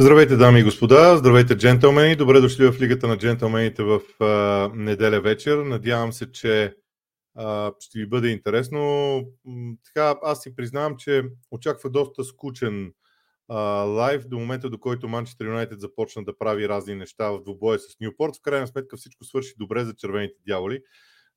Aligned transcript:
Здравейте, 0.00 0.36
дами 0.36 0.60
и 0.60 0.62
господа, 0.62 1.16
здравейте, 1.16 1.56
джентълмени. 1.56 2.16
Добре 2.16 2.40
дошли 2.40 2.70
в 2.70 2.80
Лигата 2.80 3.08
на 3.08 3.18
джентълмените 3.18 3.82
в 3.82 4.00
а, 4.20 4.70
неделя 4.74 5.20
вечер. 5.20 5.58
Надявам 5.58 6.12
се, 6.12 6.32
че 6.32 6.74
а, 7.34 7.72
ще 7.80 7.98
ви 7.98 8.06
бъде 8.06 8.28
интересно. 8.28 9.22
Така, 9.84 10.14
аз 10.22 10.42
си 10.42 10.56
признавам, 10.56 10.96
че 10.96 11.22
очаква 11.50 11.90
доста 11.90 12.24
скучен 12.24 12.92
а, 13.48 13.58
лайв 13.82 14.28
до 14.28 14.38
момента, 14.38 14.70
до 14.70 14.78
който 14.78 15.08
Манчестър 15.08 15.46
Юнайтед 15.46 15.80
започна 15.80 16.24
да 16.24 16.38
прави 16.38 16.68
разни 16.68 16.94
неща 16.94 17.30
в 17.30 17.42
двубоя 17.42 17.78
с 17.78 18.00
Ньюпорт. 18.00 18.36
В 18.36 18.42
крайна 18.42 18.66
сметка 18.66 18.96
всичко 18.96 19.24
свърши 19.24 19.54
добре 19.58 19.84
за 19.84 19.94
червените 19.94 20.38
дяволи, 20.46 20.82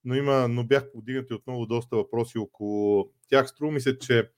но, 0.03 0.15
има, 0.15 0.47
но 0.47 0.63
бях 0.63 0.91
подигнати 0.91 1.33
отново 1.33 1.65
доста 1.65 1.95
въпроси 1.95 2.37
около 2.37 3.09
тях. 3.29 3.49
Струва 3.49 3.71
ми 3.71 3.81
се, 3.81 3.99
че 3.99 4.29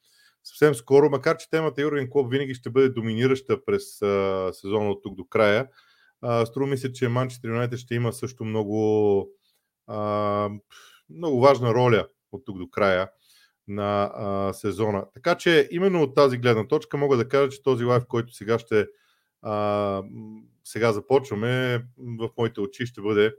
съвсем 0.44 0.76
скоро, 0.76 1.10
макар 1.10 1.38
че 1.38 1.50
темата 1.50 1.82
Юрген 1.82 2.10
Клоп 2.10 2.32
винаги 2.32 2.54
ще 2.54 2.70
бъде 2.70 2.90
доминираща 2.90 3.66
през 3.66 4.02
а, 4.02 4.50
сезона 4.54 4.90
от 4.90 5.04
тук 5.04 5.16
до 5.16 5.26
края, 5.26 5.68
а, 6.22 6.46
струва 6.46 6.68
ми 6.68 6.78
се, 6.78 6.94
че 6.94 7.08
Манчестър 7.08 7.50
Юнайтед 7.50 7.80
ще 7.80 7.96
има 7.96 8.14
също 8.14 8.46
много, 8.46 9.30
а, 9.88 10.50
много 11.10 11.42
важна 11.42 11.74
роля 11.74 12.08
от 12.32 12.46
тук 12.46 12.58
до 12.58 12.70
края 12.70 13.10
на 13.68 14.12
а, 14.16 14.54
сезона. 14.54 15.06
Така 15.14 15.36
че 15.36 15.68
именно 15.72 16.02
от 16.02 16.16
тази 16.16 16.38
гледна 16.38 16.68
точка 16.68 16.98
мога 16.98 17.18
да 17.18 17.28
кажа, 17.28 17.50
че 17.50 17.64
този 17.64 17.84
лайф, 17.84 18.04
който 18.08 18.34
сега 18.34 18.60
ще 18.60 18.88
а, 19.42 20.04
сега 20.64 20.94
започваме, 20.94 21.86
в 21.98 22.30
моите 22.38 22.62
очи 22.62 22.86
ще 22.86 23.02
бъде 23.02 23.34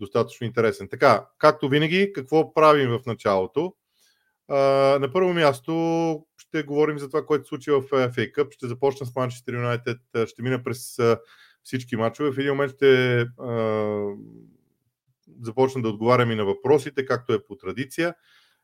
достатъчно 0.00 0.46
интересен. 0.46 0.88
Така, 0.88 1.28
както 1.38 1.68
винаги, 1.68 2.12
какво 2.12 2.54
правим 2.54 2.90
в 2.90 3.00
началото? 3.06 3.74
На 4.48 5.10
първо 5.12 5.34
място 5.34 6.26
ще 6.38 6.62
говорим 6.62 6.98
за 6.98 7.08
това, 7.08 7.26
което 7.26 7.44
се 7.44 7.48
случи 7.48 7.70
в 7.70 7.82
FA 7.82 8.32
Cup. 8.32 8.52
Ще 8.52 8.66
започна 8.66 9.06
с 9.06 9.14
Манчестър 9.16 9.54
Юнайтед, 9.54 9.98
ще 10.26 10.42
мина 10.42 10.62
през 10.62 10.98
всички 11.64 11.96
матчове. 11.96 12.32
В 12.32 12.38
един 12.38 12.50
момент 12.50 12.72
ще 12.72 12.84
uh, 13.26 14.16
започна 15.40 15.82
да 15.82 15.88
отговарям 15.88 16.30
и 16.30 16.34
на 16.34 16.44
въпросите, 16.44 17.06
както 17.06 17.32
е 17.32 17.44
по 17.46 17.56
традиция. 17.56 18.14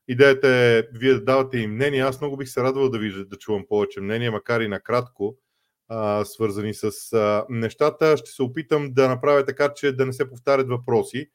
Идеята 0.08 0.48
е 0.48 0.82
вие 0.92 1.14
да 1.14 1.24
давате 1.24 1.58
и 1.58 1.66
мнение. 1.66 2.00
Аз 2.00 2.20
много 2.20 2.36
бих 2.36 2.48
се 2.48 2.62
радвал 2.62 2.90
да 2.90 2.98
ви 2.98 3.24
да 3.24 3.36
чувам 3.36 3.64
повече 3.68 4.00
мнение, 4.00 4.30
макар 4.30 4.60
и 4.60 4.68
накратко, 4.68 5.36
uh, 5.90 6.22
свързани 6.24 6.74
с 6.74 6.90
uh, 6.90 7.44
нещата. 7.48 8.16
Ще 8.16 8.30
се 8.30 8.42
опитам 8.42 8.92
да 8.92 9.08
направя 9.08 9.44
така, 9.44 9.74
че 9.74 9.92
да 9.92 10.06
не 10.06 10.12
се 10.12 10.30
повтарят 10.30 10.68
въпроси 10.68 11.30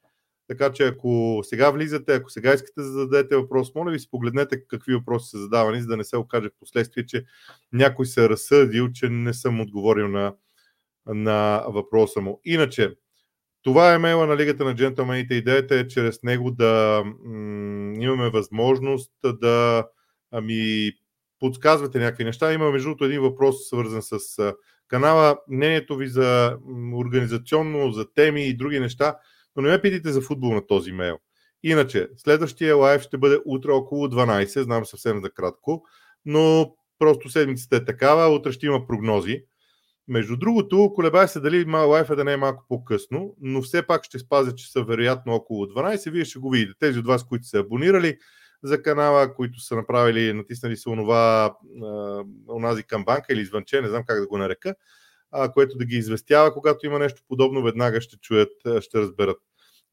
така 0.48 0.72
че 0.72 0.84
ако 0.84 1.42
сега 1.44 1.72
влизате, 1.72 2.14
ако 2.14 2.30
сега 2.30 2.54
искате 2.54 2.82
да 2.82 2.84
зададете 2.84 3.36
въпрос, 3.36 3.76
моля 3.76 3.92
ви 3.92 4.00
погледнете 4.12 4.68
какви 4.68 4.94
въпроси 4.96 5.30
са 5.30 5.38
задавани, 5.38 5.82
за 5.82 5.88
да 5.88 5.98
не 5.98 6.04
се 6.04 6.18
окаже 6.18 6.50
в 6.50 6.60
последствие, 6.60 7.06
че 7.06 7.26
някой 7.74 8.06
се 8.06 8.26
е 8.26 8.30
разсъдил, 8.30 8.92
че 8.92 9.10
не 9.10 9.34
съм 9.34 9.62
отговорил 9.62 10.08
на, 10.08 10.34
на 11.06 11.66
въпроса 11.68 12.22
му. 12.22 12.42
Иначе, 12.46 12.96
това 13.62 13.94
е 13.94 13.98
мейла 13.98 14.28
на 14.28 14.38
Лигата 14.38 14.66
на 14.66 14.76
джентълмените. 14.76 15.36
Идеята 15.36 15.76
е 15.76 15.88
чрез 15.88 16.24
него 16.24 16.52
да 16.52 17.04
м- 17.06 17.94
имаме 18.00 18.30
възможност 18.30 19.12
да 19.24 19.88
ми 20.44 20.92
подсказвате 21.40 22.00
някакви 22.00 22.24
неща. 22.24 22.54
Има 22.54 22.72
между 22.72 22.88
другото 22.88 23.06
един 23.06 23.22
въпрос, 23.22 23.68
свързан 23.68 24.02
с 24.02 24.20
канала. 24.88 25.38
Мнението 25.48 25.96
ви 25.96 26.08
за 26.08 26.58
организационно, 26.94 27.92
за 27.92 28.14
теми 28.14 28.46
и 28.46 28.58
други 28.58 28.80
неща– 28.80 29.16
но 29.56 29.62
не 29.62 29.70
ме 29.70 29.82
питайте 29.82 30.12
за 30.12 30.22
футбол 30.22 30.54
на 30.54 30.68
този 30.68 30.92
мейл. 30.92 31.18
Иначе, 31.64 32.10
следващия 32.18 32.76
лайв 32.76 33.02
ще 33.02 33.18
бъде 33.18 33.40
утре 33.46 33.72
около 33.72 34.08
12, 34.08 34.62
знам 34.62 34.86
съвсем 34.86 35.22
за 35.22 35.30
кратко, 35.30 35.84
но 36.26 36.76
просто 37.00 37.30
седмицата 37.30 37.76
е 37.76 37.86
такава, 37.86 38.36
утре 38.36 38.52
ще 38.52 38.66
има 38.66 38.88
прогнози. 38.88 39.44
Между 40.08 40.38
другото, 40.38 40.92
колебая 40.96 41.28
се 41.28 41.40
дали 41.40 41.66
лайфа 41.72 42.16
да 42.16 42.24
не 42.24 42.34
е 42.34 42.38
малко 42.38 42.66
по-късно, 42.70 43.36
но 43.42 43.62
все 43.62 43.88
пак 43.88 44.04
ще 44.04 44.20
спазя, 44.20 44.56
че 44.56 44.72
са 44.72 44.84
вероятно 44.84 45.34
около 45.34 45.66
12. 45.66 46.12
Вие 46.12 46.26
ще 46.26 46.40
го 46.40 46.50
видите. 46.50 46.74
Тези 46.80 47.00
от 47.00 47.08
вас, 47.08 47.24
които 47.24 47.46
са 47.46 47.60
абонирали 47.60 48.18
за 48.64 48.82
канала, 48.82 49.36
които 49.36 49.60
са 49.60 49.76
направили, 49.76 50.34
натиснали 50.34 50.78
се 50.78 50.90
онова, 50.90 51.56
онази 52.50 52.84
камбанка 52.84 53.34
или 53.34 53.42
извънче, 53.42 53.82
не 53.82 53.88
знам 53.88 54.04
как 54.08 54.20
да 54.20 54.28
го 54.28 54.38
нарека, 54.38 54.76
а, 55.32 55.52
което 55.52 55.78
да 55.78 55.86
ги 55.86 55.98
известява, 55.98 56.54
когато 56.54 56.86
има 56.86 57.00
нещо 57.00 57.22
подобно, 57.28 57.64
веднага 57.64 58.02
ще 58.02 58.18
чуят, 58.18 58.52
ще 58.80 59.00
разберат. 59.00 59.38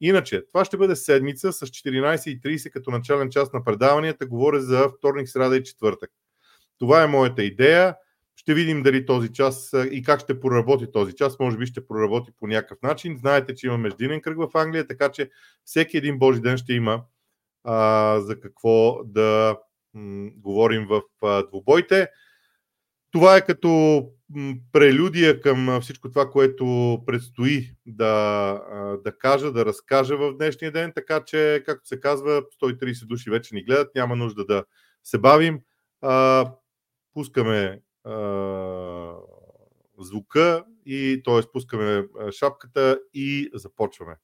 Иначе, 0.01 0.43
това 0.47 0.65
ще 0.65 0.77
бъде 0.77 0.95
седмица 0.95 1.53
с 1.53 1.65
14.30 1.65 2.71
като 2.71 2.91
начален 2.91 3.29
част 3.29 3.53
на 3.53 3.63
предаванията. 3.63 4.25
Говоря 4.25 4.61
за 4.61 4.89
вторник, 4.97 5.29
среда 5.29 5.55
и 5.55 5.63
четвъртък. 5.63 6.11
Това 6.79 7.03
е 7.03 7.07
моята 7.07 7.43
идея. 7.43 7.95
Ще 8.35 8.53
видим 8.53 8.83
дали 8.83 9.05
този 9.05 9.33
час 9.33 9.73
и 9.91 10.03
как 10.03 10.19
ще 10.19 10.39
проработи 10.39 10.91
този 10.91 11.13
час. 11.13 11.39
Може 11.39 11.57
би 11.57 11.65
ще 11.65 11.87
проработи 11.87 12.31
по 12.39 12.47
някакъв 12.47 12.81
начин. 12.81 13.17
Знаете, 13.17 13.55
че 13.55 13.67
има 13.67 13.77
междинен 13.77 14.21
кръг 14.21 14.37
в 14.37 14.57
Англия, 14.57 14.87
така 14.87 15.09
че 15.09 15.29
всеки 15.65 15.97
един 15.97 16.19
Божи 16.19 16.41
ден 16.41 16.57
ще 16.57 16.73
има 16.73 17.03
а, 17.63 18.19
за 18.19 18.39
какво 18.39 19.03
да 19.03 19.57
м- 19.93 20.29
говорим 20.35 20.87
в 20.87 21.01
а, 21.21 21.47
двубойте. 21.47 22.07
Това 23.13 23.37
е 23.37 23.45
като 23.45 24.03
прелюдия 24.71 25.41
към 25.41 25.81
всичко 25.81 26.09
това, 26.09 26.31
което 26.31 26.97
предстои 27.05 27.69
да, 27.85 28.97
да 29.03 29.17
кажа, 29.17 29.51
да 29.51 29.65
разкажа 29.65 30.17
в 30.17 30.33
днешния 30.37 30.71
ден, 30.71 30.91
така 30.95 31.23
че, 31.25 31.63
както 31.65 31.87
се 31.87 31.99
казва, 31.99 32.43
130 32.61 33.05
души 33.05 33.29
вече 33.29 33.55
ни 33.55 33.63
гледат, 33.63 33.95
няма 33.95 34.15
нужда 34.15 34.45
да 34.45 34.65
се 35.03 35.17
бавим. 35.17 35.59
Пускаме 37.13 37.81
звука 39.99 40.65
и 40.85 41.21
т.е. 41.25 41.41
пускаме 41.53 42.07
шапката 42.31 42.99
и 43.13 43.49
започваме. 43.53 44.15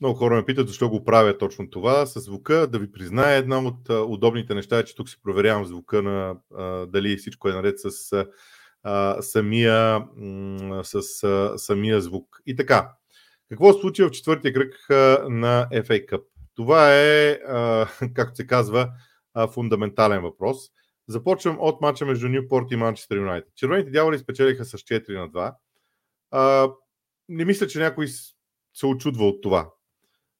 Много 0.00 0.18
хора 0.18 0.34
ме 0.34 0.44
питат 0.44 0.68
защо 0.68 0.88
го 0.88 1.04
правя 1.04 1.38
точно 1.38 1.70
това 1.70 2.06
с 2.06 2.20
звука. 2.20 2.66
Да 2.66 2.78
ви 2.78 2.92
призная, 2.92 3.36
една 3.36 3.58
от 3.58 3.88
удобните 3.88 4.54
неща 4.54 4.78
е, 4.78 4.84
че 4.84 4.94
тук 4.94 5.08
си 5.08 5.16
проверявам 5.22 5.64
звука 5.64 6.02
на 6.02 6.36
а, 6.54 6.86
дали 6.86 7.16
всичко 7.16 7.48
е 7.48 7.52
наред 7.52 7.74
с, 7.78 8.26
а, 8.82 9.22
самия, 9.22 10.04
с 10.82 11.22
а, 11.24 11.58
самия 11.58 12.00
звук. 12.00 12.40
И 12.46 12.56
така, 12.56 12.92
какво 13.48 13.72
се 13.72 13.80
случи 13.80 14.02
в 14.02 14.10
четвъртия 14.10 14.52
кръг 14.52 14.74
на 15.28 15.68
FA 15.72 16.06
Cup? 16.06 16.22
Това 16.54 16.94
е, 16.94 17.30
а, 17.30 17.88
както 18.14 18.36
се 18.36 18.46
казва, 18.46 18.90
а, 19.34 19.48
фундаментален 19.48 20.22
въпрос. 20.22 20.56
Започвам 21.08 21.56
от 21.60 21.80
мача 21.80 22.06
между 22.06 22.28
Ньюпорт 22.28 22.66
и 22.70 22.76
Манчестър 22.76 23.16
Юнайтед. 23.16 23.52
Червените 23.56 23.90
дяволи 23.90 24.18
спечелиха 24.18 24.64
с 24.64 24.76
4 24.76 25.18
на 25.18 25.30
2. 25.30 25.54
А, 26.30 26.70
не 27.28 27.44
мисля, 27.44 27.66
че 27.66 27.78
някой 27.78 28.08
се 28.74 28.86
очудва 28.86 29.28
от 29.28 29.42
това. 29.42 29.70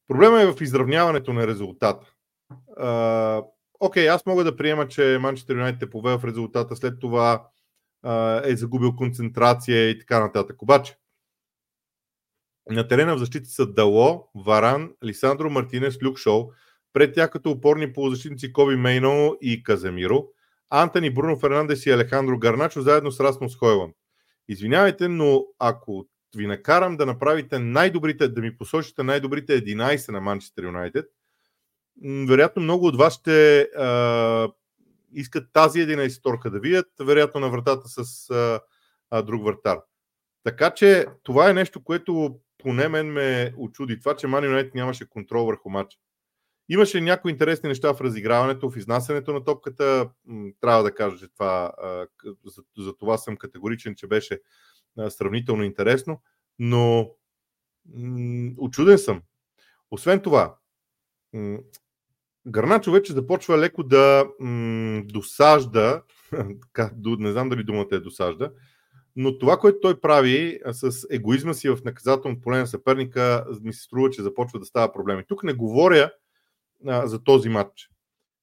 Проблема 0.09 0.43
е 0.43 0.53
в 0.53 0.61
изравняването 0.61 1.33
на 1.33 1.47
резултата. 1.47 2.15
Окей, 3.81 4.07
okay, 4.07 4.15
аз 4.15 4.27
мога 4.27 4.45
да 4.45 4.57
приема, 4.57 4.89
че 4.89 5.19
Манчестър 5.21 5.55
Юнайтед 5.55 5.83
е 5.83 5.91
повел 5.91 6.19
в 6.19 6.25
резултата, 6.25 6.77
след 6.77 7.01
това 7.01 7.49
а, 8.03 8.43
е 8.45 8.57
загубил 8.57 8.97
концентрация 8.97 9.91
и 9.91 9.99
така 9.99 10.21
нататък. 10.21 10.63
Обаче, 10.63 10.97
на 12.71 12.89
терена 12.89 13.15
в 13.15 13.19
защита 13.19 13.49
са 13.49 13.67
Дало, 13.67 14.29
Варан, 14.35 14.93
Лисандро 15.05 15.51
Мартинес, 15.51 16.03
Люк 16.03 16.19
Шоу, 16.19 16.51
пред 16.93 17.15
тях 17.15 17.31
като 17.31 17.51
опорни 17.51 17.93
полузащитници 17.93 18.53
Коби 18.53 18.77
Мейно 18.77 19.37
и 19.41 19.63
Каземиро, 19.63 20.25
Антони 20.71 21.15
Бруно 21.15 21.39
Фернандес 21.39 21.87
и 21.87 21.91
Алехандро 21.91 22.39
Гарначо 22.39 22.81
заедно 22.81 23.13
с 23.13 23.21
Расмус 23.21 23.57
Хойланд. 23.57 23.95
Извинявайте, 24.49 25.09
но 25.09 25.45
ако 25.59 26.09
ви 26.35 26.47
накарам 26.47 26.97
да 26.97 27.07
направите 27.07 27.59
най-добрите, 27.59 28.29
да 28.29 28.41
ми 28.41 28.57
посочите 28.57 29.03
най-добрите 29.03 29.65
11 29.65 30.13
на 30.13 30.21
Манчестър 30.21 30.65
Юнайтед, 30.65 31.07
вероятно 32.29 32.63
много 32.63 32.87
от 32.87 32.97
вас 32.97 33.15
ще 33.15 33.61
а, 33.61 34.49
искат 35.13 35.53
тази 35.53 35.79
11 35.79 36.23
торка 36.23 36.51
да 36.51 36.61
видят, 36.61 36.87
вероятно 37.01 37.41
на 37.41 37.51
вратата 37.51 37.89
с 37.89 38.31
а, 38.31 38.61
а, 39.11 39.23
друг 39.23 39.45
вратар. 39.45 39.79
Така 40.45 40.71
че 40.71 41.07
това 41.23 41.51
е 41.51 41.55
нещо, 41.55 41.85
което 41.85 42.39
поне 42.59 42.89
мен 42.89 43.13
ме 43.13 43.55
очуди. 43.57 44.01
Това, 44.01 44.17
че 44.17 44.27
Ман 44.27 44.45
Юнайтед 44.45 44.75
нямаше 44.75 45.09
контрол 45.09 45.45
върху 45.45 45.71
матча. 45.71 45.99
Имаше 46.69 47.01
някои 47.01 47.31
интересни 47.31 47.69
неща 47.69 47.95
в 47.95 48.01
разиграването, 48.01 48.71
в 48.71 48.77
изнасянето 48.77 49.33
на 49.33 49.45
топката. 49.45 50.11
Трябва 50.61 50.83
да 50.83 50.95
кажа, 50.95 51.19
че 51.19 51.29
това, 51.29 51.73
за, 52.45 52.63
за 52.79 52.97
това 52.97 53.19
съм 53.19 53.37
категоричен, 53.37 53.95
че 53.95 54.07
беше 54.07 54.41
сравнително 55.09 55.65
интересно, 55.65 56.23
но 56.59 57.11
м- 57.95 58.51
очуден 58.59 58.99
съм. 58.99 59.23
Освен 59.91 60.21
това, 60.21 60.57
м- 61.33 61.59
Гърначо 62.47 62.93
вече 62.93 63.13
започва 63.13 63.59
леко 63.59 63.83
да 63.83 64.27
досажда, 65.05 66.03
не 67.19 67.33
знам 67.33 67.49
дали 67.49 67.65
думата 67.65 67.89
е 67.93 67.99
досажда, 67.99 68.53
Но 69.17 69.39
това, 69.39 69.57
което 69.57 69.81
той 69.81 70.01
прави 70.01 70.61
с 70.73 71.07
егоизма 71.11 71.55
си 71.55 71.69
в 71.69 71.79
наказателно 71.85 72.41
поле 72.41 72.59
на 72.59 72.67
съперника, 72.67 73.47
ми 73.63 73.73
се 73.73 73.83
струва, 73.83 74.11
че 74.11 74.23
започва 74.23 74.59
да 74.59 74.65
става 74.65 74.93
проблеми. 74.93 75.25
Тук 75.29 75.45
не 75.45 75.53
говоря 75.53 76.11
за 77.05 77.25
този 77.25 77.49
матч. 77.49 77.91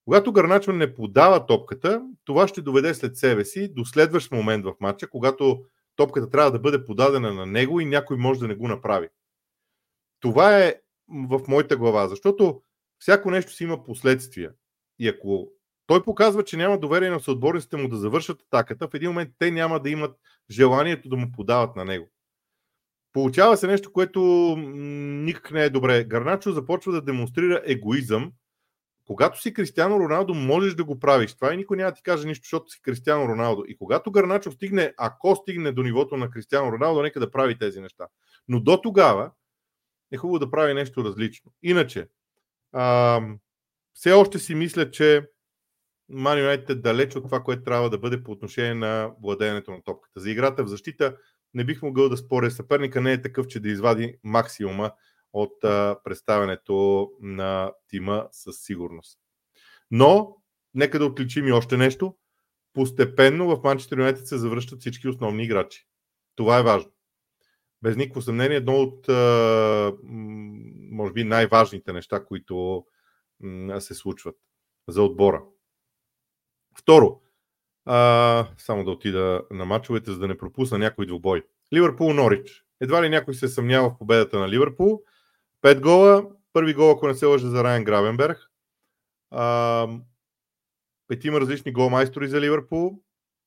Когато 0.05 0.33
Гарначо 0.33 0.71
не 0.71 0.93
подава 0.95 1.45
топката, 1.45 2.01
това 2.25 2.47
ще 2.47 2.61
доведе 2.61 2.93
след 2.93 3.17
себе 3.17 3.45
си 3.45 3.73
до 3.73 3.85
следващ 3.85 4.31
момент 4.31 4.65
в 4.65 4.73
матча, 4.79 5.09
когато 5.09 5.63
топката 6.01 6.29
трябва 6.29 6.51
да 6.51 6.59
бъде 6.59 6.85
подадена 6.85 7.33
на 7.33 7.45
него 7.45 7.79
и 7.79 7.85
някой 7.85 8.17
може 8.17 8.39
да 8.39 8.47
не 8.47 8.55
го 8.55 8.67
направи. 8.67 9.09
Това 10.19 10.59
е 10.59 10.75
в 11.09 11.41
моята 11.47 11.77
глава, 11.77 12.07
защото 12.07 12.61
всяко 12.99 13.31
нещо 13.31 13.51
си 13.51 13.63
има 13.63 13.83
последствия. 13.83 14.51
И 14.99 15.07
ако 15.07 15.51
той 15.87 16.03
показва, 16.03 16.43
че 16.43 16.57
няма 16.57 16.79
доверие 16.79 17.09
на 17.09 17.19
съотборниците 17.19 17.77
му 17.77 17.87
да 17.87 17.97
завършат 17.97 18.41
атаката, 18.41 18.87
в 18.87 18.93
един 18.93 19.09
момент 19.09 19.29
те 19.39 19.51
няма 19.51 19.79
да 19.79 19.89
имат 19.89 20.17
желанието 20.51 21.09
да 21.09 21.15
му 21.15 21.31
подават 21.31 21.75
на 21.75 21.85
него. 21.85 22.11
Получава 23.13 23.57
се 23.57 23.67
нещо, 23.67 23.91
което 23.91 24.21
никак 24.57 25.51
не 25.51 25.63
е 25.63 25.69
добре. 25.69 26.03
Гарначо 26.03 26.51
започва 26.51 26.91
да 26.91 27.01
демонстрира 27.01 27.61
егоизъм. 27.65 28.31
Когато 29.11 29.41
си 29.41 29.53
Кристиано 29.53 29.99
Роналдо, 29.99 30.33
можеш 30.33 30.75
да 30.75 30.83
го 30.83 30.99
правиш. 30.99 31.35
Това 31.35 31.53
и 31.53 31.57
никой 31.57 31.77
няма 31.77 31.91
да 31.91 31.95
ти 31.95 32.03
каже 32.03 32.27
нищо, 32.27 32.43
защото 32.43 32.71
си 32.71 32.81
Кристиано 32.81 33.27
Роналдо. 33.27 33.63
И 33.67 33.77
когато 33.77 34.11
Гарначо 34.11 34.51
стигне, 34.51 34.93
ако 34.97 35.35
стигне 35.35 35.71
до 35.71 35.83
нивото 35.83 36.17
на 36.17 36.29
Кристиано 36.29 36.71
Роналдо, 36.71 37.01
нека 37.01 37.19
да 37.19 37.31
прави 37.31 37.57
тези 37.57 37.81
неща. 37.81 38.07
Но 38.47 38.59
до 38.59 38.81
тогава 38.81 39.31
е 40.11 40.17
хубаво 40.17 40.39
да 40.39 40.51
прави 40.51 40.73
нещо 40.73 41.03
различно. 41.03 41.51
Иначе, 41.63 42.07
а, 42.71 43.21
все 43.93 44.11
още 44.11 44.39
си 44.39 44.55
мисля, 44.55 44.91
че 44.91 45.29
Man 46.11 46.47
United 46.47 46.69
е 46.69 46.75
далеч 46.75 47.15
от 47.15 47.23
това, 47.23 47.43
което 47.43 47.63
трябва 47.63 47.89
да 47.89 47.97
бъде 47.97 48.23
по 48.23 48.31
отношение 48.31 48.73
на 48.73 49.11
владеенето 49.23 49.71
на 49.71 49.83
топката. 49.83 50.19
За 50.19 50.31
играта 50.31 50.63
в 50.63 50.67
защита 50.67 51.17
не 51.53 51.63
бих 51.63 51.81
могъл 51.81 52.09
да 52.09 52.17
споря. 52.17 52.51
Съперника 52.51 53.01
не 53.01 53.13
е 53.13 53.21
такъв, 53.21 53.47
че 53.47 53.59
да 53.59 53.69
извади 53.69 54.17
максимума 54.23 54.91
от 55.33 55.61
представянето 56.03 57.09
на 57.21 57.71
тима 57.87 58.27
със 58.31 58.61
сигурност. 58.61 59.19
Но, 59.91 60.37
нека 60.73 60.99
да 60.99 61.05
отличим 61.05 61.47
и 61.47 61.51
още 61.51 61.77
нещо. 61.77 62.15
Постепенно 62.73 63.47
в 63.47 63.63
Манчестър 63.63 63.97
Юнайтед 63.97 64.27
се 64.27 64.37
завръщат 64.37 64.79
всички 64.79 65.07
основни 65.07 65.43
играчи. 65.43 65.87
Това 66.35 66.59
е 66.59 66.63
важно. 66.63 66.91
Без 67.81 67.97
никакво 67.97 68.21
съмнение, 68.21 68.57
едно 68.57 68.73
от, 68.73 69.07
може 70.91 71.13
би, 71.13 71.23
най-важните 71.23 71.93
неща, 71.93 72.25
които 72.25 72.85
се 73.79 73.93
случват 73.93 74.35
за 74.87 75.03
отбора. 75.03 75.43
Второ, 76.79 77.21
а, 77.85 78.47
само 78.57 78.83
да 78.83 78.91
отида 78.91 79.41
на 79.51 79.65
мачовете, 79.65 80.11
за 80.11 80.19
да 80.19 80.27
не 80.27 80.37
пропусна 80.37 80.77
някой 80.77 81.05
двубой. 81.05 81.43
Ливърпул 81.73 82.13
Норич. 82.13 82.65
Едва 82.81 83.03
ли 83.03 83.09
някой 83.09 83.33
се 83.33 83.47
съмнява 83.47 83.89
в 83.89 83.97
победата 83.97 84.39
на 84.39 84.49
Ливърпул. 84.49 85.03
Пет 85.61 85.81
гола. 85.81 86.25
Първи 86.53 86.73
гол, 86.73 86.91
ако 86.91 87.07
не 87.07 87.13
се 87.13 87.25
лъжа, 87.25 87.47
за 87.47 87.63
Райан 87.63 87.83
Гравенберг. 87.83 88.37
А, 89.31 89.87
петима 91.07 91.39
различни 91.39 91.71
голмайстори 91.71 92.27
за 92.27 92.41
Ливърпул. 92.41 92.99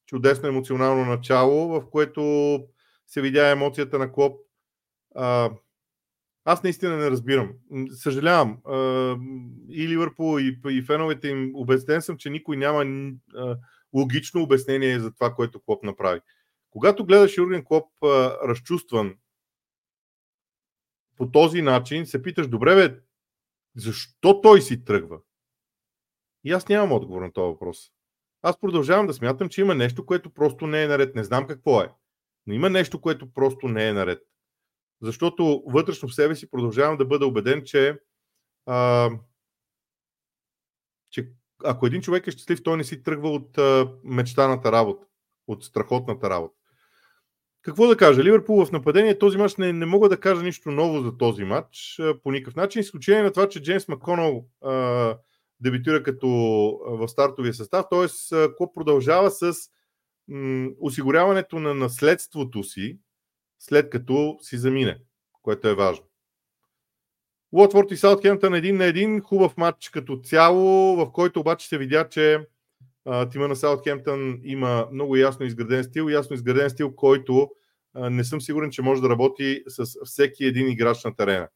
Чудесно 0.07 0.49
емоционално 0.49 1.05
начало, 1.05 1.69
в 1.69 1.91
което 1.91 2.23
се 3.07 3.21
видя 3.21 3.51
емоцията 3.51 3.99
на 3.99 4.13
Клоп. 4.13 4.41
А, 5.15 5.51
аз 6.45 6.63
наистина 6.63 6.97
не 6.97 7.11
разбирам. 7.11 7.53
Съжалявам. 7.91 8.59
И 9.69 9.89
Ливърпул, 9.89 10.41
и, 10.41 10.61
и 10.69 10.83
феновете 10.83 11.29
им, 11.29 11.51
убеден 11.55 12.03
съм, 12.03 12.17
че 12.17 12.31
никой 12.31 12.57
няма 12.57 13.11
логично 13.95 14.43
обяснение 14.43 15.01
за 15.01 15.15
това, 15.15 15.35
което 15.35 15.63
Клоп 15.63 15.83
направи. 15.83 16.21
Когато 16.71 17.07
гледаш 17.07 17.37
Юрген 17.37 17.65
Клоп 17.65 17.89
разчувстван 18.49 19.15
по 21.17 21.31
този 21.31 21.63
начин, 21.63 22.07
се 22.07 22.23
питаш, 22.23 22.49
добре 22.49 22.75
бе, 22.75 23.01
защо 23.77 24.41
той 24.41 24.63
си 24.63 24.85
тръгва? 24.85 25.19
И 26.45 26.53
аз 26.53 26.69
нямам 26.69 26.93
отговор 26.93 27.23
на 27.23 27.33
този 27.33 27.53
въпрос. 27.53 27.91
Аз 28.43 28.61
продължавам 28.61 29.07
да 29.07 29.15
смятам, 29.15 29.49
че 29.49 29.61
има 29.61 29.75
нещо, 29.75 30.07
което 30.07 30.31
просто 30.31 30.67
не 30.67 30.83
е 30.83 30.89
наред. 30.89 31.15
Не 31.15 31.25
знам 31.25 31.47
какво 31.47 31.81
е. 31.81 31.93
Но 32.47 32.55
има 32.55 32.71
нещо, 32.71 33.01
което 33.01 33.33
просто 33.33 33.69
не 33.69 33.89
е 33.89 33.93
наред 33.93 34.23
защото 35.05 35.63
вътрешно 35.67 36.09
в 36.09 36.15
себе 36.15 36.37
си 36.37 36.51
продължавам 36.51 36.97
да 36.97 37.05
бъда 37.05 37.27
убеден, 37.27 37.63
че, 37.65 38.01
а, 38.67 39.11
че 41.11 41.33
ако 41.65 41.87
един 41.87 42.03
човек 42.03 42.27
е 42.27 42.31
щастлив, 42.31 42.63
той 42.63 42.77
не 42.77 42.85
си 42.85 43.03
тръгва 43.03 43.29
от 43.29 43.59
а, 43.59 43.93
мечтаната 44.05 44.73
работа, 44.73 45.07
от 45.47 45.65
страхотната 45.65 46.31
работа. 46.31 46.55
Какво 47.65 47.87
да 47.87 47.97
кажа? 47.97 48.25
Ливърпул 48.25 48.65
в 48.65 48.73
нападение 48.73 49.19
този 49.19 49.39
матч 49.39 49.57
не, 49.57 49.73
не 49.73 49.87
мога 49.87 50.09
да 50.09 50.21
кажа 50.21 50.43
нищо 50.43 50.71
ново 50.71 51.01
за 51.01 51.19
този 51.19 51.45
матч 51.45 52.01
по 52.23 52.33
никакъв 52.33 52.57
начин. 52.57 52.81
Изключение 52.81 53.23
на 53.23 53.33
това, 53.33 53.49
че 53.49 53.63
Джеймс 53.63 53.89
Маконал 53.89 54.45
дебютира 55.61 56.03
като 56.03 56.29
в 56.85 57.09
стартовия 57.09 57.55
състав, 57.55 57.87
т.е. 57.91 58.09
Клоп 58.57 58.75
продължава 58.75 59.31
с 59.31 59.55
м, 60.29 60.69
осигуряването 60.81 61.59
на 61.59 61.75
наследството 61.75 62.63
си, 62.63 62.99
след 63.59 63.91
като 63.91 64.39
си 64.41 64.59
замине, 64.59 64.99
което 65.43 65.69
е 65.69 65.75
важно. 65.75 66.05
Уотфорд 67.53 67.91
и 67.91 67.97
Саутхемптън 67.97 68.55
един 68.55 68.77
на 68.77 68.85
един, 68.85 69.21
хубав 69.21 69.57
матч 69.57 69.89
като 69.89 70.21
цяло, 70.25 70.97
в 70.97 71.13
който 71.13 71.41
обаче 71.41 71.69
се 71.69 71.79
видя, 71.79 72.09
че 72.09 72.47
тима 73.31 73.49
на 73.49 73.57
Саутхемптън 73.57 74.41
има 74.43 74.89
много 74.93 75.17
ясно 75.17 75.47
изграден 75.47 75.85
стил, 75.85 76.09
ясно 76.11 76.35
изграден 76.35 76.71
стил, 76.71 76.95
който 76.95 77.51
не 77.95 78.25
съм 78.25 78.41
сигурен, 78.41 78.71
че 78.71 78.83
може 78.83 79.03
да 79.03 79.09
работи 79.09 79.63
с 79.67 80.05
всеки 80.05 80.45
един 80.45 80.69
играч 80.69 81.05
на 81.05 81.17
терена. 81.17 81.49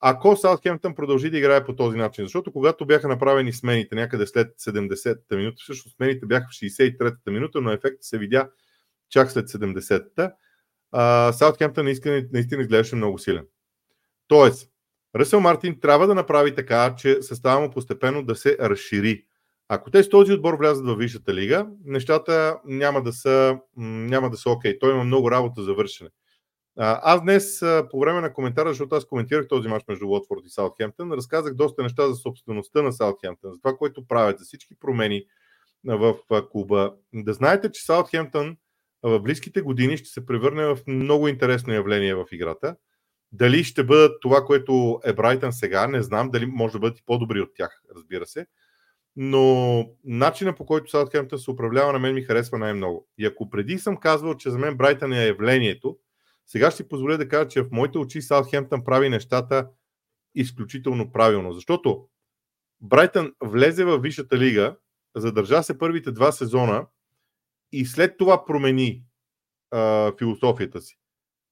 Ако 0.00 0.36
Саутхемптън 0.36 0.94
продължи 0.94 1.30
да 1.30 1.38
играе 1.38 1.64
по 1.64 1.76
този 1.76 1.96
начин, 1.96 2.24
защото 2.24 2.52
когато 2.52 2.86
бяха 2.86 3.08
направени 3.08 3.52
смените 3.52 3.94
някъде 3.94 4.26
след 4.26 4.48
70-та 4.58 5.36
минута, 5.36 5.56
всъщност 5.58 5.96
смените 5.96 6.26
бяха 6.26 6.46
в 6.50 6.54
63-та 6.54 7.30
минута, 7.30 7.60
но 7.60 7.70
ефектът 7.70 8.04
се 8.04 8.18
видя 8.18 8.50
чак 9.10 9.30
след 9.30 9.48
70-та, 9.48 10.32
Саутхемптън 11.32 11.84
наистина, 11.84 12.24
наистина 12.32 12.62
изглеждаше 12.62 12.96
много 12.96 13.18
силен. 13.18 13.46
Тоест, 14.28 14.70
Ръсъл 15.16 15.40
Мартин 15.40 15.80
трябва 15.80 16.06
да 16.06 16.14
направи 16.14 16.54
така, 16.54 16.94
че 16.98 17.22
състава 17.22 17.60
му 17.60 17.70
постепенно 17.70 18.22
да 18.22 18.36
се 18.36 18.56
разшири. 18.60 19.24
Ако 19.68 19.90
те 19.90 20.02
с 20.02 20.08
този 20.08 20.32
отбор 20.32 20.54
влязат 20.54 20.86
в 20.86 20.96
Висшата 20.96 21.34
лига, 21.34 21.66
нещата 21.84 22.58
няма 22.64 23.02
да 23.02 23.12
са, 23.12 23.58
няма 23.76 24.30
да 24.30 24.36
са 24.36 24.50
окей. 24.50 24.78
Той 24.78 24.92
има 24.94 25.04
много 25.04 25.30
работа 25.30 25.62
за 25.62 25.74
вършене. 25.74 26.10
Аз 26.78 27.22
днес 27.22 27.60
по 27.90 28.00
време 28.00 28.20
на 28.20 28.32
коментара, 28.32 28.68
защото 28.68 28.94
аз 28.94 29.04
коментирах 29.04 29.48
този 29.48 29.68
мач 29.68 29.82
между 29.88 30.08
Уотфорд 30.08 30.40
и 30.46 30.50
Саутхемптън, 30.50 31.12
разказах 31.12 31.54
доста 31.54 31.82
неща 31.82 32.08
за 32.08 32.14
собствеността 32.14 32.82
на 32.82 32.92
Саутхемптън, 32.92 33.52
за 33.52 33.60
това, 33.60 33.76
което 33.76 34.06
правят, 34.06 34.38
за 34.38 34.44
всички 34.44 34.74
промени 34.80 35.24
в 35.84 36.14
клуба. 36.50 36.94
Да 37.14 37.32
знаете, 37.32 37.72
че 37.72 37.84
Саутхемптън 37.84 38.56
в 39.02 39.20
близките 39.20 39.60
години 39.60 39.96
ще 39.96 40.08
се 40.08 40.26
превърне 40.26 40.66
в 40.66 40.78
много 40.86 41.28
интересно 41.28 41.72
явление 41.72 42.14
в 42.14 42.24
играта. 42.32 42.76
Дали 43.32 43.64
ще 43.64 43.84
бъдат 43.84 44.20
това, 44.20 44.44
което 44.44 45.00
е 45.04 45.12
Брайтън 45.12 45.52
сега, 45.52 45.86
не 45.86 46.02
знам. 46.02 46.30
Дали 46.30 46.46
може 46.46 46.72
да 46.72 46.78
бъдат 46.78 46.98
и 46.98 47.02
по-добри 47.06 47.40
от 47.40 47.50
тях, 47.54 47.82
разбира 47.96 48.26
се. 48.26 48.46
Но 49.16 49.84
начина 50.04 50.54
по 50.54 50.66
който 50.66 50.90
Саутхемптън 50.90 51.38
се 51.38 51.50
управлява 51.50 51.92
на 51.92 51.98
мен 51.98 52.14
ми 52.14 52.22
харесва 52.22 52.58
най-много. 52.58 53.08
И 53.18 53.26
ако 53.26 53.50
преди 53.50 53.78
съм 53.78 53.96
казвал, 53.96 54.34
че 54.34 54.50
за 54.50 54.58
мен 54.58 54.76
Брайтън 54.76 55.12
е 55.12 55.26
явлението, 55.26 55.98
сега 56.46 56.70
ще 56.70 56.76
си 56.76 56.88
позволя 56.88 57.16
да 57.16 57.28
кажа, 57.28 57.48
че 57.48 57.62
в 57.62 57.68
моите 57.72 57.98
очи 57.98 58.22
Саутхемптън 58.22 58.84
прави 58.84 59.08
нещата 59.08 59.68
изключително 60.34 61.12
правилно. 61.12 61.52
Защото 61.52 62.08
Брайтън 62.80 63.32
влезе 63.40 63.84
в 63.84 63.98
Висшата 63.98 64.38
лига, 64.38 64.76
задържа 65.16 65.62
се 65.62 65.78
първите 65.78 66.12
два 66.12 66.32
сезона 66.32 66.86
и 67.72 67.86
след 67.86 68.16
това 68.16 68.44
промени 68.44 69.02
а, 69.70 70.12
философията 70.18 70.80
си. 70.80 70.98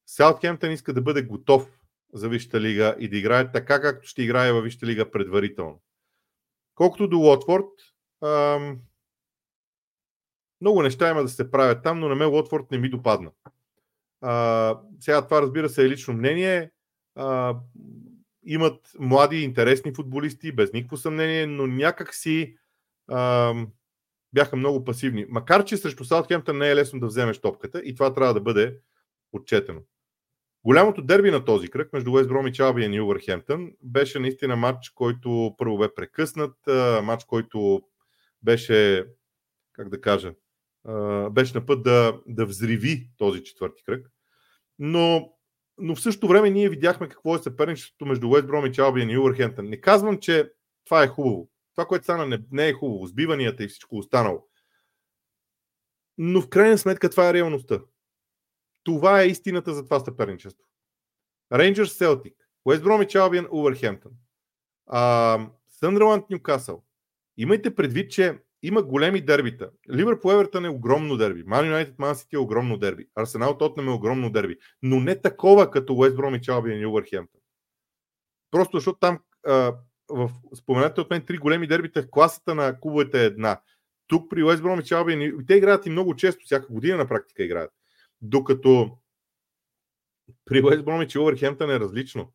Саутхемптън 0.06 0.72
иска 0.72 0.92
да 0.92 1.02
бъде 1.02 1.22
готов 1.22 1.78
за 2.12 2.28
Висшата 2.28 2.60
лига 2.60 2.96
и 2.98 3.08
да 3.08 3.16
играе 3.16 3.52
така, 3.52 3.80
както 3.80 4.08
ще 4.08 4.22
играе 4.22 4.52
във 4.52 4.64
Висшата 4.64 4.86
лига 4.86 5.10
предварително. 5.10 5.82
Колкото 6.74 7.08
до 7.08 7.18
Лотфорд, 7.18 7.70
ам, 8.24 8.78
много 10.60 10.82
неща 10.82 11.10
има 11.10 11.22
да 11.22 11.28
се 11.28 11.50
правят 11.50 11.82
там, 11.82 12.00
но 12.00 12.08
на 12.08 12.14
мен 12.14 12.30
Лотфорд 12.30 12.70
не 12.70 12.78
ми 12.78 12.90
допадна. 12.90 13.30
А, 14.20 14.80
сега 15.00 15.24
това 15.24 15.42
разбира 15.42 15.68
се 15.68 15.84
е 15.84 15.88
лично 15.88 16.14
мнение. 16.14 16.70
А, 17.14 17.56
имат 18.44 18.90
млади, 18.98 19.36
интересни 19.36 19.94
футболисти, 19.94 20.52
без 20.52 20.72
никакво 20.72 20.96
съмнение, 20.96 21.46
но 21.46 21.66
някак 21.66 22.14
си 22.14 22.56
бяха 24.32 24.56
много 24.56 24.84
пасивни. 24.84 25.26
Макар, 25.28 25.64
че 25.64 25.76
срещу 25.76 26.04
Саутхемптън 26.04 26.58
не 26.58 26.70
е 26.70 26.76
лесно 26.76 27.00
да 27.00 27.06
вземеш 27.06 27.40
топката 27.40 27.80
и 27.80 27.94
това 27.94 28.14
трябва 28.14 28.34
да 28.34 28.40
бъде 28.40 28.78
отчетено. 29.32 29.80
Голямото 30.64 31.02
дерби 31.02 31.30
на 31.30 31.44
този 31.44 31.68
кръг 31.68 31.92
между 31.92 32.12
Уест 32.12 32.28
Бромич 32.28 32.60
Албиен 32.60 32.94
и 32.94 33.00
Увърхемптън 33.00 33.72
беше 33.82 34.18
наистина 34.18 34.56
матч, 34.56 34.90
който 34.90 35.54
първо 35.58 35.78
бе 35.78 35.94
прекъснат, 35.94 36.56
матч, 37.02 37.24
който 37.24 37.82
беше, 38.42 39.06
как 39.72 39.88
да 39.88 40.00
кажа, 40.00 40.34
беше 41.30 41.54
на 41.54 41.66
път 41.66 41.82
да, 41.82 42.20
да 42.26 42.46
взриви 42.46 43.10
този 43.16 43.44
четвърти 43.44 43.82
кръг. 43.84 44.10
Но, 44.78 45.32
но 45.78 45.94
в 45.94 46.00
същото 46.00 46.28
време 46.28 46.50
ние 46.50 46.68
видяхме 46.68 47.08
какво 47.08 47.34
е 47.34 47.38
съперничеството 47.38 48.06
между 48.06 48.28
Уест 48.28 48.46
Бромич 48.46 48.78
Албиен 48.78 49.10
и 49.10 49.18
Уърхентън. 49.18 49.68
Не 49.68 49.80
казвам, 49.80 50.18
че 50.18 50.52
това 50.84 51.02
е 51.02 51.08
хубаво. 51.08 51.50
Това, 51.74 51.86
което 51.86 52.04
стана, 52.04 52.26
не, 52.26 52.38
не 52.52 52.68
е 52.68 52.72
хубаво. 52.72 53.06
Сбиванията 53.06 53.64
и 53.64 53.68
всичко 53.68 53.96
останало. 53.96 54.46
Но 56.18 56.40
в 56.40 56.48
крайна 56.48 56.78
сметка 56.78 57.10
това 57.10 57.30
е 57.30 57.34
реалността. 57.34 57.80
Това 58.84 59.22
е 59.22 59.26
истината 59.26 59.74
за 59.74 59.84
това 59.84 60.00
съперничество. 60.00 60.68
Рейнджърс 61.52 61.92
Селтик, 61.92 62.34
Уест 62.64 62.82
Бромич 62.82 63.14
Албиен, 63.14 63.46
Увърхемптън, 63.50 64.12
Съндерланд 65.68 66.30
Ньюкасъл. 66.30 66.84
Имайте 67.36 67.74
предвид, 67.74 68.10
че 68.10 68.38
има 68.62 68.82
големи 68.82 69.20
дербита. 69.20 69.70
Ливърпул 69.92 70.30
Евертън 70.32 70.64
е 70.64 70.68
огромно 70.68 71.16
дерби. 71.16 71.42
Ман 71.46 71.66
Юнайтед 71.66 71.98
Ман 71.98 72.16
Сити 72.16 72.36
е 72.36 72.38
огромно 72.38 72.78
дерби. 72.78 73.08
Арсенал 73.14 73.58
Тотнем 73.58 73.88
е 73.88 73.92
огромно 73.92 74.30
дерби. 74.30 74.56
Но 74.82 75.00
не 75.00 75.20
такова 75.20 75.70
като 75.70 75.94
Уест 75.94 76.16
Бромич 76.16 76.48
и 76.48 76.86
Увърхемптън. 76.86 77.40
Просто 78.50 78.76
защото 78.76 78.98
там 78.98 79.18
в 80.08 80.30
споменате 80.54 81.00
от 81.00 81.10
мен 81.10 81.24
три 81.26 81.38
големи 81.38 81.66
дербита, 81.66 82.10
класата 82.10 82.54
на 82.54 82.80
клубовете 82.80 83.22
е 83.22 83.24
една. 83.24 83.60
Тук 84.06 84.30
при 84.30 84.42
Уест 84.42 84.62
Бромич 84.62 84.92
Албиен, 84.92 85.44
те 85.46 85.54
играят 85.54 85.86
и 85.86 85.90
много 85.90 86.16
често, 86.16 86.44
всяка 86.44 86.66
година 86.66 86.96
на 86.96 87.08
практика 87.08 87.44
играят. 87.44 87.72
Докато 88.26 88.98
при 90.44 90.62
Уест 90.62 90.84
Бромич 90.84 91.14
и 91.14 91.18
Увърхемптън 91.18 91.70
е 91.70 91.80
различно. 91.80 92.32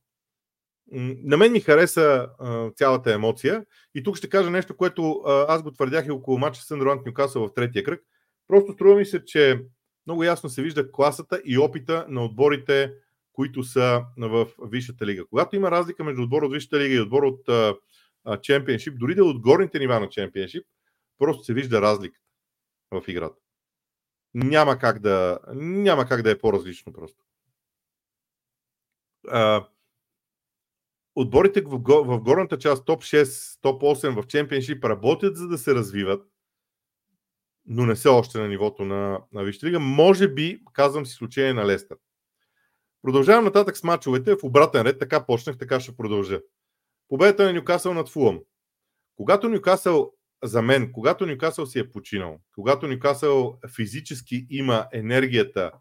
На 0.92 1.38
мен 1.38 1.52
ми 1.52 1.60
хареса 1.60 2.30
а, 2.40 2.72
цялата 2.72 3.14
емоция 3.14 3.66
и 3.96 4.04
тук 4.04 4.18
ще 4.18 4.30
кажа 4.30 4.50
нещо, 4.50 4.78
което 4.78 5.12
а, 5.12 5.46
аз 5.48 5.64
го 5.64 5.72
твърдях 5.72 6.08
и 6.08 6.12
около 6.12 6.38
матча 6.38 6.62
Съндерланд 6.62 7.06
Нюкасъл 7.06 7.48
в 7.48 7.54
третия 7.54 7.84
кръг. 7.84 8.04
Просто 8.48 8.74
струва 8.74 8.96
ми 8.96 9.06
се, 9.06 9.26
че 9.26 9.66
много 10.08 10.24
ясно 10.24 10.50
се 10.50 10.62
вижда 10.62 10.92
класата 10.92 11.42
и 11.46 11.58
опита 11.58 12.06
на 12.10 12.26
отборите, 12.26 12.94
които 13.34 13.64
са 13.64 14.06
в 14.18 14.48
Висшата 14.64 15.06
лига. 15.06 15.26
Когато 15.30 15.56
има 15.56 15.72
разлика 15.72 16.04
между 16.04 16.22
отбор 16.22 16.44
от 16.44 16.54
Висшата 16.54 16.80
лига 16.80 16.96
и 16.96 17.00
отбор 17.00 17.24
от 17.24 17.74
Чемпионшип, 18.42 19.00
дори 19.00 19.16
да 19.16 19.22
е 19.22 19.24
от 19.24 19.42
горните 19.42 19.80
нива 19.80 20.00
на 20.00 20.10
Чемпионшип, 20.10 20.66
просто 21.18 21.44
се 21.44 21.54
вижда 21.54 21.82
разлика 21.82 22.20
в 22.92 23.04
играта. 23.08 23.36
Няма 24.34 24.78
как 24.78 25.00
да, 25.00 25.40
няма 25.54 26.06
как 26.08 26.22
да 26.22 26.32
е 26.32 26.38
по-различно 26.38 26.94
просто. 26.94 27.24
А, 29.28 29.68
отборите 31.16 31.62
в, 31.62 31.78
в 32.04 32.20
горната 32.20 32.58
част, 32.58 32.86
топ 32.86 33.02
6, 33.04 33.60
топ 33.62 33.82
8 33.82 34.22
в 34.22 34.28
Чемпионшип 34.28 34.86
работят 34.86 35.38
за 35.38 35.48
да 35.48 35.58
се 35.58 35.76
развиват, 35.76 36.28
но 37.66 37.86
не 37.86 37.96
са 37.96 38.12
още 38.12 38.40
на 38.40 38.48
нивото 38.48 38.86
на, 38.86 39.22
на 39.32 39.44
Висшата. 39.44 39.80
Може 39.80 40.28
би, 40.28 40.62
казвам 40.74 41.06
си 41.06 41.12
изключение 41.12 41.54
на 41.54 41.66
Лестър. 41.66 41.98
Продължавам 43.02 43.44
нататък 43.44 43.78
с 43.78 43.84
мачовете 43.84 44.36
в 44.36 44.44
обратен 44.44 44.82
ред, 44.82 45.00
така 45.00 45.26
почнах, 45.26 45.58
така 45.58 45.80
ще 45.80 45.96
продължа. 45.96 46.42
Победата 47.08 47.44
на 47.44 47.54
Нюкасъл 47.54 47.94
над 47.94 48.10
Фулъм. 48.10 48.40
Когато 49.16 49.50
Нюкасъл, 49.50 50.14
за 50.44 50.62
мен, 50.62 50.92
когато 50.92 51.26
Нюкасъл 51.26 51.66
си 51.66 51.80
е 51.80 51.90
починал, 51.90 52.40
когато 52.56 52.88
Нюкасъл 52.88 53.60
физически 53.76 54.48
има 54.50 54.88
енергията 54.94 55.72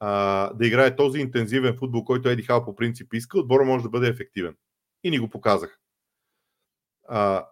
а, 0.00 0.52
да 0.54 0.66
играе 0.66 0.96
този 0.96 1.20
интензивен 1.20 1.76
футбол, 1.76 2.04
който 2.04 2.28
Еди 2.28 2.42
Хал 2.42 2.64
по 2.64 2.76
принцип 2.76 3.14
иска, 3.14 3.38
отбора 3.38 3.64
може 3.64 3.82
да 3.82 3.90
бъде 3.90 4.08
ефективен. 4.08 4.56
И 5.04 5.10
ни 5.10 5.18
го 5.18 5.28
показах. 5.28 5.78
А, 7.08 7.46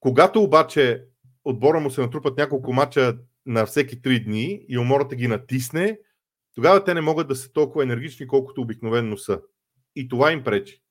когато 0.00 0.42
обаче 0.42 1.04
отбора 1.44 1.80
му 1.80 1.90
се 1.90 2.00
натрупат 2.00 2.36
няколко 2.36 2.72
мача 2.72 3.18
на 3.46 3.66
всеки 3.66 4.02
три 4.02 4.24
дни 4.24 4.64
и 4.68 4.78
умората 4.78 5.16
ги 5.16 5.28
натисне, 5.28 5.98
тогава 6.54 6.84
те 6.84 6.94
не 6.94 7.00
могат 7.00 7.28
да 7.28 7.36
са 7.36 7.52
толкова 7.52 7.82
енергични, 7.82 8.26
колкото 8.26 8.60
обикновенно 8.60 9.18
са. 9.18 9.40
И 9.96 10.08
това 10.08 10.32
им 10.32 10.44
пречи. 10.44 10.82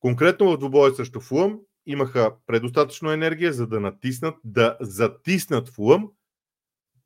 Конкретно 0.00 0.52
в 0.52 0.58
двубоя 0.58 0.94
срещу 0.94 1.20
Фулъм 1.20 1.58
имаха 1.86 2.34
предостатъчно 2.46 3.12
енергия, 3.12 3.52
за 3.52 3.66
да 3.66 3.80
натиснат, 3.80 4.36
да 4.44 4.76
затиснат 4.80 5.68
Фулъм. 5.68 6.10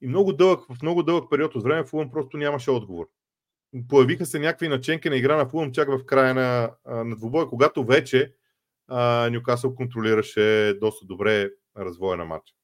И 0.00 0.08
много 0.08 0.32
дълъг, 0.32 0.60
в 0.74 0.82
много 0.82 1.02
дълъг 1.02 1.30
период 1.30 1.54
от 1.54 1.62
време 1.62 1.84
Фулъм 1.84 2.10
просто 2.10 2.36
нямаше 2.36 2.70
отговор. 2.70 3.08
Появиха 3.88 4.26
се 4.26 4.38
някакви 4.38 4.68
наченки 4.68 5.10
на 5.10 5.16
игра 5.16 5.36
на 5.36 5.48
Фулъм 5.48 5.72
чак 5.72 5.88
в 5.88 6.06
края 6.06 6.34
на, 6.34 6.70
на 7.04 7.16
двубоя, 7.16 7.48
когато 7.48 7.84
вече 7.84 8.34
Нюкасъл 9.30 9.74
контролираше 9.74 10.78
доста 10.80 11.06
добре 11.06 11.50
развоя 11.76 12.16
на 12.16 12.24
матча. 12.24 12.54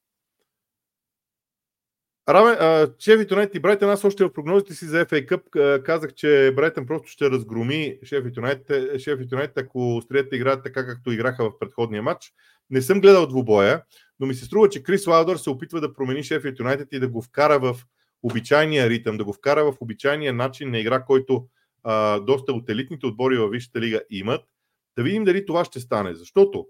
Рамен, 2.29 2.57
Шеф 2.99 3.31
Юнайтед 3.31 3.55
и 3.55 3.61
Брайтън, 3.61 3.91
аз 3.91 4.05
още 4.05 4.25
в 4.25 4.33
прогнозите 4.33 4.75
си 4.75 4.85
за 4.85 5.07
FA 5.07 5.29
Cup 5.29 5.83
казах, 5.83 6.15
че 6.15 6.53
Брайтън 6.57 6.87
просто 6.87 7.09
ще 7.09 7.31
разгроми 7.31 7.99
Шеф 8.05 8.25
Юнайтед, 9.33 9.59
ако 9.59 10.01
стриете 10.05 10.37
играят 10.37 10.63
така, 10.63 10.87
както 10.87 11.13
играха 11.13 11.45
в 11.45 11.59
предходния 11.59 12.03
матч. 12.03 12.33
Не 12.71 12.83
съм 12.83 13.01
гледал 13.01 13.27
двубоя, 13.27 13.83
но 14.21 14.27
ми 14.27 14.35
се 14.35 14.45
струва, 14.45 14.69
че 14.69 14.83
Крис 14.83 15.07
Лаудър 15.07 15.37
се 15.37 15.51
опитва 15.51 15.81
да 15.81 15.95
промени 15.95 16.23
Шеф 16.23 16.45
Юнайтед 16.59 16.89
и 16.93 17.01
да 17.01 17.09
го 17.09 17.23
вкара 17.23 17.59
в 17.59 17.77
обичайния 18.23 18.89
ритъм, 18.89 19.17
да 19.17 19.25
го 19.25 19.33
вкара 19.33 19.65
в 19.65 19.77
обичайния 19.81 20.33
начин 20.33 20.71
на 20.71 20.79
игра, 20.79 21.05
който 21.05 21.47
а, 21.85 22.21
доста 22.21 22.53
от 22.53 22.71
елитните 22.71 23.07
отбори 23.07 23.37
във 23.37 23.51
Висшата 23.51 23.81
лига 23.81 24.01
имат. 24.11 24.45
Да 24.97 25.03
видим 25.03 25.25
дали 25.25 25.47
това 25.47 25.65
ще 25.65 25.81
стане. 25.81 26.15
Защото 26.15 26.67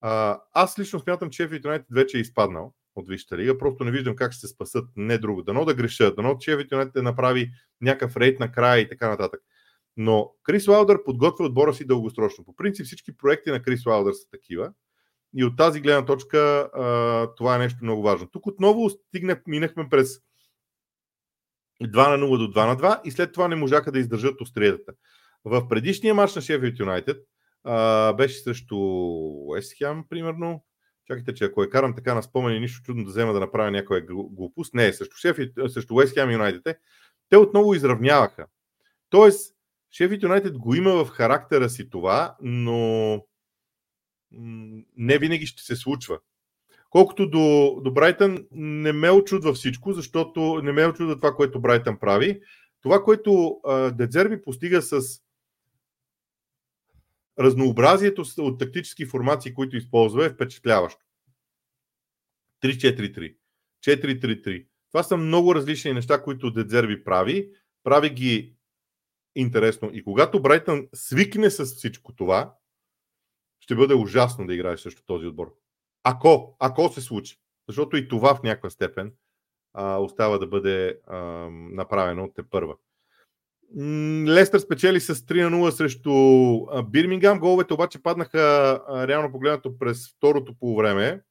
а, 0.00 0.40
аз 0.52 0.78
лично 0.78 1.00
смятам, 1.00 1.30
че 1.30 1.42
Шеф 1.42 1.64
Юнайтед 1.64 1.86
вече 1.90 2.16
е 2.16 2.20
изпаднал 2.20 2.74
от 2.96 3.08
Висшата 3.08 3.38
лига. 3.38 3.58
Просто 3.58 3.84
не 3.84 3.90
виждам 3.90 4.16
как 4.16 4.32
ще 4.32 4.46
се 4.46 4.52
спасат. 4.52 4.88
Не 4.96 5.18
друго. 5.18 5.42
Дано 5.42 5.64
да 5.64 5.74
греша. 5.74 6.14
Дано 6.14 6.40
Шеф 6.40 6.60
Юнайтед 6.72 7.02
направи 7.02 7.50
някакъв 7.80 8.16
рейд 8.16 8.40
на 8.40 8.52
края 8.52 8.80
и 8.80 8.88
така 8.88 9.08
нататък. 9.08 9.40
Но 9.96 10.32
Крис 10.42 10.68
Лаудър 10.68 11.04
подготвя 11.04 11.44
отбора 11.44 11.74
си 11.74 11.86
дългосрочно. 11.86 12.44
По 12.44 12.56
принцип 12.56 12.86
всички 12.86 13.16
проекти 13.16 13.50
на 13.50 13.62
Крис 13.62 13.86
Лаудър 13.86 14.12
са 14.12 14.30
такива. 14.30 14.72
И 15.36 15.44
от 15.44 15.56
тази 15.56 15.80
гледна 15.80 16.04
точка 16.04 16.70
това 17.36 17.56
е 17.56 17.58
нещо 17.58 17.78
много 17.82 18.02
важно. 18.02 18.26
Тук 18.26 18.46
отново 18.46 18.90
стигнах, 18.90 19.42
минахме 19.46 19.88
през 19.90 20.18
2 21.82 22.16
на 22.16 22.26
0 22.26 22.38
до 22.38 22.60
2 22.60 22.66
на 22.66 22.76
2 22.76 23.00
и 23.04 23.10
след 23.10 23.32
това 23.32 23.48
не 23.48 23.56
можаха 23.56 23.92
да 23.92 23.98
издържат 23.98 24.40
остриетата. 24.40 24.92
В 25.44 25.68
предишния 25.68 26.14
матч 26.14 26.34
на 26.34 26.42
Шефилд 26.42 26.78
Юнайтед 26.78 27.16
беше 28.16 28.38
срещу 28.38 28.76
Уест 28.76 29.78
Хем, 29.78 30.04
примерно. 30.08 30.64
Чакайте, 31.06 31.34
че 31.34 31.44
ако 31.44 31.62
я 31.62 31.70
карам 31.70 31.94
така 31.94 32.14
на 32.14 32.22
спомени, 32.22 32.60
нищо 32.60 32.82
чудно 32.82 33.04
да 33.04 33.10
взема 33.10 33.32
да 33.32 33.40
направя 33.40 33.70
някоя 33.70 34.00
глупост. 34.06 34.74
Не, 34.74 34.92
срещу, 34.92 35.16
Шефи, 35.16 35.52
срещу 35.68 35.94
Уест 35.94 36.14
Хем 36.14 36.30
Юнайтед. 36.30 36.78
Те 37.28 37.36
отново 37.36 37.74
изравняваха. 37.74 38.46
Тоест, 39.10 39.54
Шефит 39.90 40.22
Юнайтед 40.22 40.58
го 40.58 40.74
има 40.74 41.04
в 41.04 41.08
характера 41.08 41.70
си 41.70 41.90
това, 41.90 42.36
но 42.42 43.20
не 44.96 45.18
винаги 45.18 45.46
ще 45.46 45.62
се 45.62 45.76
случва. 45.76 46.18
Колкото 46.90 47.30
до, 47.30 47.76
до 47.84 47.92
Брайтън, 47.92 48.46
не 48.52 48.92
ме 48.92 49.10
очудва 49.10 49.52
всичко, 49.52 49.92
защото 49.92 50.60
не 50.62 50.72
ме 50.72 50.86
очудва 50.86 51.16
това, 51.16 51.34
което 51.34 51.60
Брайтън 51.60 51.98
прави. 51.98 52.40
Това, 52.82 53.02
което 53.02 53.60
Дедзерби 53.92 54.42
постига 54.42 54.82
с 54.82 55.00
разнообразието 57.38 58.24
от 58.38 58.58
тактически 58.58 59.06
формации, 59.06 59.54
които 59.54 59.76
използва, 59.76 60.26
е 60.26 60.30
впечатляващо. 60.30 61.00
3-4-3, 62.64 63.36
4-3-3. 63.86 64.66
Това 64.90 65.02
са 65.02 65.16
много 65.16 65.54
различни 65.54 65.92
неща, 65.92 66.22
които 66.22 66.50
Дедзерби 66.50 67.04
прави. 67.04 67.50
Прави 67.82 68.10
ги 68.10 68.56
интересно. 69.34 69.90
И 69.92 70.04
когато 70.04 70.42
Брайтън 70.42 70.88
свикне 70.94 71.50
с 71.50 71.64
всичко 71.64 72.14
това, 72.14 72.54
ще 73.60 73.74
бъде 73.74 73.94
ужасно 73.94 74.46
да 74.46 74.54
играеш 74.54 74.80
също 74.80 75.02
този 75.06 75.26
отбор. 75.26 75.54
Ако, 76.02 76.56
ако 76.60 76.88
се 76.88 77.00
случи. 77.00 77.40
Защото 77.68 77.96
и 77.96 78.08
това 78.08 78.34
в 78.34 78.42
някаква 78.42 78.70
степен 78.70 79.12
а, 79.72 79.98
остава 79.98 80.38
да 80.38 80.46
бъде 80.46 81.00
а, 81.06 81.18
направено 81.50 82.24
от 82.24 82.34
те 82.34 82.42
първа. 82.42 82.76
Лестър 84.28 84.58
спечели 84.58 85.00
с 85.00 85.14
3 85.14 85.48
на 85.48 85.56
0 85.56 85.70
срещу 85.70 86.10
Бирмингам. 86.90 87.38
Головете 87.38 87.74
обаче 87.74 88.02
паднаха 88.02 88.80
реално 89.08 89.32
погледнато 89.32 89.78
през 89.78 90.08
второто 90.16 90.54
полувреме. 90.54 91.22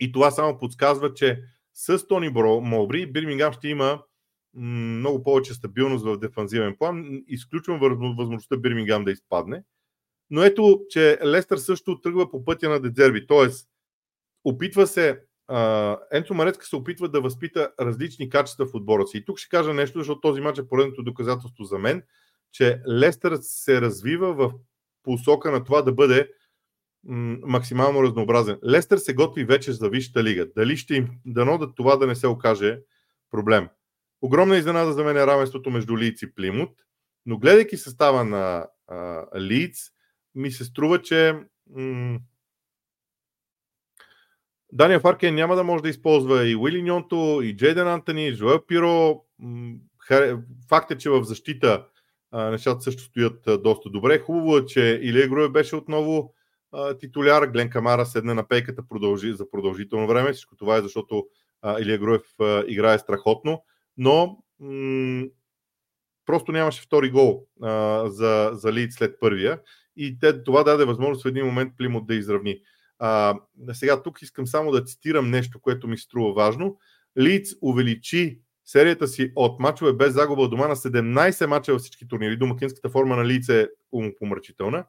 И 0.00 0.12
това 0.12 0.30
само 0.30 0.58
подсказва, 0.58 1.14
че 1.14 1.42
с 1.74 2.06
Тони 2.06 2.32
Бро, 2.32 2.60
Мобри 2.60 3.12
Бирмингам 3.12 3.52
ще 3.52 3.68
има 3.68 4.02
много 4.54 5.22
повече 5.22 5.54
стабилност 5.54 6.04
в 6.04 6.18
дефанзивен 6.18 6.76
план. 6.78 7.22
Изключвам 7.26 7.78
възможността 7.80 8.56
Бирмингам 8.56 9.04
да 9.04 9.12
изпадне. 9.12 9.62
Но 10.30 10.42
ето, 10.42 10.80
че 10.88 11.18
Лестър 11.24 11.56
също 11.56 12.00
тръгва 12.00 12.30
по 12.30 12.44
пътя 12.44 12.68
на 12.68 12.80
Дедзерби. 12.80 13.26
Тоест, 13.26 13.68
опитва 14.44 14.86
се 14.86 15.20
Енцо 16.12 16.34
Марецка 16.34 16.66
се 16.66 16.76
опитва 16.76 17.08
да 17.08 17.20
възпита 17.20 17.70
различни 17.80 18.28
качества 18.28 18.66
в 18.66 18.74
отбора 18.74 19.06
си. 19.06 19.18
И 19.18 19.24
тук 19.24 19.38
ще 19.38 19.48
кажа 19.48 19.74
нещо, 19.74 19.98
защото 19.98 20.20
този 20.20 20.40
матч 20.40 20.58
е 20.58 20.68
поредното 20.68 21.02
доказателство 21.02 21.64
за 21.64 21.78
мен, 21.78 22.02
че 22.52 22.80
Лестър 22.88 23.38
се 23.40 23.80
развива 23.80 24.34
в 24.34 24.52
посока 25.02 25.50
на 25.50 25.64
това 25.64 25.82
да 25.82 25.92
бъде 25.92 26.28
максимално 27.42 28.02
разнообразен. 28.02 28.58
Лестър 28.70 28.98
се 28.98 29.14
готви 29.14 29.44
вече 29.44 29.72
за 29.72 29.88
Висшата 29.88 30.24
лига. 30.24 30.46
Дали 30.56 30.76
ще 30.76 30.94
им 30.94 31.08
дано 31.26 31.58
да 31.58 31.74
това 31.74 31.96
да 31.96 32.06
не 32.06 32.14
се 32.14 32.26
окаже 32.26 32.80
проблем. 33.30 33.68
Огромна 34.22 34.56
изненада 34.56 34.92
за 34.92 35.04
мен 35.04 35.16
е 35.16 35.26
равенството 35.26 35.70
между 35.70 35.98
Лиц 35.98 36.22
и 36.22 36.34
Плимут, 36.34 36.70
но 37.26 37.38
гледайки 37.38 37.76
състава 37.76 38.24
на 38.24 38.66
Лиц, 39.36 39.90
ми 40.34 40.50
се 40.50 40.64
струва, 40.64 41.02
че 41.02 41.34
м- 41.70 42.18
Дания 44.72 45.00
Фаркен 45.00 45.34
няма 45.34 45.56
да 45.56 45.64
може 45.64 45.82
да 45.82 45.88
използва 45.88 46.48
и 46.48 46.56
Уили 46.56 46.82
Ньонто, 46.82 47.40
и 47.44 47.56
Джейден 47.56 47.88
Антони, 47.88 48.28
и 48.28 48.32
Жоел 48.32 48.66
Пиро. 48.66 49.24
Факт 50.68 50.90
е, 50.90 50.98
че 50.98 51.10
в 51.10 51.24
защита 51.24 51.86
нещата 52.32 52.80
също 52.80 53.02
стоят 53.02 53.62
доста 53.62 53.90
добре. 53.90 54.18
Хубаво 54.18 54.56
е, 54.56 54.66
че 54.66 55.00
Илия 55.02 55.28
Груев 55.28 55.52
беше 55.52 55.76
отново 55.76 56.34
титуляр. 56.98 57.46
Глен 57.46 57.70
Камара 57.70 58.06
седна 58.06 58.34
на 58.34 58.48
пейката 58.48 58.82
продължи, 58.88 59.32
за 59.32 59.50
продължително 59.50 60.06
време. 60.06 60.32
Всичко 60.32 60.56
това 60.56 60.76
е 60.76 60.82
защото 60.82 61.26
Илия 61.80 61.98
Груев 61.98 62.22
играе 62.66 62.98
страхотно, 62.98 63.64
но 63.96 64.38
м- 64.60 65.26
просто 66.26 66.52
нямаше 66.52 66.82
втори 66.82 67.10
гол 67.10 67.46
а, 67.62 68.02
за, 68.10 68.50
за 68.52 68.72
Лид 68.72 68.92
след 68.92 69.20
първия 69.20 69.60
и 69.96 70.18
те, 70.18 70.42
това 70.42 70.62
даде 70.62 70.84
възможност 70.84 71.22
в 71.22 71.28
един 71.28 71.46
момент 71.46 71.72
Плимот 71.78 72.06
да 72.06 72.14
изравни. 72.14 72.60
А, 73.04 73.34
сега 73.72 74.02
тук 74.02 74.22
искам 74.22 74.46
само 74.46 74.70
да 74.70 74.84
цитирам 74.84 75.30
нещо, 75.30 75.60
което 75.60 75.88
ми 75.88 75.98
струва 75.98 76.32
важно. 76.32 76.78
Лиц 77.18 77.54
увеличи 77.62 78.40
серията 78.64 79.08
си 79.08 79.32
от 79.36 79.60
мачове 79.60 79.92
без 79.92 80.12
загуба 80.12 80.48
дома 80.48 80.68
на 80.68 80.76
17 80.76 81.46
мача 81.46 81.72
във 81.72 81.80
всички 81.80 82.08
турнири. 82.08 82.36
Домакинската 82.36 82.90
форма 82.90 83.16
на 83.16 83.26
Лиц 83.26 83.48
е 83.48 83.68
умопомрачителна. 83.92 84.84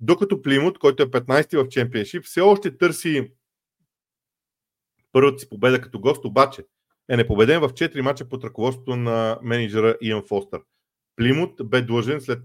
Докато 0.00 0.42
Плимут, 0.42 0.78
който 0.78 1.02
е 1.02 1.06
15-ти 1.06 1.56
в 1.56 1.68
чемпионшип, 1.68 2.24
все 2.24 2.40
още 2.40 2.78
търси 2.78 3.32
първата 5.12 5.38
си 5.38 5.48
победа 5.48 5.80
като 5.80 6.00
гост, 6.00 6.24
обаче 6.24 6.64
е 7.08 7.16
непобеден 7.16 7.60
в 7.60 7.68
4 7.68 8.00
мача 8.00 8.28
под 8.28 8.44
ръководството 8.44 8.96
на 8.96 9.38
менеджера 9.42 9.96
Иан 10.00 10.22
Фостър. 10.28 10.60
Плимут 11.16 11.52
бе 11.64 11.82
длъжен 11.82 12.20
след 12.20 12.42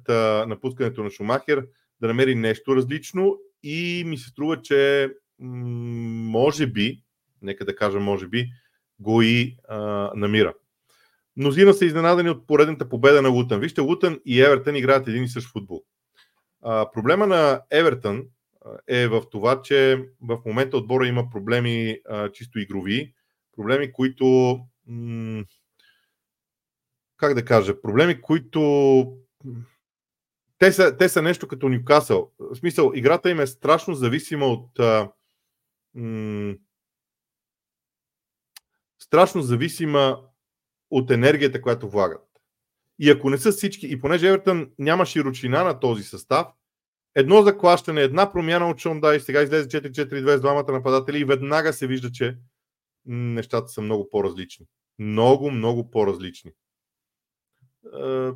напускането 0.48 1.04
на 1.04 1.10
Шумахер 1.10 1.68
да 2.02 2.08
намери 2.08 2.36
нещо 2.36 2.76
различно 2.76 3.38
и 3.64 4.04
ми 4.06 4.18
се 4.18 4.30
струва, 4.30 4.62
че 4.62 5.10
може 5.40 6.68
би, 6.68 7.04
нека 7.42 7.66
да 7.66 7.76
кажа 7.76 8.00
може 8.00 8.28
би, 8.28 8.50
го 9.00 9.22
и 9.22 9.58
а, 9.68 9.78
намира. 10.16 10.54
Мнозина 11.36 11.74
са 11.74 11.86
изненадани 11.86 12.30
от 12.30 12.48
поредната 12.48 12.90
победа 12.90 13.22
на 13.22 13.30
Лутън. 13.30 13.60
Вижте, 13.60 13.82
Лутън 13.82 14.20
и 14.26 14.42
Евертън 14.42 14.76
играят 14.76 15.08
един 15.08 15.24
и 15.24 15.28
същ 15.28 15.52
футбол. 15.52 15.84
А, 16.62 16.92
проблема 16.92 17.28
на 17.28 17.62
Евертън 17.72 18.24
е 18.88 19.08
в 19.08 19.24
това, 19.32 19.62
че 19.62 20.06
в 20.22 20.40
момента 20.46 20.78
отбора 20.78 21.08
има 21.08 21.30
проблеми 21.30 22.00
а, 22.10 22.32
чисто 22.32 22.60
игрови, 22.60 23.14
проблеми, 23.56 23.92
които 23.92 24.60
м- 24.88 25.44
как 27.18 27.34
да 27.34 27.46
кажа, 27.46 27.82
проблеми, 27.82 28.22
които 28.22 29.18
те 30.58 30.72
са, 30.72 30.98
те 30.98 31.10
са 31.10 31.22
нещо 31.22 31.48
като 31.48 31.70
Нюкасъл. 31.70 32.32
В 32.40 32.56
смисъл, 32.56 32.92
играта 32.96 33.30
им 33.30 33.40
е 33.40 33.48
страшно 33.48 33.94
зависима 33.94 34.46
от 34.46 34.80
а, 34.80 35.12
м- 35.94 36.56
страшно 39.00 39.42
зависима 39.42 40.22
от 40.92 41.12
енергията, 41.12 41.62
която 41.62 41.90
влагат. 41.90 42.24
И 43.00 43.10
ако 43.10 43.30
не 43.30 43.38
са 43.38 43.52
всички, 43.52 43.88
и 43.88 44.00
понеже 44.00 44.28
Евертън 44.28 44.72
няма 44.80 45.06
широчина 45.06 45.64
на 45.64 45.80
този 45.80 46.04
състав, 46.04 46.48
едно 47.16 47.42
заклащане, 47.42 48.02
една 48.02 48.32
промяна 48.32 48.70
от 48.70 48.80
Шон 48.80 49.02
Дай, 49.02 49.20
сега 49.20 49.42
излезе 49.42 49.68
4-4-2 49.68 50.38
с 50.38 50.42
двамата 50.42 50.72
нападатели 50.72 51.20
и 51.20 51.26
веднага 51.26 51.74
се 51.74 51.88
вижда, 51.88 52.12
че 52.12 52.38
нещата 53.06 53.68
са 53.68 53.82
много 53.82 54.10
по-различни. 54.10 54.66
Много, 55.00 55.52
много 55.52 55.92
по-различни. 55.92 56.52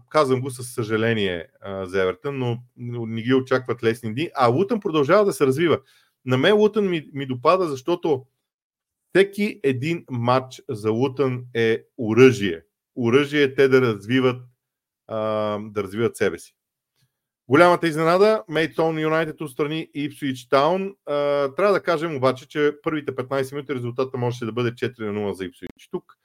Казвам 0.10 0.42
го 0.42 0.50
с 0.50 0.64
съжаление 0.64 1.48
за 1.84 2.02
Евертън, 2.02 2.38
но 2.78 3.06
не 3.06 3.22
ги 3.22 3.34
очакват 3.34 3.84
лесни 3.84 4.14
дни. 4.14 4.30
А 4.36 4.48
Лутън 4.48 4.80
продължава 4.80 5.26
да 5.26 5.34
се 5.34 5.46
развива. 5.46 5.80
На 6.26 6.38
мен 6.38 6.56
Лутън 6.56 6.90
ми, 6.90 7.10
ми 7.14 7.26
допада, 7.26 7.68
защото 7.68 8.26
всеки 9.10 9.60
един 9.64 10.06
матч 10.10 10.62
за 10.70 10.92
Лутън 10.92 11.44
е 11.54 11.84
оръжие. 11.98 12.62
Оръжие 12.96 13.44
е 13.44 13.56
те 13.56 13.68
да 13.68 13.82
развиват, 13.82 14.42
да 15.60 15.74
развиват 15.76 16.18
себе 16.18 16.40
си. 16.40 16.56
Голямата 17.48 17.88
изненада, 17.88 18.44
Мейтон 18.50 19.00
Юнайтед 19.00 19.42
отстрани 19.42 19.90
Ипсуич 19.94 20.48
Таун. 20.50 20.96
Трябва 21.56 21.74
да 21.74 21.84
кажем 21.84 22.16
обаче, 22.16 22.48
че 22.48 22.74
първите 22.84 23.16
15 23.16 23.54
минути 23.54 23.76
резултата 23.76 24.18
можеше 24.18 24.46
да 24.46 24.52
бъде 24.52 24.72
4 24.72 25.00
на 25.00 25.20
0 25.20 25.32
за 25.32 25.46
Ипсуич. 25.46 25.90
Тук 25.92 26.18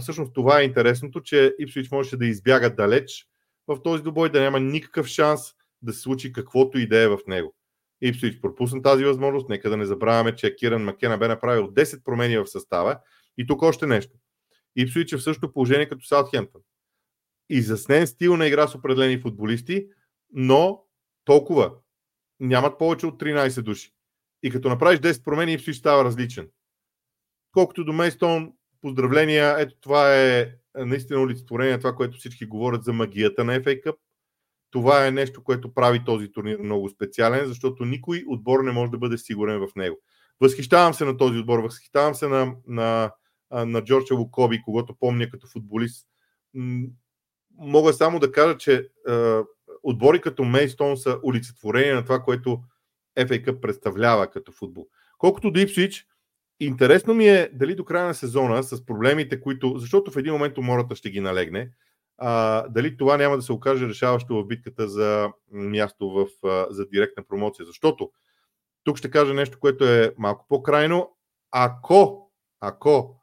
всъщност 0.00 0.34
това 0.34 0.60
е 0.60 0.64
интересното, 0.64 1.22
че 1.22 1.54
Ипсуич 1.58 1.90
можеше 1.90 2.16
да 2.16 2.26
избяга 2.26 2.74
далеч 2.74 3.26
в 3.66 3.82
този 3.82 4.02
добой, 4.02 4.30
да 4.30 4.40
няма 4.40 4.60
никакъв 4.60 5.06
шанс 5.06 5.40
да 5.82 5.92
се 5.92 6.00
случи 6.00 6.32
каквото 6.32 6.78
и 6.78 6.88
да 6.88 6.98
е 6.98 7.08
в 7.08 7.18
него. 7.26 7.54
Ипсуич 8.00 8.40
пропусна 8.40 8.82
тази 8.82 9.04
възможност. 9.04 9.48
Нека 9.48 9.70
да 9.70 9.76
не 9.76 9.84
забравяме, 9.84 10.36
че 10.36 10.56
Киран 10.56 10.84
Макена 10.84 11.18
бе 11.18 11.28
направил 11.28 11.66
10 11.72 12.02
промени 12.04 12.38
в 12.38 12.46
състава. 12.46 13.00
И 13.38 13.46
тук 13.46 13.62
още 13.62 13.86
нещо. 13.86 14.16
Ипсуич 14.76 15.12
е 15.12 15.16
в 15.16 15.22
същото 15.22 15.52
положение 15.52 15.88
като 15.88 16.06
Саутхемптън. 16.06 16.60
Изяснен 17.50 18.06
стил 18.06 18.36
на 18.36 18.46
игра 18.46 18.68
с 18.68 18.74
определени 18.74 19.20
футболисти, 19.20 19.86
но 20.32 20.84
толкова. 21.24 21.72
Нямат 22.40 22.78
повече 22.78 23.06
от 23.06 23.22
13 23.22 23.62
души. 23.62 23.92
И 24.42 24.50
като 24.50 24.68
направиш 24.68 24.98
10 24.98 25.24
промени, 25.24 25.52
Ипсвич 25.52 25.76
става 25.76 26.04
различен. 26.04 26.48
Колкото 27.52 27.84
до 27.84 27.92
Мейстон, 27.92 28.52
поздравления. 28.84 29.56
Ето 29.58 29.74
това 29.80 30.16
е 30.16 30.50
наистина 30.76 31.20
олицетворение, 31.20 31.78
това, 31.78 31.94
което 31.94 32.18
всички 32.18 32.46
говорят 32.46 32.84
за 32.84 32.92
магията 32.92 33.44
на 33.44 33.60
FA 33.60 33.84
Cup. 33.84 33.96
Това 34.70 35.06
е 35.06 35.10
нещо, 35.10 35.44
което 35.44 35.74
прави 35.74 36.04
този 36.04 36.32
турнир 36.32 36.58
много 36.58 36.88
специален, 36.88 37.46
защото 37.46 37.84
никой 37.84 38.24
отбор 38.26 38.60
не 38.60 38.72
може 38.72 38.90
да 38.90 38.98
бъде 38.98 39.18
сигурен 39.18 39.60
в 39.60 39.68
него. 39.76 39.96
Възхищавам 40.40 40.94
се 40.94 41.04
на 41.04 41.16
този 41.16 41.38
отбор, 41.38 41.58
възхищавам 41.58 42.14
се 42.14 42.28
на, 42.28 42.54
на, 42.66 43.12
на 43.50 43.84
Джордж 43.84 44.10
Лукоби, 44.10 44.62
когато 44.64 44.94
помня 44.94 45.30
като 45.30 45.46
футболист. 45.46 46.06
Мога 47.58 47.92
само 47.92 48.18
да 48.18 48.32
кажа, 48.32 48.56
че 48.58 48.88
отбори 49.82 50.20
като 50.20 50.44
Мейстон 50.44 50.96
са 50.96 51.18
олицетворение 51.24 51.94
на 51.94 52.02
това, 52.02 52.18
което 52.22 52.62
FA 53.18 53.46
Cup 53.46 53.60
представлява 53.60 54.30
като 54.30 54.52
футбол. 54.52 54.86
Колкото 55.18 55.50
до 55.50 55.60
Ипсвич, 55.60 56.06
интересно 56.60 57.14
ми 57.14 57.28
е 57.28 57.50
дали 57.52 57.74
до 57.74 57.84
края 57.84 58.06
на 58.06 58.14
сезона 58.14 58.62
с 58.62 58.86
проблемите, 58.86 59.40
които, 59.40 59.78
защото 59.78 60.10
в 60.10 60.16
един 60.16 60.32
момент 60.32 60.58
умората 60.58 60.96
ще 60.96 61.10
ги 61.10 61.20
налегне, 61.20 61.70
а, 62.18 62.68
дали 62.68 62.96
това 62.96 63.16
няма 63.16 63.36
да 63.36 63.42
се 63.42 63.52
окаже 63.52 63.88
решаващо 63.88 64.34
в 64.34 64.46
битката 64.46 64.88
за 64.88 65.32
място 65.52 66.10
в, 66.10 66.26
за 66.70 66.86
директна 66.86 67.22
промоция. 67.22 67.66
Защото 67.66 68.10
тук 68.84 68.96
ще 68.96 69.10
кажа 69.10 69.34
нещо, 69.34 69.58
което 69.60 69.84
е 69.84 70.14
малко 70.18 70.46
по-крайно. 70.48 71.16
Ако, 71.50 72.30
ако 72.60 73.20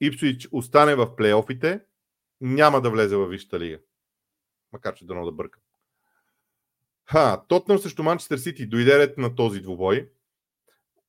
Ипсвич 0.00 0.48
остане 0.52 0.94
в 0.94 1.16
плейофите, 1.16 1.80
няма 2.40 2.80
да 2.80 2.90
влезе 2.90 3.16
в 3.16 3.26
Висшата 3.26 3.60
лига 3.60 3.78
макар 4.72 4.94
че 4.94 5.06
дано 5.06 5.24
да 5.24 5.32
бъркам. 5.32 5.62
Ха, 7.04 7.42
Тотнам 7.48 7.78
срещу 7.78 8.02
Манчестър 8.02 8.38
Сити 8.38 8.66
дойде 8.66 8.98
ред 8.98 9.18
на 9.18 9.34
този 9.34 9.60
двубой. 9.60 10.10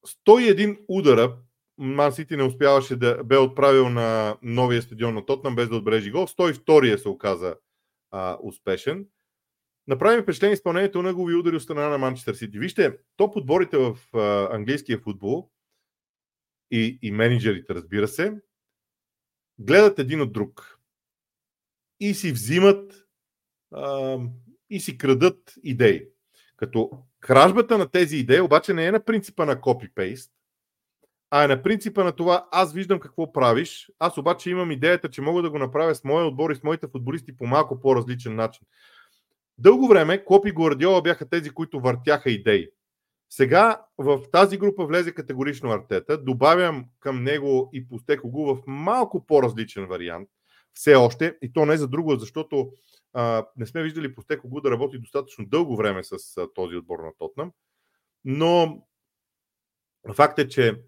101 0.07 0.79
удара 0.87 1.37
Ман 1.77 2.13
Сити 2.13 2.35
не 2.35 2.43
успяваше 2.43 2.95
да 2.95 3.23
бе 3.23 3.37
отправил 3.37 3.89
на 3.89 4.37
новия 4.41 4.81
стадион 4.81 5.13
на 5.13 5.25
Тотнам 5.25 5.55
без 5.55 5.69
да 5.69 5.75
отбележи 5.75 6.11
гол. 6.11 6.27
102 6.27 6.95
се 6.95 7.09
оказа 7.09 7.55
а, 8.11 8.37
успешен. 8.43 9.07
Направи 9.87 10.21
впечатление 10.21 10.53
изпълнението 10.53 11.01
на 11.01 11.09
негови 11.09 11.35
удари 11.35 11.55
от 11.55 11.61
страна 11.61 11.89
на 11.89 11.97
Манчестър 11.97 12.33
Сити. 12.33 12.59
Вижте, 12.59 12.97
топ 13.17 13.35
отборите 13.35 13.77
в 13.77 13.97
а, 14.13 14.55
английския 14.55 14.99
футбол 14.99 15.49
и, 16.71 16.99
и 17.01 17.11
менеджерите, 17.11 17.75
разбира 17.75 18.07
се, 18.07 18.41
гледат 19.59 19.99
един 19.99 20.21
от 20.21 20.33
друг 20.33 20.79
и 21.99 22.13
си 22.13 22.31
взимат 22.31 23.07
а, 23.71 24.17
и 24.69 24.79
си 24.79 24.97
крадат 24.97 25.53
идеи. 25.63 26.12
Като 26.63 26.89
кражбата 27.19 27.77
на 27.77 27.87
тези 27.87 28.17
идеи 28.17 28.41
обаче 28.41 28.73
не 28.73 28.85
е 28.85 28.91
на 28.91 29.05
принципа 29.05 29.45
на 29.45 29.61
копи-пейст, 29.61 30.31
а 31.31 31.43
е 31.43 31.47
на 31.47 31.63
принципа 31.63 32.03
на 32.03 32.11
това 32.11 32.47
аз 32.51 32.73
виждам 32.73 32.99
какво 32.99 33.33
правиш, 33.33 33.91
аз 33.99 34.17
обаче 34.17 34.49
имам 34.49 34.71
идеята, 34.71 35.09
че 35.09 35.21
мога 35.21 35.41
да 35.41 35.49
го 35.49 35.59
направя 35.59 35.95
с 35.95 36.03
моя 36.03 36.25
отбор 36.25 36.51
и 36.51 36.55
с 36.55 36.63
моите 36.63 36.87
футболисти 36.87 37.37
по 37.37 37.45
малко 37.45 37.79
по-различен 37.79 38.35
начин. 38.35 38.67
Дълго 39.57 39.87
време 39.87 40.25
Клоп 40.25 40.47
и 40.47 40.51
Гвардиола 40.51 41.01
бяха 41.01 41.29
тези, 41.29 41.49
които 41.49 41.79
въртяха 41.79 42.31
идеи. 42.31 42.69
Сега 43.29 43.81
в 43.97 44.19
тази 44.31 44.57
група 44.57 44.85
влезе 44.85 45.13
категорично 45.13 45.71
Артета. 45.71 46.17
Добавям 46.17 46.85
към 46.99 47.23
него 47.23 47.69
и 47.73 47.87
Постекогу 47.87 48.45
в 48.45 48.57
малко 48.67 49.25
по-различен 49.25 49.85
вариант. 49.85 50.29
Все 50.73 50.95
още. 50.95 51.37
И 51.41 51.53
то 51.53 51.65
не 51.65 51.77
за 51.77 51.87
друго, 51.87 52.15
защото 52.15 52.71
а, 53.13 53.45
не 53.57 53.65
сме 53.65 53.83
виждали 53.83 54.15
Постекогу 54.15 54.61
да 54.61 54.71
работи 54.71 54.99
достатъчно 54.99 55.45
дълго 55.45 55.75
време 55.75 56.03
с 56.03 56.37
а, 56.37 56.53
този 56.53 56.75
отбор 56.75 56.99
на 56.99 57.11
Тотнам. 57.19 57.51
Но 58.25 58.83
факт 60.13 60.39
е, 60.39 60.47
че 60.47 60.81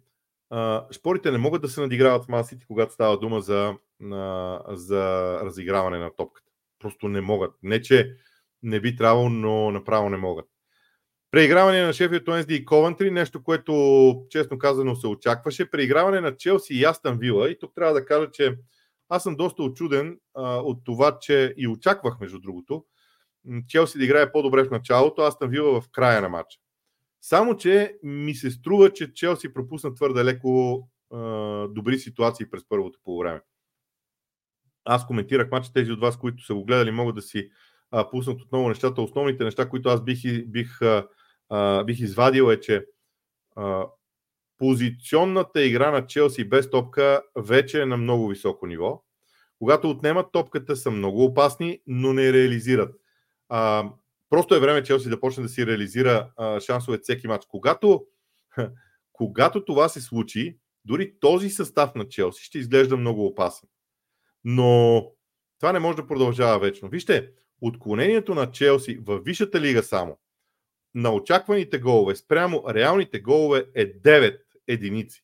а, 0.50 0.88
шпорите 0.91 1.32
не 1.32 1.38
могат 1.38 1.62
да 1.62 1.69
се 1.69 1.82
надиграват 1.82 2.26
в 2.26 2.30
масите, 2.30 2.65
когато 2.67 2.93
става 2.93 3.19
дума 3.19 3.41
за, 3.41 3.76
а, 4.12 4.62
за 4.67 5.34
разиграване 5.43 5.98
на 5.98 6.15
топката. 6.15 6.52
Просто 6.80 7.08
не 7.08 7.21
могат. 7.21 7.56
Не, 7.63 7.82
че 7.82 8.15
не 8.63 8.80
би 8.80 8.95
трябвало, 8.95 9.30
но 9.30 9.71
направо 9.71 10.10
не 10.10 10.17
могат. 10.17 10.45
Преиграване 11.32 11.86
на 11.86 11.93
Шефилд 11.93 12.28
Уенсди 12.28 12.56
и 12.56 12.65
Ковентри, 12.65 13.12
нещо, 13.12 13.43
което 13.43 14.26
честно 14.30 14.58
казано 14.58 14.95
се 14.95 15.08
очакваше. 15.08 15.71
Преиграване 15.71 16.21
на 16.21 16.38
Челси 16.38 16.74
и 16.74 16.86
Астан 16.86 17.17
Вила. 17.17 17.50
И 17.50 17.60
тук 17.60 17.76
трябва 17.76 17.93
да 17.93 18.06
кажа, 18.06 18.32
че 18.32 18.58
аз 19.10 19.24
съм 19.24 19.36
доста 19.36 19.63
очуден 19.63 20.20
а, 20.34 20.56
от 20.58 20.84
това, 20.84 21.20
че 21.22 21.54
и 21.58 21.68
очаквах, 21.68 22.20
между 22.20 22.39
другото, 22.39 22.86
Челси 23.68 23.98
да 23.98 24.06
играе 24.06 24.32
по-добре 24.32 24.63
в 24.63 24.72
началото, 24.72 25.22
Астан 25.22 25.50
Вила 25.50 25.82
в 25.82 25.89
края 25.91 26.22
на 26.22 26.30
матча. 26.30 26.60
Само, 27.22 27.58
че 27.58 27.98
ми 28.04 28.36
се 28.36 28.52
струва, 28.52 28.94
че 28.94 29.13
Челси 29.13 29.54
пропусна 29.54 29.94
твърде 29.94 30.26
леко 30.26 30.88
а, 31.13 31.20
добри 31.68 32.00
ситуации 32.00 32.50
през 32.50 32.68
първото 32.70 33.00
по 33.04 33.18
време. 33.18 33.41
Аз 34.86 35.08
коментирах 35.08 35.52
матча, 35.52 35.74
тези 35.74 35.91
от 35.91 36.00
вас, 36.00 36.18
които 36.18 36.46
са 36.46 36.56
го 36.56 36.65
гледали, 36.65 36.91
могат 36.91 37.15
да 37.15 37.22
си 37.22 37.50
а, 37.91 38.10
пуснат 38.10 38.41
отново 38.41 38.70
нещата. 38.70 39.02
Основните 39.02 39.44
неща, 39.44 39.70
които 39.70 39.89
аз 39.89 40.04
бих, 40.04 40.48
бих, 40.48 40.82
а, 41.50 41.84
бих 41.84 42.00
извадил 42.00 42.52
е, 42.52 42.60
че 42.60 42.86
а, 43.56 43.86
позиционната 44.58 45.63
игра 45.63 45.91
на 45.91 46.08
Челси 46.08 46.50
без 46.50 46.70
топка 46.70 47.22
вече 47.36 47.82
е 47.82 47.86
на 47.86 47.98
много 47.98 48.28
високо 48.28 48.68
ниво. 48.68 49.04
Когато 49.60 49.89
отнемат 49.89 50.32
топката, 50.32 50.76
са 50.76 50.91
много 50.91 51.24
опасни, 51.24 51.80
но 51.88 52.13
не 52.13 52.34
реализират. 52.34 52.96
А, 53.50 53.89
просто 54.30 54.56
е 54.56 54.60
време 54.60 54.84
Челси 54.84 55.10
да 55.10 55.20
почне 55.20 55.44
да 55.44 55.50
си 55.50 55.68
реализира 55.68 56.32
а, 56.38 56.60
шансове 56.60 56.98
всеки 56.98 57.28
матч. 57.28 57.46
Когато, 57.50 58.06
когато 59.13 59.65
това 59.65 59.89
се 59.89 60.02
случи, 60.02 60.58
дори 60.86 61.13
този 61.20 61.50
състав 61.50 61.96
на 61.96 62.08
Челси 62.08 62.44
ще 62.44 62.60
изглежда 62.60 62.98
много 62.98 63.26
опасен. 63.26 63.70
Но 64.44 65.02
това 65.60 65.74
не 65.74 65.80
може 65.80 65.98
да 65.98 66.08
продължава 66.08 66.60
вечно. 66.60 66.89
Вижте, 66.89 67.30
отклонението 67.62 68.36
на 68.36 68.52
Челси 68.52 68.98
в 68.98 69.20
Висшата 69.20 69.62
лига 69.62 69.84
само 69.84 70.18
на 70.96 71.13
очакваните 71.13 71.80
голове 71.80 72.15
спрямо 72.15 72.63
реалните 72.70 73.20
голове 73.20 73.65
е 73.76 74.02
9 74.02 74.39
единици. 74.67 75.23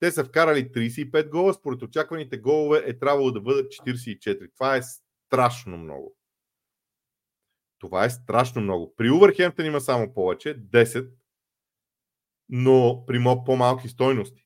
Те 0.00 0.10
са 0.10 0.24
вкарали 0.24 0.72
35 0.72 1.28
гола, 1.28 1.54
според 1.54 1.82
очакваните 1.82 2.38
голове 2.38 2.82
е 2.86 2.98
трябвало 2.98 3.30
да 3.30 3.40
бъдат 3.40 3.72
44. 3.72 4.50
Това 4.54 4.76
е 4.76 4.82
страшно 4.82 5.76
много. 5.76 6.16
Това 7.78 8.04
е 8.04 8.10
страшно 8.10 8.62
много. 8.62 8.94
При 8.96 9.10
Увърхемптън 9.10 9.66
има 9.66 9.80
само 9.80 10.14
повече, 10.14 10.62
10, 10.62 11.10
но 12.48 13.04
при 13.06 13.24
по-малки 13.46 13.88
стойности. 13.88 14.44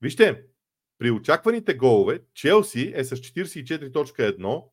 Вижте, 0.00 0.44
при 0.98 1.10
очакваните 1.10 1.74
голове 1.74 2.20
Челси 2.34 2.92
е 2.94 3.04
с 3.04 3.16
44.1, 3.16 4.64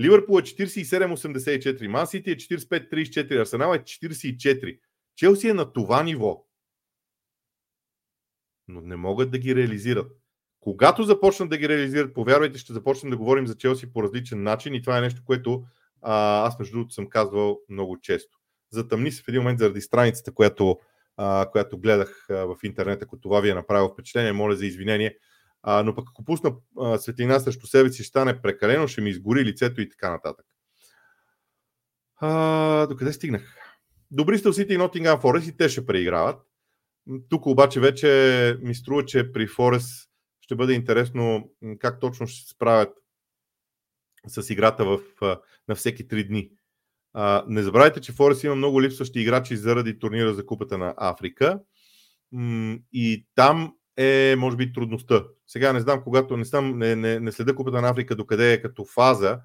Ливърпул 0.00 0.38
е 0.38 0.42
47.84, 0.42 1.86
Ман 1.86 2.06
Сити 2.06 2.30
е 2.30 2.36
45.34, 2.36 3.40
Арсенал 3.40 3.74
е 3.74 3.78
44. 3.78 4.78
Челси 5.16 5.48
е 5.48 5.54
на 5.54 5.72
това 5.72 6.02
ниво. 6.02 6.46
Но 8.72 8.80
не 8.80 8.96
могат 8.96 9.30
да 9.30 9.38
ги 9.38 9.56
реализират. 9.56 10.12
Когато 10.60 11.02
започнат 11.02 11.50
да 11.50 11.56
ги 11.56 11.68
реализират, 11.68 12.14
повярвайте, 12.14 12.58
ще 12.58 12.72
започнем 12.72 13.10
да 13.10 13.16
говорим 13.16 13.46
за 13.46 13.56
Челси 13.56 13.92
по 13.92 14.02
различен 14.02 14.42
начин 14.42 14.74
и 14.74 14.82
това 14.82 14.98
е 14.98 15.00
нещо, 15.00 15.22
което 15.24 15.64
а, 16.02 16.46
аз 16.46 16.58
между 16.58 16.72
другото 16.72 16.94
съм 16.94 17.08
казвал 17.08 17.60
много 17.68 18.00
често. 18.00 18.38
Затъмни 18.70 19.12
се 19.12 19.22
в 19.22 19.28
един 19.28 19.40
момент 19.40 19.58
заради 19.58 19.80
страницата, 19.80 20.32
която, 20.32 20.78
а, 21.16 21.46
която 21.52 21.78
гледах 21.78 22.26
а, 22.30 22.34
в 22.34 22.56
интернет, 22.62 23.02
ако 23.02 23.20
това 23.20 23.40
ви 23.40 23.50
е 23.50 23.54
направило 23.54 23.88
впечатление, 23.88 24.32
моля 24.32 24.56
за 24.56 24.66
извинение. 24.66 25.16
А, 25.62 25.82
но 25.82 25.94
пък 25.94 26.08
ако 26.10 26.24
пусна 26.24 26.54
а, 26.80 26.98
светлина 26.98 27.40
срещу 27.40 27.66
себе 27.66 27.92
си, 27.92 28.02
ще 28.02 28.08
стане 28.08 28.42
прекалено, 28.42 28.88
ще 28.88 29.00
ми 29.00 29.10
изгори 29.10 29.44
лицето 29.44 29.80
и 29.80 29.88
така 29.88 30.10
нататък. 30.10 30.46
А, 32.16 32.86
докъде 32.86 33.12
стигнах? 33.12 33.56
Добри 34.10 34.38
сте 34.38 34.52
Сити 34.52 34.74
и 34.74 34.78
Nottingham 34.78 35.20
Forest 35.20 35.50
и 35.50 35.56
те 35.56 35.68
ще 35.68 35.86
преиграват. 35.86 36.40
Тук 37.28 37.46
обаче 37.46 37.80
вече 37.80 38.58
ми 38.62 38.74
струва, 38.74 39.04
че 39.04 39.32
при 39.32 39.46
Форест 39.46 40.08
ще 40.40 40.54
бъде 40.54 40.72
интересно 40.72 41.50
как 41.78 42.00
точно 42.00 42.26
ще 42.26 42.42
се 42.42 42.48
справят 42.48 42.90
с 44.26 44.50
играта 44.50 44.84
в, 44.84 45.00
на 45.68 45.74
всеки 45.74 46.08
три 46.08 46.24
дни. 46.24 46.50
Не 47.46 47.62
забравяйте, 47.62 48.00
че 48.00 48.12
Форест 48.12 48.44
има 48.44 48.54
много 48.54 48.82
липсващи 48.82 49.20
играчи 49.20 49.56
заради 49.56 49.98
турнира 49.98 50.34
за 50.34 50.46
Купата 50.46 50.78
на 50.78 50.94
Африка. 50.96 51.60
И 52.92 53.26
там 53.34 53.74
е, 53.96 54.34
може 54.38 54.56
би, 54.56 54.72
трудността. 54.72 55.24
Сега 55.46 55.72
не 55.72 55.80
знам, 55.80 56.02
когато 56.04 56.36
не, 56.36 56.44
съм, 56.44 56.78
не, 56.78 56.96
не, 56.96 57.20
не 57.20 57.32
следа 57.32 57.54
Купата 57.54 57.80
на 57.80 57.88
Африка 57.90 58.16
докъде 58.16 58.52
е 58.52 58.62
като 58.62 58.84
фаза, 58.84 59.40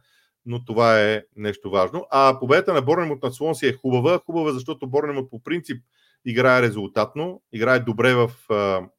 но 0.45 0.65
това 0.65 1.01
е 1.01 1.23
нещо 1.35 1.69
важно. 1.69 2.07
А 2.11 2.39
победата 2.39 2.73
на 2.73 2.81
Борнемот 2.81 3.23
на 3.23 3.31
Слонси 3.31 3.67
е 3.67 3.73
хубава. 3.73 4.19
Хубава, 4.25 4.51
защото 4.51 4.87
Борнемот 4.87 5.29
по 5.29 5.43
принцип 5.43 5.83
играе 6.25 6.61
резултатно, 6.61 7.41
играе 7.51 7.79
добре 7.79 8.13
в 8.13 8.31
а, 8.49 8.89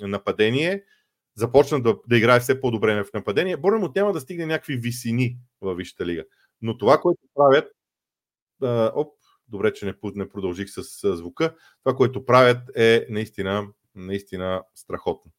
нападение, 0.00 0.84
започна 1.34 1.82
да, 1.82 1.96
да 2.08 2.18
играе 2.18 2.40
все 2.40 2.60
по-добре 2.60 3.04
в 3.04 3.12
нападение. 3.14 3.56
Борнемот 3.56 3.96
няма 3.96 4.12
да 4.12 4.20
стигне 4.20 4.46
някакви 4.46 4.76
висини 4.76 5.38
във 5.60 5.76
Висшата 5.76 6.06
лига. 6.06 6.24
Но 6.62 6.78
това, 6.78 6.98
което 7.00 7.20
правят, 7.34 7.72
а, 8.62 8.92
оп, 8.94 9.14
добре, 9.48 9.72
че 9.72 9.86
не, 9.86 9.94
не 10.14 10.28
продължих 10.28 10.68
с, 10.70 10.84
с 10.84 11.16
звука, 11.16 11.54
това, 11.84 11.96
което 11.96 12.24
правят 12.24 12.76
е 12.76 13.06
наистина 13.10 13.68
наистина 13.98 14.62
страхотно. 14.74 15.32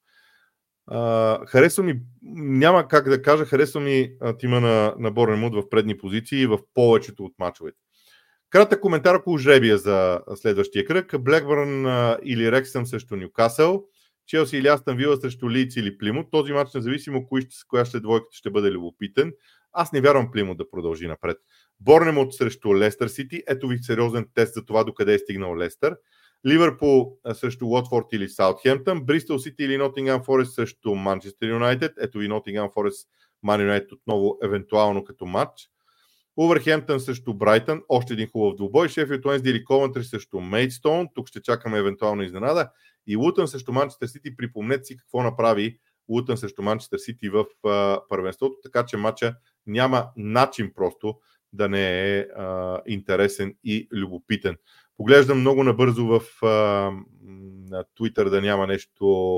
Uh, 0.92 1.48
харесва 1.48 1.84
ми, 1.84 2.02
няма 2.22 2.88
как 2.88 3.10
да 3.10 3.22
кажа, 3.22 3.46
харесва 3.46 3.82
ми 3.82 4.12
тима 4.40 4.62
на, 4.62 4.96
на 5.00 5.12
Борнемут 5.12 5.56
в 5.56 5.70
предни 5.70 5.98
позиции 5.98 6.46
в 6.46 6.60
повечето 6.74 7.26
от 7.26 7.34
мачовете. 7.40 7.78
Кратък 8.50 8.82
коментар 8.82 9.16
около 9.16 9.38
жребия 9.38 9.78
за 9.78 10.22
следващия 10.36 10.86
кръг. 10.86 11.22
Блекбърн 11.22 11.86
или 12.24 12.52
Рексъм 12.52 12.86
срещу 12.86 13.16
Ньюкасъл, 13.16 13.84
Челси 14.28 14.58
или 14.58 14.68
Астън 14.68 14.98
Вила 14.98 15.18
срещу 15.18 15.50
Лиц 15.50 15.76
или 15.76 15.98
Плимут. 15.98 16.28
Този 16.32 16.54
матч, 16.54 16.74
независимо 16.74 17.28
кои 17.28 17.42
ще, 17.42 17.56
коя 17.68 17.86
ще 17.86 18.00
двойката, 18.00 18.30
ще 18.32 18.50
бъде 18.50 18.72
любопитен. 18.72 19.34
Аз 19.72 19.92
не 19.92 20.02
вярвам 20.02 20.32
Плимут 20.32 20.58
да 20.58 20.70
продължи 20.70 21.08
напред. 21.08 21.38
Борнемут 21.80 22.34
срещу 22.34 22.76
Лестър 22.78 23.08
Сити. 23.08 23.44
Ето 23.48 23.68
ви 23.68 23.78
сериозен 23.78 24.26
тест 24.34 24.54
за 24.54 24.66
това 24.66 24.84
докъде 24.84 25.14
е 25.14 25.20
стигнал 25.20 25.58
Лестър. 25.58 25.96
Ливърпул 26.48 27.18
срещу 27.34 27.66
Уотфорд 27.68 28.06
или 28.12 28.30
Саутхемптън, 28.30 29.06
Бристол 29.06 29.40
Сити 29.40 29.64
или 29.64 29.78
Нотингам 29.78 30.24
Форест 30.24 30.54
срещу 30.54 30.96
Манчестър 30.96 31.48
Юнайтед. 31.48 31.92
Ето 32.02 32.22
и 32.22 32.28
Нотингам 32.28 32.70
Форест, 32.74 33.10
Ман 33.44 33.62
Юнайтед 33.62 33.92
отново 33.92 34.38
евентуално 34.44 35.04
като 35.04 35.26
матч. 35.26 35.70
Увърхемптън 36.40 37.00
срещу 37.00 37.34
Брайтън, 37.34 37.82
още 37.90 38.14
един 38.14 38.28
хубав 38.28 38.56
двубой. 38.56 38.90
Шефилд 38.90 39.26
Уенсди 39.26 39.50
или 39.50 39.64
Ковентри 39.64 40.04
срещу 40.04 40.40
Мейдстоун, 40.40 41.08
тук 41.16 41.28
ще 41.28 41.42
чакаме 41.42 41.78
евентуално 41.78 42.24
изненада. 42.24 42.72
И 43.08 43.16
Лутън 43.16 43.48
срещу 43.48 43.72
Манчестър 43.72 44.08
Сити, 44.08 44.38
припомнете 44.38 44.84
си 44.84 44.98
какво 44.98 45.24
направи 45.24 45.80
Лутън 46.10 46.38
срещу 46.38 46.62
Манчестър 46.62 46.98
Сити 46.98 47.30
в 47.30 47.46
първенството, 48.10 48.56
така 48.64 48.86
че 48.86 48.98
матча 48.98 49.36
няма 49.68 50.08
начин 50.18 50.72
просто 50.76 51.20
да 51.54 51.70
не 51.70 52.18
е 52.18 52.20
а, 52.20 52.82
интересен 52.88 53.56
и 53.64 53.88
любопитен. 53.94 54.58
Поглеждам 54.98 55.40
много 55.40 55.64
набързо 55.64 56.06
в 56.06 56.22
а, 56.44 56.48
на 57.70 57.84
Twitter 58.00 58.30
да 58.30 58.42
няма 58.42 58.68
нещо 58.68 59.36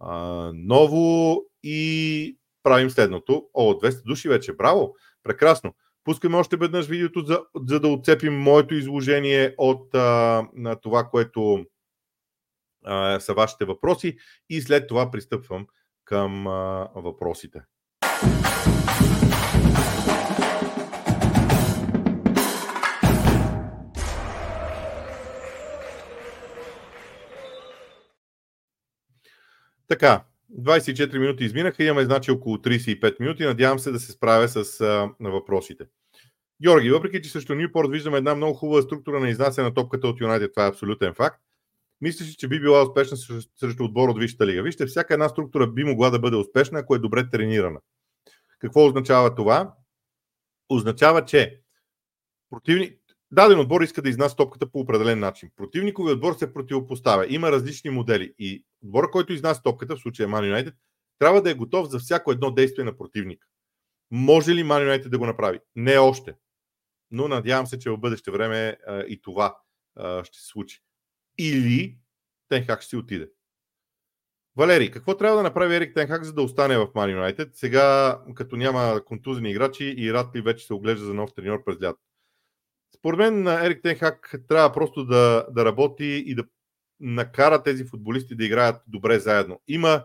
а, 0.00 0.50
ново 0.54 1.42
и 1.62 2.38
правим 2.62 2.90
следното. 2.90 3.46
О, 3.54 3.72
200 3.72 4.02
души 4.02 4.28
вече, 4.28 4.52
браво! 4.52 4.94
Прекрасно! 5.22 5.74
Пускаме 6.04 6.36
още 6.36 6.56
веднъж 6.56 6.86
видеото, 6.86 7.20
за, 7.20 7.40
за 7.66 7.80
да 7.80 7.88
отцепим 7.88 8.34
моето 8.34 8.74
изложение 8.74 9.54
от 9.58 9.94
а, 9.94 10.48
на 10.54 10.76
това, 10.76 11.04
което 11.04 11.64
а, 12.84 13.20
са 13.20 13.34
вашите 13.34 13.64
въпроси 13.64 14.16
и 14.50 14.60
след 14.60 14.88
това 14.88 15.10
пристъпвам 15.10 15.66
към 16.04 16.46
а, 16.46 16.88
въпросите. 16.94 17.60
Така, 29.88 30.24
24 30.52 31.18
минути 31.18 31.44
изминаха, 31.44 31.84
имаме 31.84 32.04
значи 32.04 32.30
около 32.30 32.56
35 32.56 33.20
минути. 33.20 33.44
Надявам 33.44 33.78
се 33.78 33.90
да 33.90 34.00
се 34.00 34.12
справя 34.12 34.48
с 34.48 34.80
а, 34.80 35.10
на 35.20 35.30
въпросите. 35.30 35.84
Георги, 36.62 36.90
въпреки 36.90 37.22
че 37.22 37.30
също 37.30 37.54
Ньюпорт 37.54 37.90
виждаме 37.90 38.18
една 38.18 38.34
много 38.34 38.54
хубава 38.54 38.82
структура 38.82 39.20
на 39.20 39.28
изнасяне 39.28 39.68
на 39.68 39.74
топката 39.74 40.08
от 40.08 40.20
Юнайтед, 40.20 40.52
това 40.54 40.66
е 40.66 40.68
абсолютен 40.68 41.14
факт. 41.14 41.42
Мислиш, 42.00 42.36
че 42.36 42.48
би 42.48 42.60
била 42.60 42.82
успешна 42.82 43.16
срещу 43.60 43.84
отбор 43.84 44.08
от 44.08 44.18
Висшата 44.18 44.46
лига. 44.46 44.62
Вижте, 44.62 44.86
всяка 44.86 45.14
една 45.14 45.28
структура 45.28 45.66
би 45.66 45.84
могла 45.84 46.10
да 46.10 46.18
бъде 46.18 46.36
успешна, 46.36 46.78
ако 46.78 46.94
е 46.94 46.98
добре 46.98 47.30
тренирана. 47.30 47.80
Какво 48.58 48.86
означава 48.86 49.34
това? 49.34 49.74
Означава, 50.68 51.24
че 51.24 51.60
противни... 52.50 52.96
Даден 53.30 53.60
отбор 53.60 53.80
иска 53.80 54.02
да 54.02 54.08
изнася 54.08 54.36
топката 54.36 54.70
по 54.70 54.80
определен 54.80 55.18
начин. 55.18 55.50
Противникови 55.56 56.12
отбор 56.12 56.34
се 56.34 56.52
противопоставя. 56.52 57.26
Има 57.28 57.52
различни 57.52 57.90
модели. 57.90 58.34
И 58.38 58.64
отбор, 58.84 59.10
който 59.10 59.32
изнася 59.32 59.62
топката, 59.62 59.96
в 59.96 60.00
случая 60.00 60.28
Man 60.28 60.54
United, 60.54 60.74
трябва 61.18 61.42
да 61.42 61.50
е 61.50 61.54
готов 61.54 61.88
за 61.88 61.98
всяко 61.98 62.32
едно 62.32 62.50
действие 62.50 62.84
на 62.84 62.96
противника. 62.96 63.46
Може 64.10 64.54
ли 64.54 64.64
Man 64.64 64.88
United 64.88 65.08
да 65.08 65.18
го 65.18 65.26
направи? 65.26 65.60
Не 65.76 65.98
още. 65.98 66.34
Но 67.10 67.28
надявам 67.28 67.66
се, 67.66 67.78
че 67.78 67.90
в 67.90 67.98
бъдеще 67.98 68.30
време 68.30 68.76
а, 68.86 69.00
и 69.00 69.22
това 69.22 69.56
а, 69.96 70.24
ще 70.24 70.38
се 70.38 70.46
случи. 70.46 70.80
Или 71.38 71.98
Тенхак 72.48 72.80
ще 72.80 72.88
си 72.88 72.96
отиде. 72.96 73.30
Валери, 74.56 74.90
какво 74.90 75.16
трябва 75.16 75.36
да 75.36 75.42
направи 75.42 75.76
Ерик 75.76 75.94
Тенхак, 75.94 76.24
за 76.24 76.32
да 76.32 76.42
остане 76.42 76.78
в 76.78 76.86
Man 76.86 77.34
United? 77.34 77.50
Сега, 77.52 78.18
като 78.34 78.56
няма 78.56 79.02
контузени 79.04 79.50
играчи 79.50 79.94
и 79.98 80.12
Ратли 80.12 80.40
вече 80.40 80.66
се 80.66 80.74
оглежда 80.74 81.04
за 81.04 81.14
нов 81.14 81.34
треньор 81.34 81.64
през 81.64 81.82
лято. 81.82 82.07
Според 82.98 83.18
мен 83.18 83.46
Ерик 83.46 83.82
Тенхак 83.82 84.34
трябва 84.48 84.72
просто 84.72 85.04
да, 85.04 85.46
да 85.50 85.64
работи 85.64 86.24
и 86.26 86.34
да 86.34 86.44
накара 87.00 87.62
тези 87.62 87.84
футболисти 87.84 88.36
да 88.36 88.44
играят 88.44 88.82
добре 88.86 89.18
заедно. 89.18 89.60
Има, 89.68 90.04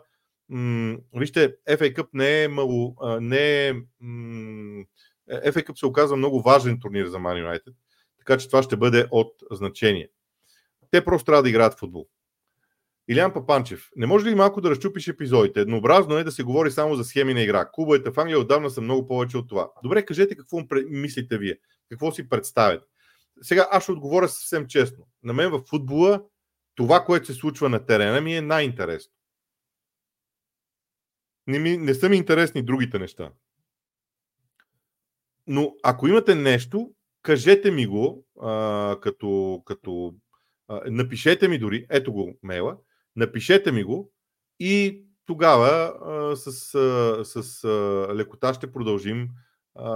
м- 0.49 0.97
вижте, 1.13 1.56
FA 1.69 1.95
Cup 1.95 2.08
не 2.13 2.43
е 2.43 2.47
мало, 2.47 2.95
не 3.21 3.67
е, 3.67 3.73
м- 3.99 4.84
FA 5.29 5.67
Cup 5.67 5.79
се 5.79 5.86
оказва 5.86 6.17
много 6.17 6.41
важен 6.41 6.79
турнир 6.79 7.06
за 7.06 7.17
Man 7.17 7.47
United, 7.47 7.73
така 8.19 8.38
че 8.38 8.47
това 8.47 8.63
ще 8.63 8.77
бъде 8.77 9.08
от 9.12 9.34
значение. 9.51 10.10
Те 10.91 11.06
просто 11.06 11.25
трябва 11.25 11.43
да 11.43 11.49
играят 11.49 11.79
футбол. 11.79 12.08
Илян 13.08 13.34
Папанчев, 13.34 13.89
не 13.95 14.06
може 14.06 14.25
ли 14.25 14.36
малко 14.36 14.62
да 14.62 14.69
разчупиш 14.69 15.08
епизодите? 15.08 15.60
Еднообразно 15.60 16.17
е 16.17 16.23
да 16.23 16.32
се 16.32 16.43
говори 16.43 16.71
само 16.71 16.95
за 16.95 17.03
схеми 17.03 17.34
на 17.34 17.41
игра. 17.41 17.69
Клубовете 17.73 18.12
в 18.12 18.17
Англия 18.17 18.39
отдавна 18.39 18.69
са 18.69 18.82
много 18.82 19.08
повече 19.08 19.38
от 19.38 19.49
това. 19.49 19.71
Добре, 19.84 20.06
кажете 20.06 20.36
какво 20.36 20.58
мислите 20.89 21.38
вие. 21.38 21.58
Какво 21.89 22.12
си 22.12 22.30
представяте? 22.30 22.86
Сега 23.41 23.67
аз 23.72 23.84
ще 23.84 23.91
отговоря 23.91 24.30
съвсем 24.30 24.67
честно. 24.67 25.08
На 25.24 25.34
мен 25.34 25.52
в 25.52 25.63
футбола 25.69 26.24
това, 26.76 27.06
което 27.06 27.26
се 27.26 27.34
случва 27.34 27.69
на 27.69 27.86
терена 27.86 28.22
ми 28.22 28.36
е 28.36 28.41
най-интересно. 28.41 29.13
Не, 31.48 31.60
ми, 31.60 31.78
не 31.78 31.93
са 31.93 32.10
ми 32.10 32.17
интересни 32.17 32.63
другите 32.63 33.00
неща. 33.00 33.32
Но 35.48 35.76
ако 35.84 36.08
имате 36.08 36.36
нещо, 36.36 36.93
кажете 37.22 37.72
ми 37.72 37.88
го, 37.88 38.26
а, 38.41 38.98
като, 39.02 39.62
като 39.65 40.15
а, 40.67 40.82
напишете 40.86 41.48
ми 41.48 41.60
дори, 41.60 41.86
ето 41.89 42.13
го 42.13 42.38
мейла, 42.43 42.78
напишете 43.15 43.72
ми 43.72 43.84
го 43.84 44.12
и 44.60 45.04
тогава 45.26 45.93
а, 46.06 46.36
с, 46.36 46.76
а, 46.76 47.26
с 47.26 47.63
а, 47.63 47.67
лекота 48.15 48.54
ще 48.54 48.72
продължим 48.72 49.30
а, 49.76 49.89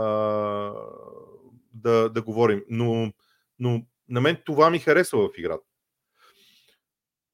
да, 1.81 2.09
да 2.09 2.21
говорим. 2.21 2.63
Но, 2.69 3.13
но 3.59 3.85
на 4.09 4.21
мен 4.21 4.37
това 4.45 4.69
ми 4.69 4.79
харесва 4.79 5.27
в 5.27 5.37
играта. 5.37 5.63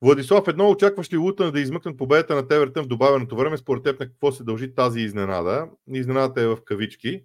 Владислав, 0.02 0.48
едно 0.48 0.70
очакваш 0.70 1.14
ли 1.14 1.18
Лутън 1.18 1.52
да 1.52 1.60
измъкнат 1.60 1.98
победата 1.98 2.36
на 2.36 2.48
Тевертън 2.48 2.84
в 2.84 2.88
добавеното 2.88 3.36
време? 3.36 3.58
Според 3.58 3.84
теб 3.84 4.00
на 4.00 4.06
какво 4.06 4.32
се 4.32 4.44
дължи 4.44 4.76
тази 4.76 5.00
изненада? 5.00 5.70
Изненадата 5.94 6.42
е 6.42 6.48
в 6.48 6.58
кавички. 6.66 7.24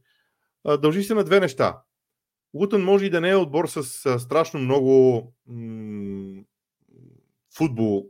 Дължи 0.81 1.02
се 1.02 1.14
на 1.14 1.24
две 1.24 1.40
неща. 1.40 1.83
Лутън 2.54 2.83
може 2.83 3.07
и 3.07 3.11
да 3.11 3.20
не 3.20 3.31
е 3.31 3.37
отбор 3.37 3.66
с 3.66 3.83
страшно 4.18 4.61
много 4.61 5.22
м- 5.46 6.42
футбол, 7.57 8.07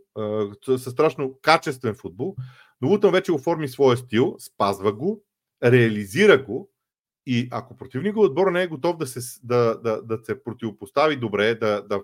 с 0.66 0.78
страшно 0.78 1.38
качествен 1.42 1.94
футбол, 1.94 2.36
но 2.80 2.88
Лутън 2.88 3.12
вече 3.12 3.32
оформи 3.32 3.68
своя 3.68 3.96
стил, 3.96 4.36
спазва 4.38 4.92
го, 4.92 5.22
реализира 5.64 6.44
го 6.44 6.70
и 7.30 7.48
ако 7.50 7.76
противникът 7.76 8.22
отбор 8.22 8.50
не 8.50 8.62
е 8.62 8.66
готов 8.66 8.96
да 8.96 9.06
се, 9.06 9.40
да, 9.42 9.80
да, 9.80 10.02
да 10.02 10.18
се 10.24 10.42
противопостави 10.44 11.16
добре, 11.16 11.54
да, 11.54 11.82
да, 11.82 12.02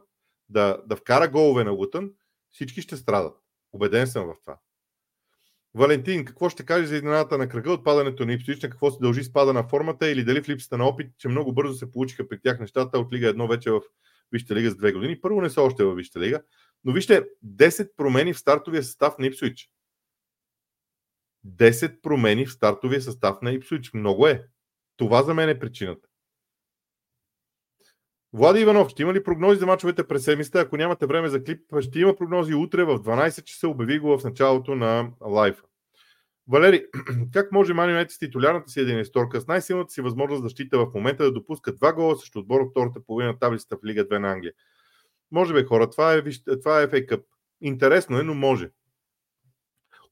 да, 0.48 0.82
да 0.86 0.96
вкара 0.96 1.28
голове 1.28 1.64
на 1.64 1.70
Лутън, 1.70 2.10
всички 2.50 2.82
ще 2.82 2.96
страдат. 2.96 3.36
Обеден 3.72 4.06
съм 4.06 4.26
в 4.26 4.34
това. 4.44 4.58
Валентин, 5.74 6.24
какво 6.24 6.48
ще 6.48 6.66
кажеш 6.66 6.88
за 6.88 6.96
изненадата 6.96 7.38
на 7.38 7.48
кръга, 7.48 7.72
отпадането 7.72 8.26
на 8.26 8.32
Ипсвич, 8.32 8.62
на 8.62 8.70
какво 8.70 8.90
се 8.90 8.98
дължи 9.00 9.24
спада 9.24 9.52
на 9.52 9.68
формата 9.68 10.10
или 10.10 10.24
дали 10.24 10.42
в 10.42 10.48
липсата 10.48 10.78
на 10.78 10.84
опит, 10.84 11.12
че 11.18 11.28
много 11.28 11.52
бързо 11.52 11.74
се 11.74 11.90
получиха 11.90 12.28
при 12.28 12.40
тях 12.40 12.60
нещата 12.60 12.98
от 12.98 13.12
Лига 13.12 13.34
1 13.34 13.48
вече 13.48 13.70
в 13.70 13.80
Вижте 14.32 14.54
лига 14.54 14.70
с 14.70 14.76
две 14.76 14.92
години. 14.92 15.20
Първо 15.20 15.40
не 15.40 15.50
са 15.50 15.62
още 15.62 15.84
в 15.84 15.94
Вижте 15.94 16.20
лига, 16.20 16.42
но 16.84 16.92
вижте 16.92 17.24
10 17.46 17.90
промени 17.96 18.32
в 18.32 18.38
стартовия 18.38 18.82
състав 18.82 19.18
на 19.18 19.26
Ипсвич. 19.26 19.70
10 21.46 22.00
промени 22.00 22.46
в 22.46 22.52
стартовия 22.52 23.02
състав 23.02 23.42
на 23.42 23.52
Ипсвич. 23.52 23.92
Много 23.92 24.26
е. 24.26 24.46
Това 24.96 25.22
за 25.22 25.34
мен 25.34 25.48
е 25.48 25.58
причината. 25.58 26.08
Влади 28.32 28.60
Иванов, 28.60 28.88
ще 28.88 29.02
има 29.02 29.14
ли 29.14 29.24
прогнози 29.24 29.60
за 29.60 29.66
мачовете 29.66 30.08
през 30.08 30.24
седмицата? 30.24 30.60
Ако 30.60 30.76
нямате 30.76 31.06
време 31.06 31.28
за 31.28 31.44
клип, 31.44 31.60
ще 31.80 32.00
има 32.00 32.16
прогнози 32.16 32.54
утре 32.54 32.84
в 32.84 32.98
12 32.98 33.44
часа. 33.44 33.68
Обяви 33.68 33.98
го 33.98 34.18
в 34.18 34.24
началото 34.24 34.74
на 34.74 35.10
лайфа. 35.20 35.62
Валери, 36.48 36.86
как 37.32 37.52
може 37.52 37.72
Юнайтед 37.72 38.10
с 38.10 38.18
титулярната 38.18 38.70
си 38.70 38.80
единесторка 38.80 39.40
с 39.40 39.46
най-силната 39.46 39.90
си 39.90 40.00
възможност 40.00 40.42
за 40.42 40.46
защита 40.46 40.78
в 40.78 40.90
момента 40.94 41.24
да 41.24 41.32
допуска 41.32 41.74
два 41.74 41.92
гола 41.92 42.16
срещу 42.16 42.38
отбор 42.38 42.60
от 42.60 42.70
втората 42.70 43.04
половина 43.06 43.32
на 43.32 43.38
таблицата 43.38 43.76
в 43.76 43.84
Лига 43.84 44.08
2 44.08 44.18
на 44.18 44.32
Англия? 44.32 44.52
Може 45.30 45.54
би 45.54 45.64
хора, 45.64 45.90
това 45.90 46.14
е, 46.14 46.22
това 46.62 46.82
е 46.82 46.88
FA 46.88 47.08
Cup. 47.08 47.24
Интересно 47.60 48.18
е, 48.18 48.22
но 48.22 48.34
може. 48.34 48.70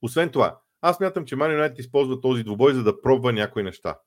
Освен 0.01 0.29
това, 0.29 0.59
аз 0.81 0.99
мятам, 0.99 1.25
че 1.25 1.35
Юнайтед 1.35 1.79
използва 1.79 2.21
този 2.21 2.43
двубой, 2.43 2.73
за 2.73 2.83
да 2.83 3.01
пробва 3.01 3.33
някои 3.33 3.63
неща. 3.63 3.99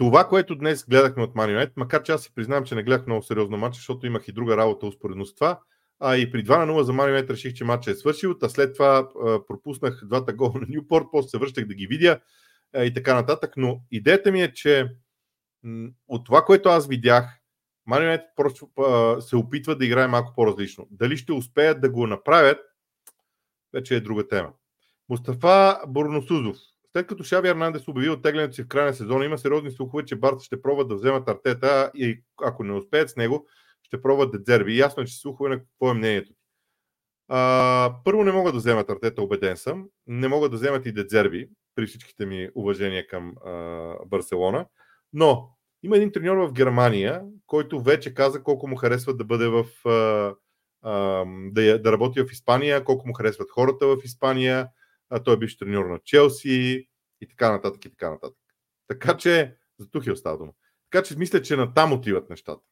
Това, 0.00 0.28
което 0.28 0.56
днес 0.56 0.84
гледахме 0.84 1.22
от 1.22 1.34
Man 1.34 1.58
United, 1.58 1.72
макар 1.76 2.02
че 2.02 2.12
аз 2.12 2.22
си 2.22 2.34
признавам, 2.34 2.64
че 2.64 2.74
не 2.74 2.82
гледах 2.82 3.06
много 3.06 3.22
сериозно 3.22 3.56
матч, 3.56 3.76
защото 3.76 4.06
имах 4.06 4.28
и 4.28 4.32
друга 4.32 4.56
работа 4.56 4.86
успоредно 4.86 5.26
с 5.26 5.34
това, 5.34 5.60
а 5.98 6.16
и 6.16 6.32
при 6.32 6.44
2 6.44 6.64
на 6.64 6.72
0 6.72 6.82
за 6.82 6.92
Man 6.92 7.20
United 7.20 7.30
реших, 7.30 7.54
че 7.54 7.64
матчът 7.64 7.94
е 7.94 7.98
свършил, 7.98 8.34
а 8.42 8.48
след 8.48 8.74
това 8.74 9.08
пропуснах 9.48 10.00
двата 10.04 10.32
гола 10.32 10.52
на 10.54 10.66
Ньюпорт, 10.68 11.04
после 11.12 11.28
се 11.28 11.38
връщах 11.38 11.66
да 11.66 11.74
ги 11.74 11.86
видя 11.86 12.20
и 12.76 12.92
така 12.94 13.14
нататък, 13.14 13.52
но 13.56 13.80
идеята 13.90 14.32
ми 14.32 14.42
е, 14.42 14.52
че 14.52 14.92
от 16.08 16.26
това, 16.26 16.44
което 16.44 16.68
аз 16.68 16.88
видях, 16.88 17.24
Man 17.90 18.00
United 18.00 18.26
просто 18.36 18.68
се 19.20 19.36
опитва 19.36 19.76
да 19.76 19.84
играе 19.84 20.06
малко 20.06 20.32
по-различно. 20.36 20.88
Дали 20.90 21.16
ще 21.16 21.32
успеят 21.32 21.80
да 21.80 21.90
го 21.90 22.06
направят, 22.06 22.58
вече 23.72 23.96
е 23.96 24.00
друга 24.00 24.28
тема. 24.28 24.52
Мустафа 25.08 25.80
Борносузов. 25.88 26.56
След 26.92 27.06
като 27.06 27.24
Шави 27.24 27.48
Арнандес 27.48 27.88
обяви 27.88 28.10
оттеглянето 28.10 28.54
си 28.54 28.62
в 28.62 28.68
края 28.68 28.86
на 28.86 28.94
сезона, 28.94 29.24
има 29.24 29.38
сериозни 29.38 29.70
слухове, 29.70 30.04
че 30.04 30.16
Барта 30.16 30.44
ще 30.44 30.62
пробват 30.62 30.88
да 30.88 30.94
вземат 30.94 31.28
Артета 31.28 31.90
и 31.94 32.22
ако 32.42 32.64
не 32.64 32.72
успеят 32.72 33.10
с 33.10 33.16
него, 33.16 33.46
ще 33.82 34.02
пробват 34.02 34.32
Дедзерби. 34.32 34.78
Ясно 34.78 35.02
е, 35.02 35.06
че 35.06 35.20
слухове 35.20 35.50
на 35.50 35.58
какво 35.58 35.90
е 35.90 35.94
мнението 35.94 36.28
ти. 36.28 36.40
А, 37.28 37.94
първо 38.04 38.24
не 38.24 38.32
могат 38.32 38.54
да 38.54 38.58
вземат 38.58 38.90
Артета, 38.90 39.22
убеден 39.22 39.56
съм. 39.56 39.88
Не 40.06 40.28
могат 40.28 40.50
да 40.50 40.56
вземат 40.56 40.86
и 40.86 40.92
Дедзерби, 40.92 41.48
при 41.74 41.86
всичките 41.86 42.26
ми 42.26 42.48
уважения 42.54 43.06
към 43.06 43.34
а, 43.44 43.94
Барселона. 44.06 44.66
Но 45.12 45.50
има 45.82 45.96
един 45.96 46.12
треньор 46.12 46.36
в 46.36 46.52
Германия, 46.52 47.22
който 47.46 47.80
вече 47.80 48.14
каза 48.14 48.42
колко 48.42 48.68
му 48.68 48.76
харесва 48.76 49.14
да 49.14 49.24
бъде 49.24 49.48
в. 49.48 49.66
А, 49.84 50.34
а, 50.82 51.24
да, 51.50 51.82
да 51.82 51.92
работи 51.92 52.22
в 52.22 52.32
Испания, 52.32 52.84
колко 52.84 53.08
му 53.08 53.12
харесват 53.12 53.50
хората 53.50 53.86
в 53.86 53.96
Испания 54.04 54.68
а 55.10 55.22
той 55.22 55.34
е 55.34 55.38
бивш 55.38 55.56
треньор 55.56 55.84
на 55.84 55.98
Челси 56.04 56.88
и 57.20 57.28
така 57.28 57.52
нататък 57.52 57.84
и 57.84 57.90
така 57.90 58.10
нататък. 58.10 58.38
Така 58.88 59.16
че, 59.16 59.56
за 59.78 59.90
Тухил 59.90 60.16
става 60.16 60.38
дума. 60.38 60.52
Така 60.90 61.04
че 61.04 61.18
мисля, 61.18 61.42
че 61.42 61.56
на 61.56 61.74
там 61.74 61.92
отиват 61.92 62.30
нещата. 62.30 62.62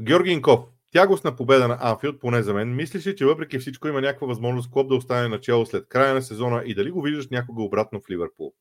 Георги 0.00 0.30
Инков. 0.30 0.60
Тягостна 0.92 1.36
победа 1.36 1.68
на 1.68 1.78
Анфилд, 1.80 2.20
поне 2.20 2.42
за 2.42 2.54
мен. 2.54 2.74
Мислиш 2.74 3.06
ли, 3.06 3.16
че 3.16 3.24
въпреки 3.24 3.58
всичко 3.58 3.88
има 3.88 4.00
някаква 4.00 4.26
възможност 4.26 4.70
Клоп 4.70 4.88
да 4.88 4.94
остане 4.94 5.28
начало 5.28 5.66
след 5.66 5.88
края 5.88 6.14
на 6.14 6.22
сезона 6.22 6.62
и 6.66 6.74
дали 6.74 6.90
го 6.90 7.02
виждаш 7.02 7.28
някога 7.28 7.62
обратно 7.62 8.00
в 8.00 8.10
Ливърпул? 8.10 8.54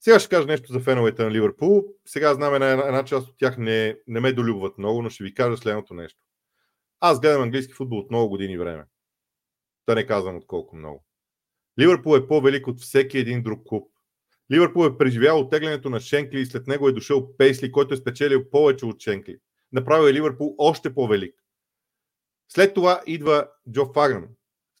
Сега 0.00 0.18
ще 0.18 0.28
кажа 0.28 0.46
нещо 0.46 0.72
за 0.72 0.80
феновете 0.80 1.24
на 1.24 1.30
Ливърпул. 1.30 1.84
Сега 2.06 2.34
знам 2.34 2.54
една, 2.54 2.70
една 2.70 3.04
част 3.04 3.28
от 3.28 3.38
тях 3.38 3.58
не, 3.58 3.96
не 4.06 4.20
ме 4.20 4.32
долюбват 4.32 4.78
много, 4.78 5.02
но 5.02 5.10
ще 5.10 5.24
ви 5.24 5.34
кажа 5.34 5.56
следното 5.56 5.94
нещо. 5.94 6.18
Аз 7.00 7.20
гледам 7.20 7.42
английски 7.42 7.72
футбол 7.72 7.98
от 7.98 8.10
много 8.10 8.28
години 8.28 8.58
време. 8.58 8.84
Да 9.86 9.94
не 9.94 10.06
казвам 10.06 10.36
от 10.36 10.46
колко 10.46 10.76
много. 10.76 11.04
Ливърпул 11.80 12.16
е 12.16 12.28
по-велик 12.28 12.66
от 12.66 12.80
всеки 12.80 13.18
един 13.18 13.42
друг 13.42 13.66
клуб. 13.66 13.88
Ливърпул 14.52 14.86
е 14.86 14.98
преживял 14.98 15.40
оттеглянето 15.40 15.90
на 15.90 16.00
Шенкли 16.00 16.40
и 16.40 16.46
след 16.46 16.66
него 16.66 16.88
е 16.88 16.92
дошъл 16.92 17.36
Пейсли, 17.36 17.72
който 17.72 17.94
е 17.94 17.96
спечелил 17.96 18.50
повече 18.50 18.86
от 18.86 19.00
Шенкли. 19.00 19.38
Направил 19.72 20.08
е 20.08 20.12
Ливърпул 20.12 20.54
още 20.58 20.94
по-велик. 20.94 21.34
След 22.48 22.74
това 22.74 23.02
идва 23.06 23.48
Джо 23.72 23.92
Фаган. 23.92 24.28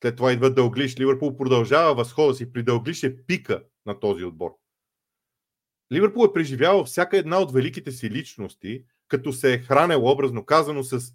След 0.02 0.16
това 0.16 0.32
идва 0.32 0.50
Дълглиш. 0.50 0.98
Ливърпул 0.98 1.36
продължава 1.36 1.94
възхода 1.94 2.34
си. 2.34 2.52
При 2.52 2.62
Дълглиш 2.62 3.02
е 3.02 3.16
пика 3.26 3.62
на 3.86 4.00
този 4.00 4.24
отбор. 4.24 4.50
Ливърпул 5.92 6.24
е 6.24 6.32
преживявал 6.32 6.84
всяка 6.84 7.18
една 7.18 7.38
от 7.38 7.52
великите 7.52 7.92
си 7.92 8.10
личности, 8.10 8.84
като 9.08 9.32
се 9.32 9.54
е 9.54 9.58
хранел 9.58 10.06
образно 10.06 10.46
казано 10.46 10.82
с 10.82 11.12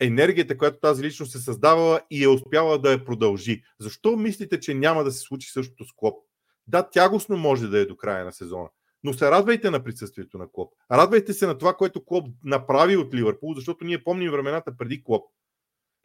енергията, 0.00 0.58
която 0.58 0.80
тази 0.80 1.02
личност 1.02 1.32
се 1.32 1.38
създавала 1.38 2.00
и 2.10 2.24
е 2.24 2.28
успяла 2.28 2.78
да 2.78 2.92
я 2.92 3.04
продължи. 3.04 3.62
Защо 3.80 4.16
мислите, 4.16 4.60
че 4.60 4.74
няма 4.74 5.04
да 5.04 5.12
се 5.12 5.18
случи 5.18 5.50
същото 5.50 5.84
с 5.84 5.92
Клоп? 5.96 6.18
Да, 6.66 6.90
тягостно 6.90 7.36
може 7.36 7.68
да 7.68 7.78
е 7.78 7.84
до 7.84 7.96
края 7.96 8.24
на 8.24 8.32
сезона, 8.32 8.68
Но 9.04 9.12
се 9.12 9.30
радвайте 9.30 9.70
на 9.70 9.84
присъствието 9.84 10.38
на 10.38 10.48
Клоп. 10.52 10.72
Радвайте 10.92 11.32
се 11.32 11.46
на 11.46 11.58
това, 11.58 11.74
което 11.74 12.04
Клоп 12.04 12.28
направи 12.44 12.96
от 12.96 13.14
Ливърпул, 13.14 13.54
защото 13.54 13.84
ние 13.84 14.04
помним 14.04 14.30
времената 14.30 14.76
преди 14.76 15.04
Клоп. 15.04 15.24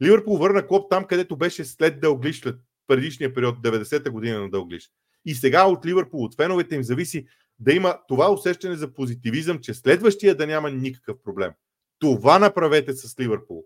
Ливърпул 0.04 0.38
върна 0.38 0.67
Клоп 0.67 0.89
там, 0.89 1.06
където 1.06 1.38
беше 1.38 1.65
след 1.65 1.99
Дълглиш, 1.99 2.39
след 2.39 2.56
предишния 2.88 3.34
период, 3.34 3.56
90-та 3.58 4.12
година 4.12 4.41
на 4.41 4.49
Дълглиш. 4.49 4.89
И 5.25 5.36
сега 5.36 5.65
от 5.65 5.86
Ливърпул, 5.86 6.23
от 6.23 6.36
феновете 6.36 6.75
им 6.75 6.84
зависи 6.84 7.25
да 7.60 7.73
има 7.73 7.99
това 8.08 8.32
усещане 8.32 8.75
за 8.75 8.93
позитивизъм, 8.93 9.60
че 9.60 9.73
следващия 9.73 10.36
да 10.36 10.47
няма 10.47 10.71
никакъв 10.71 11.17
проблем. 11.23 11.51
Това 11.99 12.39
направете 12.39 12.93
с 12.93 13.19
Ливърпул. 13.19 13.65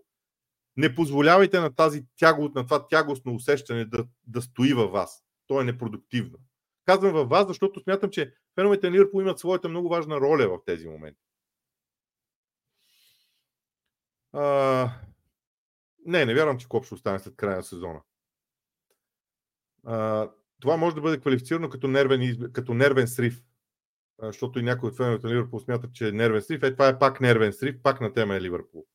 Не 0.76 0.94
позволявайте 0.94 1.60
на, 1.60 1.74
тази 1.74 2.04
тяго, 2.16 2.50
на 2.54 2.64
това 2.64 2.86
тягостно 2.86 3.34
усещане 3.34 3.84
да, 3.84 4.06
да 4.26 4.42
стои 4.42 4.72
във 4.72 4.92
вас. 4.92 5.24
То 5.46 5.60
е 5.60 5.64
непродуктивно. 5.64 6.38
Казвам 6.84 7.12
във 7.12 7.28
вас, 7.28 7.48
защото 7.48 7.80
смятам, 7.80 8.10
че 8.10 8.34
феновете 8.54 8.90
на 8.90 8.96
Ливърпул 8.96 9.20
имат 9.20 9.38
своята 9.38 9.68
много 9.68 9.88
важна 9.88 10.20
роля 10.20 10.48
в 10.48 10.64
тези 10.66 10.88
моменти. 10.88 11.20
А... 14.32 14.90
Не, 16.06 16.24
не 16.24 16.34
вярвам, 16.34 16.58
че 16.58 16.68
Коп 16.68 16.84
ще 16.84 16.94
остане 16.94 17.18
след 17.18 17.36
края 17.36 17.56
на 17.56 17.62
сезона. 17.62 18.00
А, 19.84 20.30
това 20.60 20.76
може 20.76 20.94
да 20.94 21.02
бъде 21.02 21.20
квалифицирано 21.20 21.68
като 21.68 21.88
нервен, 21.88 22.50
като 22.52 22.74
нервен 22.74 23.08
срив. 23.08 23.42
А, 24.22 24.26
защото 24.26 24.58
и 24.58 24.62
някои 24.62 24.88
от 24.88 24.96
феновете 24.96 25.26
на 25.26 25.32
Ливърпул 25.32 25.60
смятат, 25.60 25.94
че 25.94 26.08
е 26.08 26.12
нервен 26.12 26.42
срив. 26.42 26.62
Е, 26.62 26.72
това 26.72 26.88
е 26.88 26.98
пак 26.98 27.20
нервен 27.20 27.52
срив, 27.52 27.82
пак 27.82 28.00
на 28.00 28.12
тема 28.12 28.36
е 28.36 28.40
Ливърпул. 28.40 28.86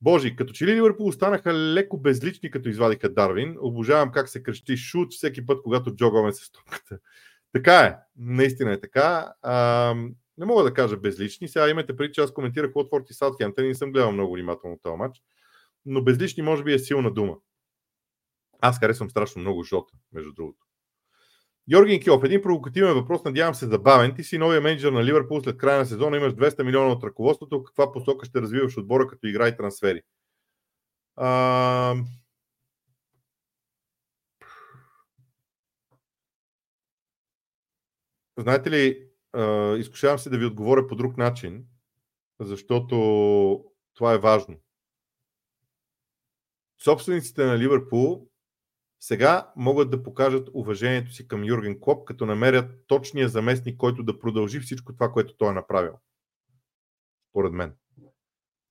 Божи, 0.00 0.36
като 0.36 0.52
че 0.52 0.66
ли 0.66 0.74
Ливърпул 0.74 1.06
останаха 1.06 1.54
леко 1.54 1.98
безлични, 1.98 2.50
като 2.50 2.68
извадиха 2.68 3.08
Дарвин. 3.08 3.56
Обожавам 3.60 4.12
как 4.12 4.28
се 4.28 4.42
крещи 4.42 4.76
шут 4.76 5.12
всеки 5.12 5.46
път, 5.46 5.62
когато 5.62 5.94
джогваме 5.94 6.32
с 6.32 6.52
топката. 6.52 6.98
Така 7.52 7.80
е, 7.80 7.96
наистина 8.16 8.72
е 8.72 8.80
така. 8.80 9.32
А, 9.42 9.94
не 10.38 10.46
мога 10.46 10.62
да 10.62 10.74
кажа 10.74 10.96
безлични. 10.96 11.48
Сега 11.48 11.68
имате 11.68 11.96
преди, 11.96 12.12
че 12.12 12.20
аз 12.20 12.32
коментирах 12.32 12.76
Уотфорд 12.76 13.10
и 13.10 13.14
Саутхемптън 13.14 13.64
и 13.64 13.68
не 13.68 13.74
съм 13.74 13.92
гледал 13.92 14.12
много 14.12 14.34
внимателно 14.34 14.78
този 14.82 14.96
матч. 14.96 15.22
Но 15.86 16.04
безлични 16.04 16.42
може 16.42 16.64
би 16.64 16.74
е 16.74 16.78
силна 16.78 17.10
дума. 17.10 17.36
Аз 18.60 18.78
харесвам 18.78 19.10
страшно 19.10 19.40
много 19.42 19.64
Жота, 19.64 19.94
между 20.12 20.32
другото. 20.32 20.67
Йорген 21.70 22.00
Кьоф, 22.04 22.24
един 22.24 22.42
провокативен 22.42 22.94
въпрос, 22.94 23.24
надявам 23.24 23.54
се 23.54 23.66
забавен. 23.66 24.14
Ти 24.14 24.24
си 24.24 24.38
новия 24.38 24.60
менеджер 24.60 24.92
на 24.92 25.04
Ливърпул 25.04 25.40
след 25.40 25.58
края 25.58 25.78
на 25.78 25.86
сезона, 25.86 26.16
имаш 26.16 26.32
200 26.32 26.62
милиона 26.62 26.92
от 26.92 27.04
ръководството. 27.04 27.62
Каква 27.64 27.92
посока 27.92 28.26
ще 28.26 28.40
развиваш 28.40 28.78
отбора 28.78 29.06
като 29.06 29.26
игра 29.26 29.48
и 29.48 29.56
трансфери? 29.56 30.02
А... 31.16 31.94
Знаете 38.38 38.70
ли, 38.70 39.08
изкушавам 39.80 40.18
се 40.18 40.30
да 40.30 40.38
ви 40.38 40.46
отговоря 40.46 40.86
по 40.86 40.96
друг 40.96 41.16
начин, 41.16 41.66
защото 42.40 42.94
това 43.94 44.14
е 44.14 44.18
важно. 44.18 44.56
Собствениците 46.84 47.44
на 47.44 47.58
Ливърпул 47.58 48.27
сега 49.00 49.52
могат 49.56 49.90
да 49.90 50.02
покажат 50.02 50.48
уважението 50.52 51.12
си 51.12 51.28
към 51.28 51.44
Юрген 51.44 51.80
Клоп, 51.80 52.04
като 52.04 52.26
намерят 52.26 52.70
точния 52.86 53.28
заместник, 53.28 53.76
който 53.76 54.02
да 54.02 54.18
продължи 54.18 54.60
всичко 54.60 54.92
това, 54.92 55.12
което 55.12 55.36
той 55.36 55.50
е 55.50 55.54
направил. 55.54 55.92
Според 57.30 57.52
мен. 57.52 57.74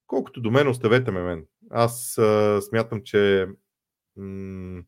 Колкото 0.07 0.41
до 0.41 0.51
мен, 0.51 0.67
оставете 0.67 1.11
ме 1.11 1.21
мен. 1.21 1.45
Аз 1.69 2.17
а, 2.17 2.61
смятам, 2.61 3.01
че 3.03 3.47
м- 4.15 4.83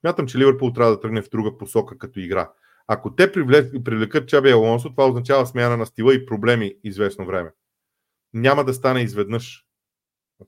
смятам, 0.00 0.26
че 0.26 0.38
Ливърпул 0.38 0.72
трябва 0.72 0.92
да 0.92 1.00
тръгне 1.00 1.22
в 1.22 1.30
друга 1.30 1.58
посока 1.58 1.98
като 1.98 2.20
игра. 2.20 2.52
Ако 2.86 3.14
те 3.14 3.32
привлекат 3.32 4.28
Чаби 4.28 4.50
Алонсо, 4.50 4.90
това 4.90 5.08
означава 5.08 5.46
смяна 5.46 5.76
на 5.76 5.86
стила 5.86 6.14
и 6.14 6.26
проблеми 6.26 6.74
известно 6.84 7.26
време. 7.26 7.52
Няма 8.32 8.64
да 8.64 8.74
стане 8.74 9.02
изведнъж. 9.02 9.66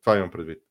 Това 0.02 0.16
имам 0.16 0.30
предвид. 0.30 0.65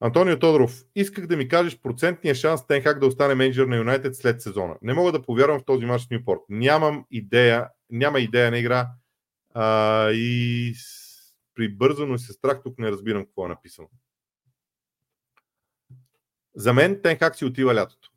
Антонио 0.00 0.38
Тодоров, 0.38 0.84
исках 0.94 1.26
да 1.26 1.36
ми 1.36 1.48
кажеш 1.48 1.80
процентния 1.80 2.34
шанс 2.34 2.66
Тенхак 2.66 2.98
да 2.98 3.06
остане 3.06 3.34
менеджер 3.34 3.66
на 3.66 3.76
Юнайтед 3.76 4.16
след 4.16 4.42
сезона. 4.42 4.76
Не 4.82 4.94
мога 4.94 5.12
да 5.12 5.22
повярвам 5.22 5.60
в 5.60 5.64
този 5.64 5.86
матч 5.86 6.02
с 6.02 6.10
Ньюпорт. 6.10 6.40
Нямам 6.48 7.04
идея, 7.10 7.68
няма 7.90 8.20
идея 8.20 8.50
на 8.50 8.58
игра 8.58 8.88
а, 9.54 10.10
и 10.10 10.74
прибързано 11.54 12.14
и 12.14 12.18
се 12.18 12.32
страх 12.32 12.62
тук 12.62 12.78
не 12.78 12.90
разбирам 12.90 13.24
какво 13.24 13.44
е 13.44 13.48
написано. 13.48 13.88
За 16.54 16.72
мен 16.72 17.00
Тенхак 17.02 17.36
си 17.36 17.44
отива 17.44 17.74
лятото. 17.74 18.10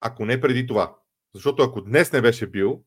Ако 0.00 0.24
не 0.24 0.40
преди 0.40 0.66
това. 0.66 0.96
Защото 1.34 1.62
ако 1.62 1.80
днес 1.80 2.12
не 2.12 2.20
беше 2.20 2.46
бил, 2.46 2.84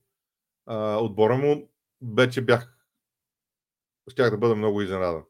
а, 0.65 0.97
отбора 0.97 1.37
му 1.37 1.69
вече 2.15 2.41
бях 2.41 2.77
щях 4.11 4.31
да 4.31 4.37
бъда 4.37 4.55
много 4.55 4.81
изненадан. 4.81 5.23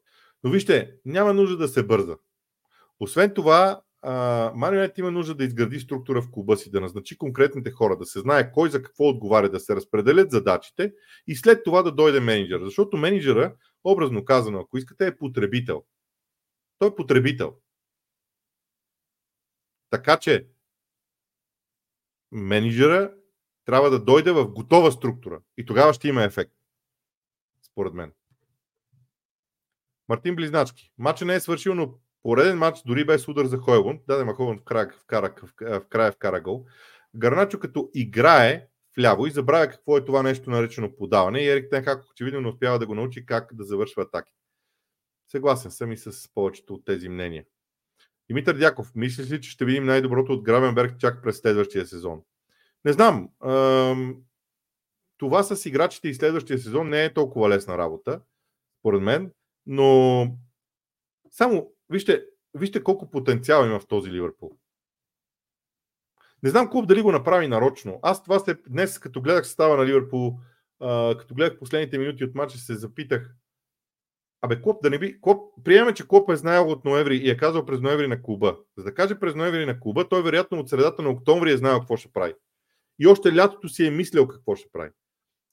Но 0.44 0.50
вижте, 0.50 0.94
няма 1.04 1.34
нужда 1.34 1.56
да 1.56 1.68
се 1.68 1.86
бърза. 1.86 2.16
Освен 3.00 3.34
това, 3.34 3.82
Марионет 4.54 4.98
има 4.98 5.10
нужда 5.10 5.34
да 5.34 5.44
изгради 5.44 5.80
структура 5.80 6.22
в 6.22 6.30
клуба 6.30 6.56
си, 6.56 6.70
да 6.70 6.80
назначи 6.80 7.18
конкретните 7.18 7.70
хора, 7.70 7.96
да 7.96 8.06
се 8.06 8.20
знае 8.20 8.52
кой 8.52 8.70
за 8.70 8.82
какво 8.82 9.08
отговаря, 9.08 9.50
да 9.50 9.60
се 9.60 9.76
разпределят 9.76 10.30
задачите 10.30 10.92
и 11.26 11.36
след 11.36 11.64
това 11.64 11.82
да 11.82 11.92
дойде 11.92 12.20
менеджер. 12.20 12.60
Защото 12.64 12.96
менеджера, 12.96 13.56
образно 13.84 14.24
казано, 14.24 14.60
ако 14.60 14.78
искате, 14.78 15.06
е 15.06 15.16
потребител. 15.16 15.84
Той 16.78 16.88
е 16.88 16.94
потребител. 16.94 17.56
Така 19.90 20.16
че 20.16 20.48
менеджера 22.32 23.14
трябва 23.64 23.90
да 23.90 24.04
дойде 24.04 24.32
в 24.32 24.48
готова 24.48 24.90
структура 24.90 25.40
и 25.56 25.66
тогава 25.66 25.94
ще 25.94 26.08
има 26.08 26.22
ефект. 26.22 26.54
Според 27.62 27.94
мен. 27.94 28.12
Мартин 30.08 30.36
Близначки. 30.36 30.92
Мача 30.98 31.24
не 31.24 31.34
е 31.34 31.40
свършил, 31.40 31.74
но 31.74 31.98
Пореден 32.24 32.58
матч, 32.58 32.82
дори 32.86 33.04
без 33.06 33.28
удар 33.28 33.46
за 33.46 33.58
Хойлунд, 33.58 34.00
даде 34.06 34.32
Хойбунд 34.32 34.60
в 34.60 34.64
края, 34.64 34.90
в, 34.98 35.06
края, 35.06 35.80
в 35.80 35.88
края 35.88 36.12
вкара 36.12 36.40
гол. 36.40 36.66
Гарначо 37.16 37.60
като 37.60 37.90
играе 37.94 38.66
вляво 38.96 39.26
и 39.26 39.30
забравя 39.30 39.68
какво 39.68 39.96
е 39.96 40.04
това 40.04 40.22
нещо 40.22 40.50
наречено 40.50 40.96
подаване 40.96 41.40
и 41.40 41.48
Ерик 41.48 41.70
Тенхак 41.70 42.10
очевидно 42.10 42.40
не 42.40 42.48
успява 42.48 42.78
да 42.78 42.86
го 42.86 42.94
научи 42.94 43.26
как 43.26 43.54
да 43.54 43.64
завършва 43.64 44.02
атаки. 44.02 44.32
Съгласен 45.28 45.70
съм 45.70 45.92
и 45.92 45.96
с 45.96 46.34
повечето 46.34 46.74
от 46.74 46.84
тези 46.84 47.08
мнения. 47.08 47.44
Димитър 48.28 48.58
Дяков, 48.58 48.94
мислиш 48.94 49.30
ли, 49.30 49.40
че 49.40 49.50
ще 49.50 49.64
видим 49.64 49.84
най-доброто 49.84 50.32
от 50.32 50.42
Грабенберг 50.42 50.98
чак 50.98 51.22
през 51.22 51.36
следващия 51.36 51.86
сезон? 51.86 52.22
Не 52.84 52.92
знам. 52.92 53.28
Това 55.18 55.42
с 55.42 55.66
играчите 55.66 56.08
и 56.08 56.14
следващия 56.14 56.58
сезон 56.58 56.88
не 56.88 57.04
е 57.04 57.14
толкова 57.14 57.48
лесна 57.48 57.78
работа, 57.78 58.20
според 58.80 59.02
мен, 59.02 59.32
но 59.66 60.26
само 61.30 61.73
Вижте, 61.94 62.24
вижте 62.54 62.82
колко 62.82 63.10
потенциал 63.10 63.66
има 63.66 63.80
в 63.80 63.86
този 63.86 64.10
Ливърпул. 64.10 64.56
Не 66.42 66.50
знам 66.50 66.70
клуб 66.70 66.86
дали 66.86 67.02
го 67.02 67.12
направи 67.12 67.48
нарочно. 67.48 67.98
Аз 68.02 68.22
това 68.22 68.38
се, 68.38 68.56
днес, 68.68 68.98
като 68.98 69.20
гледах 69.20 69.46
състава 69.46 69.76
на 69.76 69.86
Ливърпул, 69.86 70.38
а, 70.80 71.16
като 71.18 71.34
гледах 71.34 71.58
последните 71.58 71.98
минути 71.98 72.24
от 72.24 72.34
матча, 72.34 72.58
се 72.58 72.74
запитах. 72.74 73.34
Абе, 74.42 74.62
Клоп 74.62 74.82
да 74.82 74.90
не 74.90 74.98
би. 74.98 75.20
Клоп, 75.20 75.64
приеме, 75.64 75.94
че 75.94 76.08
Клоп 76.08 76.30
е 76.30 76.36
знаел 76.36 76.70
от 76.70 76.84
ноември 76.84 77.16
и 77.16 77.30
е 77.30 77.36
казал 77.36 77.66
през 77.66 77.80
ноември 77.80 78.08
на 78.08 78.22
клуба. 78.22 78.56
За 78.78 78.84
да 78.84 78.94
каже 78.94 79.20
през 79.20 79.34
ноември 79.34 79.66
на 79.66 79.80
клуба, 79.80 80.08
той 80.08 80.22
вероятно 80.22 80.58
от 80.58 80.68
средата 80.68 81.02
на 81.02 81.10
октомври 81.10 81.52
е 81.52 81.56
знаел 81.56 81.78
какво 81.78 81.96
ще 81.96 82.12
прави. 82.12 82.34
И 82.98 83.06
още 83.06 83.36
лятото 83.36 83.68
си 83.68 83.86
е 83.86 83.90
мислил 83.90 84.28
какво 84.28 84.56
ще 84.56 84.68
прави. 84.72 84.90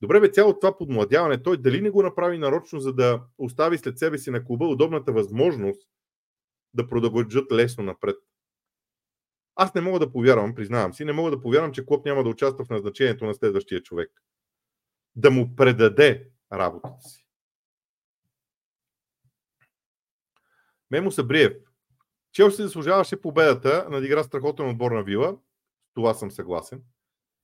Добре, 0.02 0.20
бе, 0.20 0.32
цялото 0.32 0.60
това 0.60 0.78
подмладяване, 0.78 1.44
той 1.44 1.58
дали 1.58 1.82
не 1.82 1.90
го 1.90 2.04
направи 2.04 2.38
нарочно, 2.38 2.80
за 2.80 2.94
да 2.94 3.22
остави 3.38 3.78
след 3.78 3.98
себе 4.00 4.18
си 4.18 4.32
на 4.32 4.46
клуба 4.46 4.66
удобната 4.66 5.12
възможност 5.12 5.91
да 6.74 6.88
продължат 6.88 7.52
лесно 7.52 7.84
напред. 7.84 8.16
Аз 9.56 9.76
не 9.76 9.82
мога 9.82 10.00
да 10.00 10.12
повярвам, 10.12 10.56
признавам 10.56 10.94
си, 10.94 11.06
не 11.06 11.14
мога 11.14 11.32
да 11.32 11.42
повярвам, 11.42 11.72
че 11.72 11.86
Клоп 11.86 12.06
няма 12.06 12.24
да 12.24 12.30
участва 12.30 12.66
в 12.66 12.70
назначението 12.70 13.26
на 13.26 13.34
следващия 13.34 13.84
човек. 13.84 14.12
Да 15.16 15.32
му 15.32 15.56
предаде 15.56 16.30
работата 16.54 17.10
си. 17.10 17.26
Мемо 20.92 21.12
Сабриев. 21.12 21.54
Челси 22.34 22.62
заслужаваше 22.62 23.22
победата, 23.22 23.88
надигра 23.90 24.24
страхотен 24.24 24.70
отбор 24.70 24.92
на 24.92 25.04
Вила. 25.04 25.38
Това 25.94 26.14
съм 26.14 26.32
съгласен. 26.32 26.82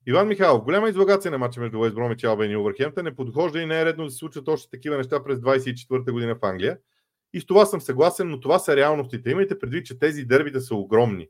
Иван 0.05 0.27
Михайлов, 0.27 0.63
голяма 0.63 0.89
излагация 0.89 1.31
на 1.31 1.37
матча 1.37 1.59
между 1.59 1.79
Уест 1.79 1.95
Бромич 1.95 2.23
и 2.23 2.25
Албен 2.25 2.51
и 2.51 2.55
Увърхемта. 2.55 3.03
Не 3.03 3.15
подхожда 3.15 3.61
и 3.61 3.65
не 3.65 3.81
е 3.81 3.85
редно 3.85 4.03
да 4.03 4.11
се 4.11 4.17
случват 4.17 4.47
още 4.47 4.69
такива 4.69 4.97
неща 4.97 5.23
през 5.23 5.39
24-та 5.39 6.11
година 6.11 6.35
в 6.35 6.45
Англия. 6.45 6.79
И 7.37 7.41
с 7.41 7.45
това 7.45 7.65
съм 7.65 7.81
съгласен, 7.81 8.29
но 8.29 8.39
това 8.39 8.59
са 8.59 8.75
реалностите. 8.75 9.29
Имайте 9.29 9.59
предвид, 9.59 9.85
че 9.85 9.99
тези 9.99 10.25
дербита 10.25 10.61
са 10.61 10.75
огромни. 10.75 11.27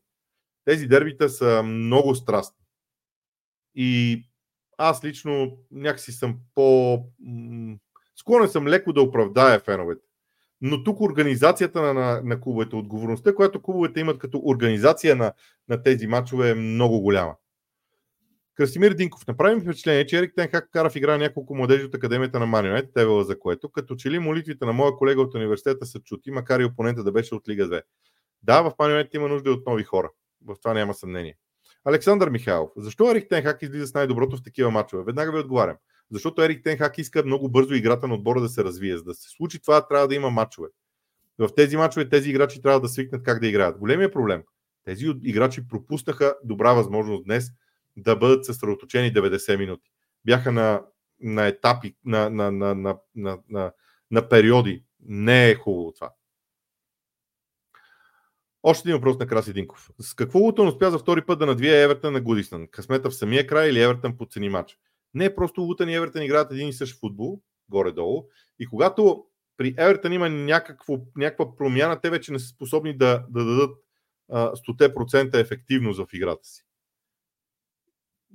Тези 0.65 0.87
дербита 0.87 1.29
са 1.29 1.63
много 1.63 2.15
страстни. 2.15 2.65
И 3.75 4.23
аз 4.77 5.03
лично 5.03 5.57
някакси 5.71 6.11
съм 6.11 6.37
по... 6.55 6.99
Склонен 8.15 8.49
съм 8.49 8.67
леко 8.67 8.93
да 8.93 9.01
оправдая 9.01 9.59
феновете. 9.59 10.01
Но 10.61 10.83
тук 10.83 11.01
организацията 11.01 11.81
на, 11.81 11.93
на, 11.93 12.21
на 12.23 12.41
клубовете, 12.41 12.75
отговорността, 12.75 13.35
която 13.35 13.61
клубовете 13.61 13.99
имат 13.99 14.19
като 14.19 14.41
организация 14.45 15.15
на, 15.15 15.33
на 15.69 15.83
тези 15.83 16.07
матчове 16.07 16.49
е 16.49 16.55
много 16.55 17.01
голяма. 17.01 17.35
Красимир 18.57 18.93
Динков. 18.93 19.27
Направи 19.27 19.55
ми 19.55 19.61
впечатление, 19.61 20.05
че 20.05 20.17
Ерик 20.17 20.33
Тенхак 20.35 20.69
кара 20.71 20.89
в 20.89 20.95
игра 20.95 21.17
няколко 21.17 21.55
младежи 21.55 21.85
от 21.85 21.95
Академията 21.95 22.39
на 22.39 22.45
Манионет, 22.45 22.93
Тевела 22.93 23.23
за 23.23 23.39
което, 23.39 23.69
като 23.69 23.95
че 23.95 24.11
ли 24.11 24.19
молитвите 24.19 24.65
на 24.65 24.73
моя 24.73 24.95
колега 24.95 25.21
от 25.21 25.35
университета 25.35 25.85
са 25.85 25.99
чути, 25.99 26.31
макар 26.31 26.59
и 26.59 26.65
опонента 26.65 27.03
да 27.03 27.11
беше 27.11 27.35
от 27.35 27.49
Лига 27.49 27.69
2. 27.69 27.81
Да, 28.43 28.61
в 28.61 28.73
Манионет 28.79 29.13
има 29.13 29.27
нужда 29.27 29.51
от 29.51 29.65
нови 29.67 29.83
хора. 29.83 30.11
В 30.45 30.55
това 30.61 30.73
няма 30.73 30.93
съмнение. 30.93 31.37
Александър 31.85 32.29
Михайлов. 32.29 32.69
Защо 32.77 33.11
Ерик 33.11 33.29
Тенхак 33.29 33.61
излиза 33.61 33.87
с 33.87 33.93
най-доброто 33.93 34.37
в 34.37 34.43
такива 34.43 34.71
мачове? 34.71 35.03
Веднага 35.03 35.31
ви 35.31 35.39
отговарям. 35.39 35.77
Защото 36.11 36.41
Ерик 36.41 36.63
Тенхак 36.63 36.97
иска 36.97 37.23
много 37.23 37.49
бързо 37.49 37.73
играта 37.73 38.07
на 38.07 38.13
отбора 38.13 38.41
да 38.41 38.49
се 38.49 38.63
развие. 38.63 38.97
За 38.97 39.03
да 39.03 39.13
се 39.13 39.29
случи 39.29 39.59
това, 39.59 39.87
трябва 39.87 40.07
да 40.07 40.15
има 40.15 40.29
мачове. 40.29 40.67
В 41.39 41.49
тези 41.55 41.77
мачове 41.77 42.09
тези 42.09 42.29
играчи 42.29 42.61
трябва 42.61 42.81
да 42.81 42.87
свикнат 42.87 43.23
как 43.23 43.39
да 43.39 43.47
играят. 43.47 43.77
Големия 43.77 44.11
проблем. 44.11 44.43
Тези 44.85 45.05
играчи 45.23 45.67
пропуснаха 45.67 46.35
добра 46.43 46.73
възможност 46.73 47.23
днес 47.23 47.51
да 47.97 48.15
бъдат 48.15 48.45
съсредоточени 48.45 49.13
90 49.13 49.57
минути. 49.57 49.91
Бяха 50.25 50.51
на, 50.51 50.81
на 51.19 51.47
етапи, 51.47 51.95
на, 52.05 52.29
на, 52.29 52.51
на, 52.51 52.75
на, 52.75 52.97
на, 53.15 53.39
на, 53.49 53.71
на 54.11 54.29
периоди. 54.29 54.83
Не 54.99 55.49
е 55.49 55.55
хубаво 55.55 55.91
това. 55.93 56.11
Още 58.63 58.89
един 58.89 58.95
въпрос 58.95 59.19
на 59.19 59.27
Краси 59.27 59.53
Динков. 59.53 59.89
С 59.99 60.13
какво 60.13 60.39
Лутън 60.39 60.67
успя 60.67 60.91
за 60.91 60.99
втори 60.99 61.21
път 61.25 61.39
да 61.39 61.45
надвие 61.45 61.83
Евертън 61.83 62.13
на 62.13 62.21
Гудисън? 62.21 62.67
Късмета 62.67 63.09
в 63.09 63.15
самия 63.15 63.47
край 63.47 63.69
или 63.69 63.81
Евертън 63.81 64.17
подцени 64.17 64.49
матч? 64.49 64.77
Не 65.13 65.35
просто 65.35 65.61
Лутън 65.61 65.89
и 65.89 65.95
Евертън 65.95 66.23
играят 66.23 66.51
един 66.51 66.67
и 66.67 66.73
същ 66.73 66.99
футбол, 66.99 67.41
горе-долу. 67.69 68.27
И 68.59 68.67
когато 68.67 69.25
при 69.57 69.75
Евертън 69.77 70.13
има 70.13 70.29
някакво, 70.29 70.97
някаква 71.15 71.55
промяна, 71.55 72.01
те 72.01 72.09
вече 72.09 72.31
не 72.31 72.39
са 72.39 72.47
способни 72.47 72.97
да, 72.97 73.25
да 73.29 73.45
дадат 73.45 73.77
а, 74.31 74.51
100% 74.51 75.41
ефективност 75.41 75.99
в 75.99 76.13
играта 76.13 76.47
си. 76.47 76.66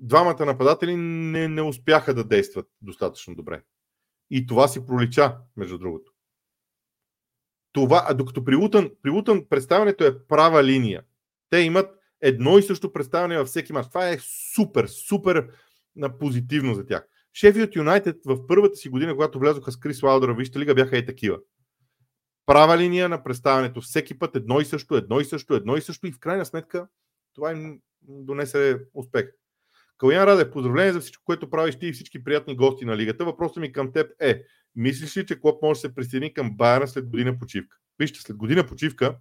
Двамата 0.05 0.47
нападатели 0.47 0.97
не, 0.97 1.49
не 1.49 1.63
успяха 1.63 2.15
да 2.15 2.25
действат 2.25 2.67
достатъчно 2.81 3.35
добре. 3.35 3.63
И 4.31 4.47
това 4.47 4.69
си 4.69 4.87
пролича, 4.87 5.39
между 5.57 5.79
другото. 5.79 6.13
Това, 7.73 8.15
докато 8.15 8.45
при 8.45 8.57
Лутън, 8.57 8.91
при 9.03 9.11
Лутън 9.11 9.47
представянето 9.49 10.05
е 10.05 10.27
права 10.27 10.65
линия. 10.65 11.03
Те 11.51 11.59
имат 11.59 11.91
едно 12.21 12.59
и 12.59 12.63
също 12.63 12.93
представяне 12.93 13.39
във 13.39 13.49
всеки 13.49 13.73
мач. 13.73 13.89
Това 13.89 14.09
е 14.09 14.19
супер, 14.55 14.87
супер 14.87 15.49
позитивно 16.19 16.75
за 16.75 16.87
тях. 16.87 17.09
Шефилд 17.35 17.77
Юнайтед 17.77 18.17
в 18.25 18.47
първата 18.47 18.77
си 18.77 18.89
година, 18.89 19.15
когато 19.15 19.39
влязоха 19.39 19.73
с 19.73 19.77
Крис 19.77 20.03
Лаудър 20.03 20.31
в 20.31 20.37
Вижте 20.37 20.59
лига, 20.59 20.75
бяха 20.75 20.99
и 20.99 21.07
такива. 21.07 21.39
Права 22.47 22.79
линия 22.79 23.09
на 23.09 23.25
представянето. 23.25 23.81
Всеки 23.81 24.19
път 24.19 24.37
едно 24.37 24.61
и 24.61 24.65
също, 24.65 24.97
едно 24.97 25.21
и 25.21 25.25
също, 25.25 25.55
едно 25.55 25.77
и 25.77 25.81
също 25.81 26.07
и 26.07 26.13
в 26.13 26.19
крайна 26.19 26.47
сметка 26.47 26.89
това 27.35 27.53
им 27.53 27.81
донесе 28.03 28.81
успех. 28.95 29.33
Калян 30.03 30.25
Раде, 30.25 30.51
поздравление 30.51 30.93
за 30.93 31.01
всичко, 31.01 31.25
което 31.25 31.51
правиш 31.51 31.79
ти 31.79 31.87
и 31.87 31.93
всички 31.93 32.25
приятни 32.25 32.57
гости 32.57 32.85
на 32.85 32.97
лигата. 32.97 33.25
Въпросът 33.25 33.57
ми 33.57 33.73
към 33.73 33.93
теб 33.93 34.11
е, 34.21 34.43
мислиш 34.77 35.17
ли, 35.17 35.27
че 35.27 35.41
Клоп 35.41 35.63
може 35.63 35.79
да 35.79 35.81
се 35.81 35.95
присъедини 35.95 36.35
към 36.35 36.57
Байерна 36.57 36.89
след 36.89 37.09
година 37.09 37.39
почивка? 37.39 37.77
Вижте, 37.99 38.21
след 38.21 38.37
година 38.37 38.67
почивка 38.67 39.17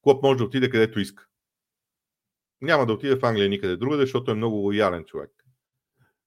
Клоп 0.00 0.22
може 0.22 0.38
да 0.38 0.44
отиде 0.44 0.70
където 0.70 1.00
иска. 1.00 1.26
Няма 2.60 2.86
да 2.86 2.92
отиде 2.92 3.16
в 3.16 3.24
Англия 3.24 3.48
никъде 3.48 3.76
другаде, 3.76 4.02
защото 4.02 4.30
е 4.30 4.34
много 4.34 4.56
лоялен 4.56 5.04
човек. 5.04 5.30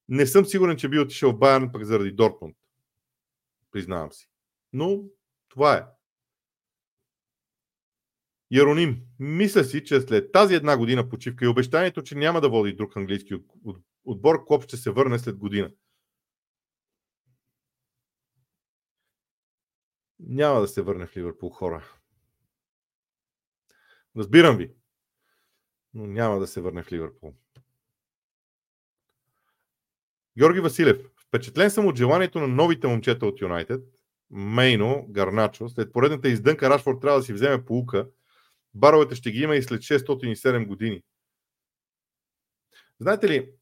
Не 0.08 0.26
съм 0.26 0.44
сигурен, 0.44 0.76
че 0.76 0.88
би 0.88 0.98
отишъл 0.98 1.32
в 1.32 1.38
Байерн 1.38 1.72
пък 1.72 1.84
заради 1.84 2.12
Дортмунд. 2.12 2.56
Признавам 3.70 4.12
си. 4.12 4.30
Но 4.72 5.02
това 5.48 5.74
е. 5.74 5.84
Яроним, 8.52 9.02
мисля 9.18 9.64
си, 9.64 9.84
че 9.84 10.00
след 10.00 10.32
тази 10.32 10.54
една 10.54 10.76
година 10.76 11.08
почивка 11.08 11.44
и 11.44 11.48
обещанието, 11.48 12.02
че 12.02 12.14
няма 12.14 12.40
да 12.40 12.48
води 12.48 12.72
друг 12.72 12.96
английски 12.96 13.34
отбор, 14.04 14.44
Клоп 14.46 14.64
ще 14.64 14.76
се 14.76 14.90
върне 14.90 15.18
след 15.18 15.36
година. 15.36 15.70
Няма 20.20 20.60
да 20.60 20.68
се 20.68 20.82
върне 20.82 21.06
в 21.06 21.16
Ливърпул 21.16 21.50
хора. 21.50 21.84
Разбирам 24.16 24.56
ви, 24.56 24.72
но 25.94 26.06
няма 26.06 26.38
да 26.38 26.46
се 26.46 26.60
върне 26.60 26.82
в 26.82 26.92
Ливърпул. 26.92 27.34
Георги 30.38 30.60
Василев. 30.60 31.10
Впечатлен 31.26 31.70
съм 31.70 31.86
от 31.86 31.96
желанието 31.96 32.40
на 32.40 32.48
новите 32.48 32.86
момчета 32.86 33.26
от 33.26 33.40
Юнайтед. 33.40 33.84
Мейно, 34.30 35.06
Гарначо. 35.08 35.68
След 35.68 35.92
поредната 35.92 36.28
издънка 36.28 36.70
Рашфорд 36.70 37.00
трябва 37.00 37.18
да 37.18 37.24
си 37.24 37.32
вземе 37.32 37.64
полука. 37.64 38.08
Баровете 38.74 39.14
ще 39.14 39.30
ги 39.30 39.40
има 39.40 39.56
и 39.56 39.62
след 39.62 39.80
607 39.80 40.66
години. 40.66 41.02
Знаете 43.00 43.28
ли, 43.28 43.52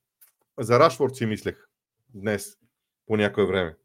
за 0.58 0.80
Рашфорд 0.80 1.16
си 1.16 1.26
мислех 1.26 1.68
днес 2.14 2.58
по 3.06 3.16
някое 3.16 3.46
време. 3.46 3.76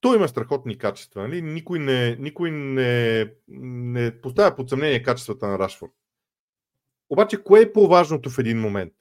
Той 0.00 0.16
има 0.16 0.28
страхотни 0.28 0.78
качества. 0.78 1.22
Нали? 1.22 1.42
Никой, 1.42 1.78
не, 1.78 2.16
никой 2.16 2.50
не, 2.50 3.34
не 3.48 4.20
поставя 4.20 4.56
под 4.56 4.68
съмнение 4.68 5.02
качествата 5.02 5.48
на 5.48 5.58
Рашфорд. 5.58 5.92
Обаче, 7.10 7.42
кое 7.42 7.60
е 7.62 7.72
по-важното 7.72 8.30
в 8.30 8.38
един 8.38 8.60
момент? 8.60 8.92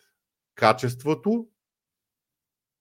Качеството 0.56 1.48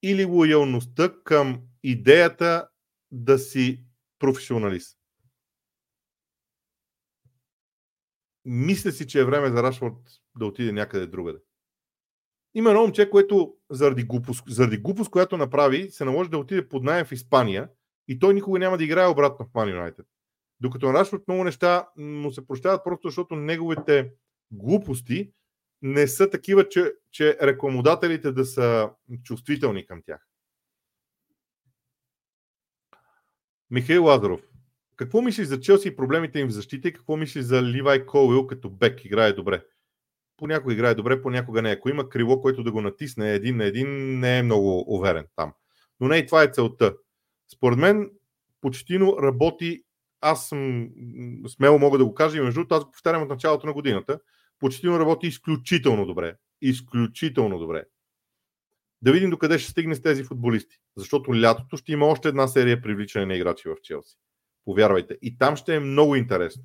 или 0.02 0.24
лоялността 0.24 1.14
към 1.24 1.62
идеята 1.82 2.68
да 3.10 3.38
си 3.38 3.84
професионалист? 4.18 4.95
Мисля 8.48 8.92
си, 8.92 9.06
че 9.06 9.20
е 9.20 9.24
време 9.24 9.50
за 9.50 9.62
Рашфорд 9.62 9.94
да 10.38 10.46
отиде 10.46 10.72
някъде 10.72 11.06
другаде. 11.06 11.38
Има 12.54 12.70
едно 12.70 12.82
момче, 12.82 13.10
което 13.10 13.56
заради 13.70 14.04
глупост, 14.04 14.44
заради 14.48 14.78
глупост, 14.78 15.10
която 15.10 15.36
направи, 15.36 15.90
се 15.90 16.04
наложи 16.04 16.30
да 16.30 16.38
отиде 16.38 16.68
под 16.68 16.82
найем 16.82 17.06
в 17.06 17.12
Испания 17.12 17.68
и 18.08 18.18
той 18.18 18.34
никога 18.34 18.58
няма 18.58 18.78
да 18.78 18.84
играе 18.84 19.06
обратно 19.06 19.46
в 19.46 19.54
Ман 19.54 19.70
Юнайтед. 19.70 20.06
Докато 20.60 20.86
на 20.86 20.92
Рашфорд 20.92 21.28
много 21.28 21.44
неща 21.44 21.88
му 21.96 22.32
се 22.32 22.46
прощават 22.46 22.84
просто 22.84 23.08
защото 23.08 23.36
неговите 23.36 24.12
глупости 24.50 25.32
не 25.82 26.08
са 26.08 26.30
такива, 26.30 26.68
че, 26.68 26.92
че 27.10 27.38
рекламодателите 27.42 28.32
да 28.32 28.44
са 28.44 28.90
чувствителни 29.22 29.86
към 29.86 30.02
тях. 30.02 30.28
Михаил 33.70 34.04
Лазаров. 34.04 34.40
Какво 34.96 35.22
мислиш 35.22 35.46
за 35.46 35.60
Челси 35.60 35.88
и 35.88 35.96
проблемите 35.96 36.38
им 36.38 36.48
в 36.48 36.52
защита 36.52 36.88
и 36.88 36.92
какво 36.92 37.16
мислиш 37.16 37.44
за 37.44 37.62
Ливай 37.62 38.06
Коуил 38.06 38.46
като 38.46 38.70
бек 38.70 39.04
играе 39.04 39.32
добре? 39.32 39.64
Понякога 40.36 40.74
играе 40.74 40.94
добре, 40.94 41.22
понякога 41.22 41.62
не. 41.62 41.70
Ако 41.70 41.88
има 41.88 42.08
крило, 42.08 42.40
което 42.40 42.62
да 42.62 42.72
го 42.72 42.80
натисне 42.80 43.34
един 43.34 43.56
на 43.56 43.64
един, 43.64 44.18
не 44.18 44.38
е 44.38 44.42
много 44.42 44.84
уверен 44.94 45.26
там. 45.36 45.52
Но 46.00 46.08
не 46.08 46.16
и 46.16 46.26
това 46.26 46.42
е 46.42 46.50
целта. 46.52 46.94
Според 47.52 47.78
мен, 47.78 48.10
почтино 48.60 49.16
работи, 49.22 49.82
аз 50.20 50.48
съм 50.48 50.88
смело 51.48 51.78
мога 51.78 51.98
да 51.98 52.04
го 52.04 52.14
кажа 52.14 52.38
и 52.38 52.40
между 52.40 52.60
другото, 52.60 52.74
аз 52.74 52.84
го 52.84 52.90
повтарям 52.90 53.22
от 53.22 53.28
началото 53.28 53.66
на 53.66 53.72
годината. 53.72 54.20
Почтино 54.58 55.00
работи 55.00 55.26
изключително 55.26 56.06
добре. 56.06 56.36
Изключително 56.62 57.58
добре. 57.58 57.84
Да 59.02 59.12
видим 59.12 59.30
докъде 59.30 59.58
ще 59.58 59.70
стигне 59.70 59.94
с 59.94 60.02
тези 60.02 60.24
футболисти. 60.24 60.76
Защото 60.96 61.40
лятото 61.40 61.76
ще 61.76 61.92
има 61.92 62.06
още 62.06 62.28
една 62.28 62.48
серия 62.48 62.82
привличане 62.82 63.26
на 63.26 63.34
играчи 63.34 63.68
в 63.68 63.76
Челси. 63.82 64.16
Повярвайте. 64.66 65.18
И 65.22 65.38
там 65.38 65.56
ще 65.56 65.76
е 65.76 65.80
много 65.80 66.16
интересно. 66.16 66.62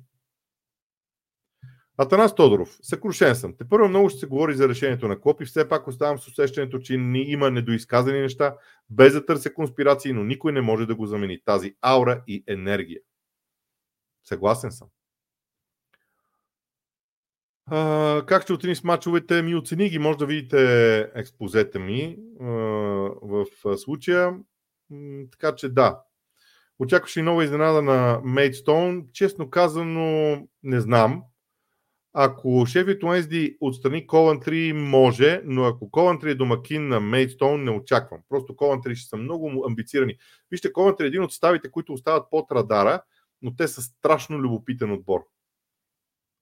Атанас 1.98 2.34
Тодоров, 2.34 2.78
съкрушен 2.82 3.34
съм. 3.34 3.56
Те 3.56 3.68
първо 3.68 3.88
много 3.88 4.08
ще 4.08 4.18
се 4.20 4.26
говори 4.26 4.54
за 4.54 4.68
решението 4.68 5.08
на 5.08 5.20
Клоп 5.20 5.40
и 5.40 5.44
все 5.44 5.68
пак 5.68 5.86
оставам 5.86 6.18
с 6.18 6.28
усещането, 6.28 6.78
че 6.78 6.94
има 7.14 7.50
недоизказани 7.50 8.20
неща, 8.20 8.56
без 8.90 9.12
да 9.12 9.26
търся 9.26 9.54
конспирации, 9.54 10.12
но 10.12 10.24
никой 10.24 10.52
не 10.52 10.60
може 10.60 10.86
да 10.86 10.94
го 10.94 11.06
замени. 11.06 11.44
Тази 11.44 11.74
аура 11.82 12.22
и 12.26 12.44
енергия. 12.46 13.00
Съгласен 14.24 14.72
съм. 14.72 14.88
А, 17.66 18.22
как 18.26 18.42
ще 18.42 18.52
оцени 18.52 18.74
с 18.74 18.84
мачовете 18.84 19.42
ми? 19.42 19.54
Оцени 19.54 19.88
ги. 19.88 19.98
Може 19.98 20.18
да 20.18 20.26
видите 20.26 21.00
експозета 21.14 21.78
ми 21.78 22.18
а, 22.40 22.44
в 23.22 23.46
случая. 23.76 24.38
Така 25.30 25.54
че 25.54 25.68
да. 25.68 26.02
Очакваше 26.82 27.20
и 27.20 27.22
нова 27.22 27.44
изненада 27.44 27.82
на 27.82 28.20
Мейдстоун. 28.24 29.06
Честно 29.12 29.50
казано, 29.50 30.36
не 30.62 30.80
знам. 30.80 31.22
Ако 32.12 32.66
Шефит 32.66 33.02
Уенсди 33.02 33.56
отстрани 33.60 34.06
Ковантри, 34.06 34.72
може, 34.72 35.42
но 35.44 35.64
ако 35.64 35.90
Ковантри 35.90 36.30
е 36.30 36.34
домакин 36.34 36.88
на 36.88 37.00
Мейдстоун, 37.00 37.64
не 37.64 37.70
очаквам. 37.70 38.20
Просто 38.28 38.56
Ковантри 38.56 38.96
ще 38.96 39.08
са 39.08 39.16
много 39.16 39.64
амбицирани. 39.68 40.16
Вижте, 40.50 40.72
Ковантри 40.72 41.04
е 41.04 41.08
един 41.08 41.22
от 41.22 41.32
ставите, 41.32 41.70
които 41.70 41.92
остават 41.92 42.30
под 42.30 42.52
радара, 42.52 43.02
но 43.42 43.56
те 43.56 43.68
са 43.68 43.82
страшно 43.82 44.38
любопитен 44.38 44.92
отбор. 44.92 45.20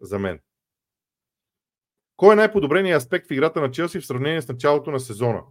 За 0.00 0.18
мен. 0.18 0.40
Кой 2.16 2.32
е 2.32 2.36
най-подобреният 2.36 3.02
аспект 3.02 3.28
в 3.28 3.32
играта 3.32 3.60
на 3.60 3.70
Челси 3.70 4.00
в 4.00 4.06
сравнение 4.06 4.42
с 4.42 4.48
началото 4.48 4.90
на 4.90 5.00
сезона? 5.00 5.42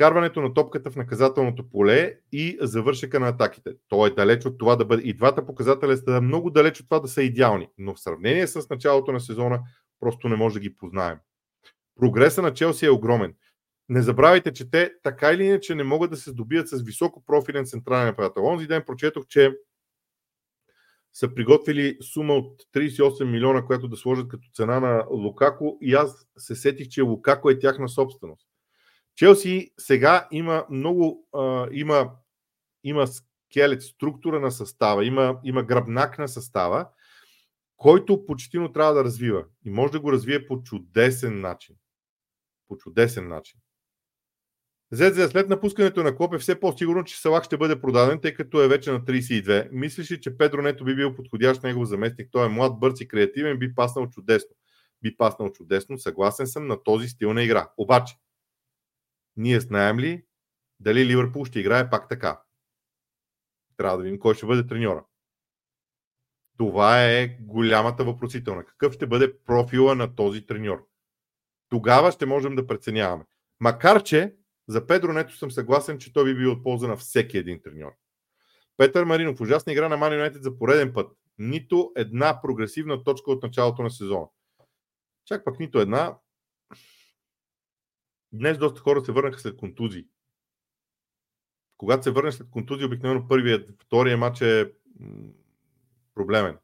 Вкарването 0.00 0.40
на 0.40 0.54
топката 0.54 0.90
в 0.90 0.96
наказателното 0.96 1.70
поле 1.70 2.18
и 2.32 2.58
завършека 2.60 3.20
на 3.20 3.28
атаките. 3.28 3.70
Той 3.88 4.08
е 4.08 4.12
далеч 4.12 4.46
от 4.46 4.58
това 4.58 4.76
да 4.76 4.84
бъде. 4.84 5.02
И 5.02 5.14
двата 5.14 5.46
показателя 5.46 5.96
са 5.96 6.20
много 6.20 6.50
далеч 6.50 6.80
от 6.80 6.86
това 6.86 7.00
да 7.00 7.08
са 7.08 7.22
идеални. 7.22 7.68
Но 7.78 7.94
в 7.94 8.00
сравнение 8.00 8.46
с 8.46 8.70
началото 8.70 9.12
на 9.12 9.20
сезона 9.20 9.60
просто 10.00 10.28
не 10.28 10.36
може 10.36 10.54
да 10.54 10.60
ги 10.60 10.76
познаем. 10.76 11.18
Прогреса 12.00 12.42
на 12.42 12.54
Челси 12.54 12.86
е 12.86 12.90
огромен. 12.90 13.34
Не 13.88 14.02
забравяйте, 14.02 14.52
че 14.52 14.70
те 14.70 14.92
така 15.02 15.32
или 15.32 15.44
иначе 15.44 15.74
не 15.74 15.84
могат 15.84 16.10
да 16.10 16.16
се 16.16 16.30
здобият 16.30 16.68
с 16.68 16.82
високо 16.82 17.24
профилен 17.24 17.66
централен 17.66 18.06
нападател. 18.06 18.44
Онзи 18.44 18.66
ден 18.66 18.82
прочетох, 18.86 19.26
че 19.26 19.52
са 21.12 21.34
приготвили 21.34 21.96
сума 22.12 22.34
от 22.34 22.62
38 22.76 23.24
милиона, 23.24 23.64
която 23.64 23.88
да 23.88 23.96
сложат 23.96 24.28
като 24.28 24.48
цена 24.54 24.80
на 24.80 25.06
Лукако 25.10 25.78
и 25.80 25.94
аз 25.94 26.26
се 26.38 26.54
сетих, 26.54 26.88
че 26.88 27.02
Лукако 27.02 27.50
е 27.50 27.58
тяхна 27.58 27.88
собственост. 27.88 28.49
Челси 29.16 29.70
сега 29.78 30.28
има 30.32 30.66
много, 30.70 31.28
има, 31.72 32.10
има 32.84 33.06
скелет, 33.06 33.82
структура 33.82 34.40
на 34.40 34.50
състава, 34.50 35.04
има, 35.04 35.40
има 35.44 35.62
гръбнак 35.62 36.18
на 36.18 36.28
състава, 36.28 36.88
който 37.76 38.26
почти 38.26 38.58
трябва 38.74 38.94
да 38.94 39.04
развива. 39.04 39.44
И 39.64 39.70
може 39.70 39.92
да 39.92 40.00
го 40.00 40.12
развие 40.12 40.46
по 40.46 40.62
чудесен 40.62 41.40
начин. 41.40 41.76
По 42.68 42.76
чудесен 42.76 43.28
начин. 43.28 43.60
Зедзе, 44.92 45.28
след 45.28 45.48
напускането 45.48 46.02
на 46.02 46.16
Клоп 46.16 46.34
е 46.34 46.38
все 46.38 46.60
по-сигурно, 46.60 47.04
че 47.04 47.20
Салах 47.20 47.44
ще 47.44 47.56
бъде 47.56 47.80
продаден, 47.80 48.20
тъй 48.20 48.34
като 48.34 48.62
е 48.62 48.68
вече 48.68 48.92
на 48.92 49.00
32. 49.00 49.68
Мислиш 49.72 50.10
ли, 50.10 50.20
че 50.20 50.36
Педро 50.36 50.62
Нето 50.62 50.84
би 50.84 50.94
бил 50.94 51.14
подходящ 51.14 51.62
негов 51.62 51.88
заместник? 51.88 52.28
Той 52.32 52.46
е 52.46 52.48
млад, 52.48 52.80
бърз 52.80 53.00
и 53.00 53.08
креативен, 53.08 53.58
би 53.58 53.74
паснал 53.74 54.06
чудесно. 54.10 54.56
Би 55.02 55.16
паснал 55.16 55.52
чудесно, 55.52 55.98
съгласен 55.98 56.46
съм 56.46 56.66
на 56.66 56.82
този 56.82 57.08
стил 57.08 57.32
на 57.32 57.42
игра. 57.42 57.68
Обаче, 57.76 58.14
ние 59.40 59.60
знаем 59.60 59.98
ли 59.98 60.24
дали 60.80 61.06
Ливърпул 61.06 61.44
ще 61.44 61.60
играе 61.60 61.90
пак 61.90 62.08
така? 62.08 62.42
Трябва 63.76 63.96
да 63.96 64.02
видим 64.02 64.18
кой 64.18 64.34
ще 64.34 64.46
бъде 64.46 64.66
треньора. 64.66 65.04
Това 66.58 67.04
е 67.04 67.28
голямата 67.28 68.04
въпросителна. 68.04 68.64
Какъв 68.64 68.92
ще 68.92 69.06
бъде 69.06 69.38
профила 69.38 69.94
на 69.94 70.14
този 70.14 70.46
треньор? 70.46 70.86
Тогава 71.68 72.12
ще 72.12 72.26
можем 72.26 72.56
да 72.56 72.66
преценяваме. 72.66 73.24
Макар, 73.60 74.02
че 74.02 74.34
за 74.68 74.86
Педро 74.86 75.12
Нето 75.12 75.36
съм 75.36 75.50
съгласен, 75.50 75.98
че 75.98 76.12
той 76.12 76.24
би 76.24 76.34
бил 76.34 76.52
от 76.52 76.62
полза 76.62 76.88
на 76.88 76.96
всеки 76.96 77.38
един 77.38 77.62
треньор. 77.62 77.92
Петър 78.76 79.04
Маринов, 79.04 79.40
ужасна 79.40 79.72
игра 79.72 79.88
на 79.88 79.96
Ман 79.96 80.12
Юнайтед 80.12 80.42
за 80.42 80.58
пореден 80.58 80.92
път. 80.92 81.12
Нито 81.38 81.92
една 81.96 82.40
прогресивна 82.42 83.04
точка 83.04 83.30
от 83.30 83.42
началото 83.42 83.82
на 83.82 83.90
сезона. 83.90 84.26
Чак 85.24 85.44
пък 85.44 85.60
нито 85.60 85.80
една. 85.80 86.16
Днес 88.32 88.58
доста 88.58 88.80
хора 88.80 89.04
се 89.04 89.12
върнаха 89.12 89.40
след 89.40 89.56
контузии. 89.56 90.06
Когато 91.76 92.02
се 92.02 92.10
върнеш 92.10 92.34
след 92.34 92.50
контузии, 92.50 92.86
обикновено 92.86 93.28
първият, 93.28 93.82
втория 93.82 94.16
матч 94.16 94.40
е 94.40 94.72
проблемен. 96.14 96.58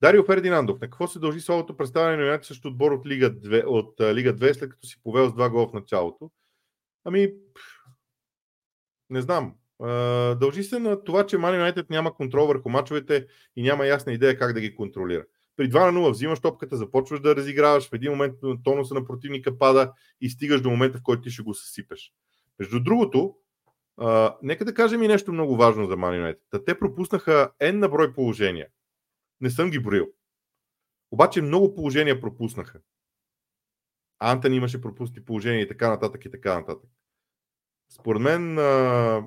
Дарио 0.00 0.24
Фердинандов, 0.24 0.80
на 0.80 0.86
какво 0.86 1.06
се 1.06 1.18
дължи 1.18 1.40
слабото 1.40 1.76
представяне 1.76 2.16
на 2.16 2.22
Юнайтед 2.22 2.44
също 2.44 2.68
отбор 2.68 2.92
от 2.92 3.06
Лига 3.06 3.30
2, 3.30 3.64
от 3.66 4.00
Лига 4.00 4.36
2, 4.36 4.52
след 4.52 4.70
като 4.70 4.86
си 4.86 5.02
повел 5.02 5.28
с 5.28 5.34
два 5.34 5.50
гола 5.50 5.68
в 5.68 5.72
началото? 5.72 6.30
Ами, 7.04 7.32
не 9.10 9.22
знам. 9.22 9.54
Дължи 10.40 10.64
се 10.64 10.78
на 10.78 11.04
това, 11.04 11.26
че 11.26 11.38
Мани 11.38 11.56
Юнайтед 11.56 11.90
няма 11.90 12.14
контрол 12.14 12.46
върху 12.46 12.68
мачовете 12.68 13.26
и 13.56 13.62
няма 13.62 13.86
ясна 13.86 14.12
идея 14.12 14.38
как 14.38 14.52
да 14.52 14.60
ги 14.60 14.74
контролира. 14.74 15.24
При 15.56 15.70
2 15.70 15.90
на 15.90 16.00
0 16.00 16.10
взимаш 16.10 16.40
топката, 16.40 16.76
започваш 16.76 17.20
да 17.20 17.36
разиграваш, 17.36 17.88
в 17.88 17.92
един 17.92 18.10
момент 18.10 18.34
тонуса 18.64 18.94
на 18.94 19.04
противника 19.04 19.58
пада 19.58 19.92
и 20.20 20.30
стигаш 20.30 20.60
до 20.60 20.70
момента, 20.70 20.98
в 20.98 21.02
който 21.02 21.22
ти 21.22 21.30
ще 21.30 21.42
го 21.42 21.54
съсипеш. 21.54 22.12
Между 22.58 22.80
другото, 22.80 23.36
а, 23.96 24.36
нека 24.42 24.64
да 24.64 24.74
кажем 24.74 25.02
и 25.02 25.08
нещо 25.08 25.32
много 25.32 25.56
важно 25.56 25.86
за 25.86 25.96
Мани 25.96 26.16
Юнайтед. 26.16 26.64
Те 26.66 26.78
пропуснаха 26.78 27.50
N 27.60 27.72
на 27.72 27.88
брой 27.88 28.12
положения. 28.12 28.68
Не 29.40 29.50
съм 29.50 29.70
ги 29.70 29.78
броил. 29.78 30.06
Обаче 31.10 31.42
много 31.42 31.74
положения 31.74 32.20
пропуснаха. 32.20 32.80
Антон 34.18 34.52
имаше 34.52 34.80
пропусти 34.80 35.24
положения 35.24 35.62
и 35.62 35.68
така 35.68 35.88
нататък 35.88 36.24
и 36.24 36.30
така 36.30 36.58
нататък. 36.58 36.90
Според 37.88 38.22
мен 38.22 38.58
а... 38.58 39.24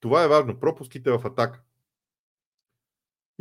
това 0.00 0.24
е 0.24 0.28
важно. 0.28 0.60
Пропуските 0.60 1.10
в 1.10 1.20
атака. 1.24 1.62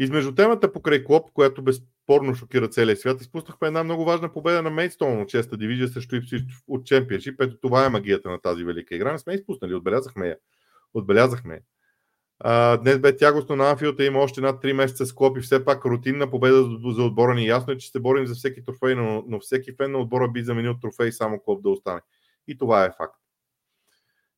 Измежду 0.02 0.36
темата 0.36 0.74
покрай 0.74 1.04
Клоп, 1.04 1.32
която 1.32 1.64
безспорно 1.64 2.36
шокира 2.36 2.68
целия 2.68 2.98
свят, 2.98 3.22
изпуснахме 3.22 3.68
една 3.68 3.84
много 3.84 4.06
важна 4.06 4.34
победа 4.34 4.62
на 4.62 4.70
Мейдстоун 4.70 5.22
от 5.22 5.30
6-та 5.30 5.58
дивизия 5.58 5.88
срещу 5.88 6.16
Ипсвич 6.16 6.44
от 6.68 6.86
Чемпионшип. 6.86 7.42
Ето 7.42 7.58
това 7.62 7.86
е 7.86 7.90
магията 7.90 8.30
на 8.30 8.42
тази 8.42 8.64
велика 8.64 8.96
игра. 8.96 9.12
Не 9.12 9.20
сме 9.20 9.34
изпуснали, 9.34 9.74
отбелязахме 9.74 10.28
я. 10.28 10.38
Отбелязахме 10.94 11.54
я. 11.54 11.62
А, 12.40 12.78
днес 12.78 13.00
бе 13.00 13.18
тягостно 13.18 13.56
на 13.56 13.70
Анфилда, 13.70 14.06
има 14.06 14.20
още 14.20 14.42
над 14.42 14.64
3 14.64 14.74
месеца 14.74 15.06
с 15.06 15.14
Клоп 15.14 15.38
и 15.38 15.42
все 15.42 15.66
пак 15.66 15.86
рутинна 15.86 16.32
победа 16.32 16.64
за 16.86 17.04
отбора 17.04 17.36
ни. 17.36 17.48
Ясно 17.48 17.74
е, 17.74 17.78
че 17.78 17.92
се 17.92 18.00
борим 18.00 18.26
за 18.26 18.36
всеки 18.36 18.64
трофей, 18.64 18.96
но, 18.96 19.24
но 19.28 19.40
всеки 19.40 19.76
фен 19.76 19.92
на 19.92 19.98
отбора 19.98 20.28
би 20.28 20.44
заменил 20.44 20.74
трофей 20.82 21.12
само 21.12 21.40
Клоп 21.40 21.64
да 21.64 21.70
остане. 21.70 22.02
И 22.48 22.58
това 22.58 22.86
е 22.86 22.92
факт. 22.98 23.21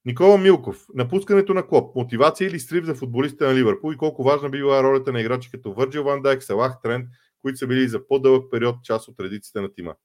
Никола 0.06 0.38
Милков. 0.38 0.86
Напускането 0.94 1.54
на 1.54 1.68
Клоп. 1.68 1.96
Мотивация 1.96 2.48
или 2.48 2.60
срив 2.60 2.86
за 2.86 2.96
футболистите 2.96 3.46
на 3.46 3.56
Ливърпул 3.56 3.94
и 3.94 3.98
колко 3.98 4.24
важна 4.24 4.50
би 4.50 4.58
била 4.58 4.84
ролята 4.84 5.12
на 5.12 5.22
играчи 5.22 5.52
като 5.52 5.74
Върджил 5.74 6.04
Ван 6.04 6.22
Дайк, 6.22 6.44
Салах, 6.44 6.82
Трент, 6.84 7.10
които 7.42 7.58
са 7.58 7.68
били 7.68 7.88
за 7.88 8.08
по-дълъг 8.08 8.52
период 8.52 8.84
част 8.84 9.08
от 9.08 9.20
редиците 9.20 9.62
на 9.62 9.74
тима. 9.74 9.96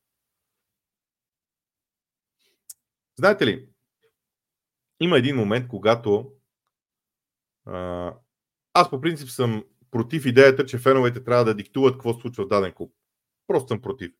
Знаете 3.18 3.46
ли, 3.46 3.68
има 5.00 5.18
един 5.18 5.36
момент, 5.36 5.68
когато 5.68 6.32
аз 8.74 8.90
по 8.90 9.00
принцип 9.00 9.28
съм 9.28 9.64
против 9.90 10.26
идеята, 10.26 10.66
че 10.66 10.78
феновете 10.78 11.24
трябва 11.24 11.44
да 11.44 11.54
диктуват 11.54 11.94
какво 11.94 12.14
случва 12.14 12.44
в 12.44 12.48
даден 12.48 12.72
клуб. 12.72 12.94
Просто 13.46 13.68
съм 13.68 13.80
против. 13.80 14.12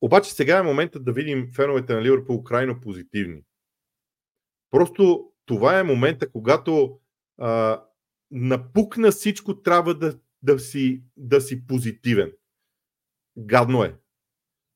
Обаче 0.00 0.32
сега 0.32 0.58
е 0.58 0.62
моментът 0.62 1.04
да 1.04 1.12
видим 1.12 1.52
феновете 1.54 1.94
на 1.94 2.02
Ливърпул 2.02 2.42
крайно 2.42 2.80
позитивни. 2.80 3.42
Просто 4.70 5.32
това 5.46 5.78
е 5.78 5.84
момента, 5.84 6.30
когато 6.30 6.98
а, 7.38 7.82
напукна 8.30 9.10
всичко, 9.10 9.62
трябва 9.62 9.94
да, 9.94 10.18
да, 10.42 10.58
си, 10.58 11.02
да 11.16 11.40
си 11.40 11.66
позитивен. 11.66 12.32
Гадно 13.38 13.84
е. 13.84 13.96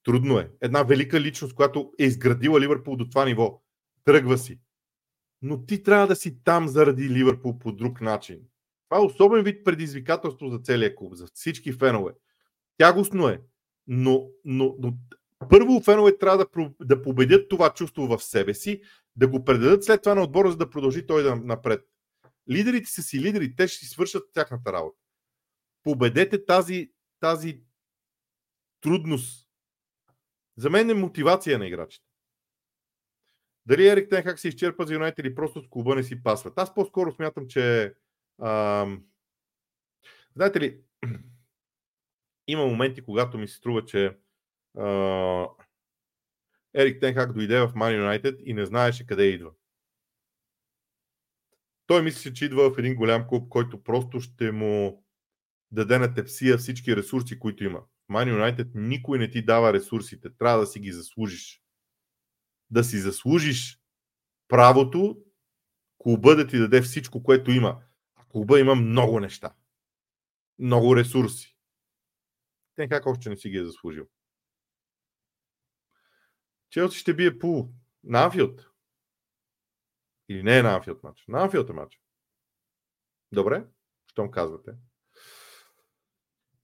Трудно 0.04 0.38
е. 0.38 0.50
Една 0.60 0.82
велика 0.82 1.20
личност, 1.20 1.54
която 1.54 1.92
е 1.98 2.04
изградила 2.04 2.60
Ливърпул 2.60 2.96
до 2.96 3.08
това 3.08 3.24
ниво. 3.24 3.62
Тръгва 4.04 4.38
си. 4.38 4.60
Но 5.42 5.66
ти 5.66 5.82
трябва 5.82 6.06
да 6.06 6.16
си 6.16 6.42
там 6.44 6.68
заради 6.68 7.10
Ливърпул 7.10 7.58
по 7.58 7.72
друг 7.72 8.00
начин. 8.00 8.40
Това 8.88 9.02
е 9.02 9.06
особен 9.06 9.44
вид 9.44 9.64
предизвикателство 9.64 10.48
за 10.48 10.58
целия 10.58 10.96
клуб, 10.96 11.14
за 11.14 11.26
всички 11.34 11.72
фенове. 11.72 12.12
Тягостно 12.78 13.28
е, 13.28 13.40
но, 13.86 14.28
но, 14.44 14.76
но 14.78 14.94
първо 15.50 15.80
фенове 15.80 16.18
трябва 16.18 16.38
да, 16.38 16.70
да 16.80 17.02
победят 17.02 17.48
това 17.48 17.70
чувство 17.70 18.06
в 18.06 18.22
себе 18.22 18.54
си, 18.54 18.82
да 19.16 19.28
го 19.28 19.44
предадат 19.44 19.84
след 19.84 20.02
това 20.02 20.14
на 20.14 20.22
отбора, 20.22 20.50
за 20.50 20.56
да 20.56 20.70
продължи 20.70 21.06
той 21.06 21.22
да 21.22 21.36
напред. 21.36 21.88
Лидерите 22.50 22.90
са 22.90 23.02
си 23.02 23.20
лидери, 23.20 23.56
те 23.56 23.68
ще 23.68 23.78
си 23.78 23.86
свършат 23.86 24.32
тяхната 24.32 24.72
работа. 24.72 24.98
Победете 25.82 26.44
тази, 26.44 26.92
тази 27.20 27.62
трудност. 28.80 29.48
За 30.56 30.70
мен 30.70 30.90
е 30.90 30.94
мотивация 30.94 31.58
на 31.58 31.66
играчите. 31.66 32.06
Дали 33.66 33.88
Ерик 33.88 34.10
Тен 34.10 34.22
как 34.22 34.38
се 34.38 34.48
изчерпа 34.48 34.86
за 34.86 34.94
Юнайтед 34.94 35.18
или 35.18 35.34
просто 35.34 35.62
с 35.62 35.68
клуба 35.68 35.94
не 35.94 36.02
си 36.02 36.22
пасват. 36.22 36.58
Аз 36.58 36.74
по-скоро 36.74 37.12
смятам, 37.12 37.48
че 37.48 37.94
ам... 38.42 39.04
знаете 40.36 40.60
ли, 40.60 40.80
има 42.46 42.66
моменти, 42.66 43.02
когато 43.04 43.38
ми 43.38 43.48
се 43.48 43.56
струва, 43.56 43.84
че 43.84 44.18
а... 44.78 45.48
Ерик 46.74 47.00
Тенхак 47.00 47.32
дойде 47.32 47.60
в 47.60 47.72
Ман 47.74 47.94
Юнайтед 47.94 48.40
и 48.44 48.54
не 48.54 48.66
знаеше 48.66 49.06
къде 49.06 49.24
идва. 49.24 49.50
Той 51.86 52.02
мисли, 52.02 52.34
че 52.34 52.44
идва 52.44 52.74
в 52.74 52.78
един 52.78 52.94
голям 52.94 53.28
клуб, 53.28 53.48
който 53.48 53.82
просто 53.82 54.20
ще 54.20 54.52
му 54.52 55.04
даде 55.70 55.98
на 55.98 56.14
тепсия 56.14 56.58
всички 56.58 56.96
ресурси, 56.96 57.38
които 57.38 57.64
има. 57.64 57.80
В 57.80 58.08
Ман 58.08 58.28
Юнайтед 58.28 58.68
никой 58.74 59.18
не 59.18 59.30
ти 59.30 59.44
дава 59.44 59.72
ресурсите. 59.72 60.36
Трябва 60.38 60.60
да 60.60 60.66
си 60.66 60.80
ги 60.80 60.92
заслужиш. 60.92 61.62
Да 62.70 62.84
си 62.84 62.98
заслужиш 62.98 63.80
правото 64.48 65.18
клуба 65.98 66.36
да 66.36 66.46
ти 66.46 66.58
даде 66.58 66.82
всичко, 66.82 67.22
което 67.22 67.50
има. 67.50 67.82
А 68.14 68.24
клуба 68.28 68.60
има 68.60 68.74
много 68.74 69.20
неща. 69.20 69.54
Много 70.58 70.96
ресурси. 70.96 71.56
Те 72.76 72.88
как 72.88 73.06
още 73.06 73.30
не 73.30 73.36
си 73.36 73.50
ги 73.50 73.56
е 73.56 73.64
заслужил. 73.64 74.06
Челси 76.74 76.98
ще 76.98 77.14
бие 77.14 77.38
по 77.38 77.68
на 78.04 78.24
Анфилд. 78.24 78.70
Или 80.28 80.42
не 80.42 80.58
е 80.58 80.62
на 80.62 80.74
Анфилд 80.74 81.02
матч. 81.02 81.24
На 81.28 81.42
Анфилд 81.42 81.70
е 81.70 81.72
матч. 81.72 82.00
Добре, 83.32 83.64
щом 84.10 84.30
казвате. 84.30 84.72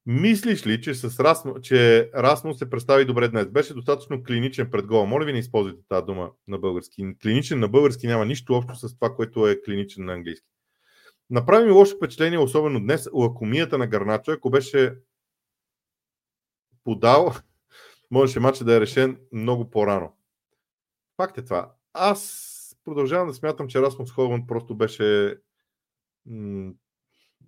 Мислиш 0.06 0.66
ли, 0.66 0.82
че, 0.82 0.94
с 0.94 1.20
Расмо, 1.20 1.60
че 1.60 2.10
Расмо 2.14 2.54
се 2.54 2.70
представи 2.70 3.04
добре 3.04 3.28
днес? 3.28 3.46
Беше 3.46 3.74
достатъчно 3.74 4.22
клиничен 4.22 4.70
пред 4.70 4.86
гола. 4.86 5.06
Моля 5.06 5.24
ви 5.24 5.32
не 5.32 5.38
използвайте 5.38 5.82
тази 5.88 6.06
дума 6.06 6.32
на 6.48 6.58
български. 6.58 7.18
Клиничен 7.22 7.60
на 7.60 7.68
български 7.68 8.06
няма 8.06 8.26
нищо 8.26 8.54
общо 8.54 8.88
с 8.88 8.94
това, 8.94 9.14
което 9.14 9.48
е 9.48 9.62
клиничен 9.62 10.04
на 10.04 10.12
английски. 10.12 10.48
Направи 11.30 11.64
ми 11.64 11.70
лошо 11.70 11.96
впечатление, 11.96 12.38
особено 12.38 12.80
днес, 12.80 13.08
лакомията 13.12 13.78
на 13.78 13.86
Гарначо, 13.86 14.30
ако 14.30 14.50
беше 14.50 14.94
подал 16.84 17.34
можеше 18.10 18.40
матча 18.40 18.64
да 18.64 18.76
е 18.76 18.80
решен 18.80 19.20
много 19.32 19.70
по-рано. 19.70 20.12
Факт 21.16 21.38
е 21.38 21.44
това. 21.44 21.72
Аз 21.92 22.76
продължавам 22.84 23.28
да 23.28 23.34
смятам, 23.34 23.68
че 23.68 23.82
Расмус 23.82 24.12
Хойман 24.12 24.46
просто 24.46 24.76
беше 24.76 25.36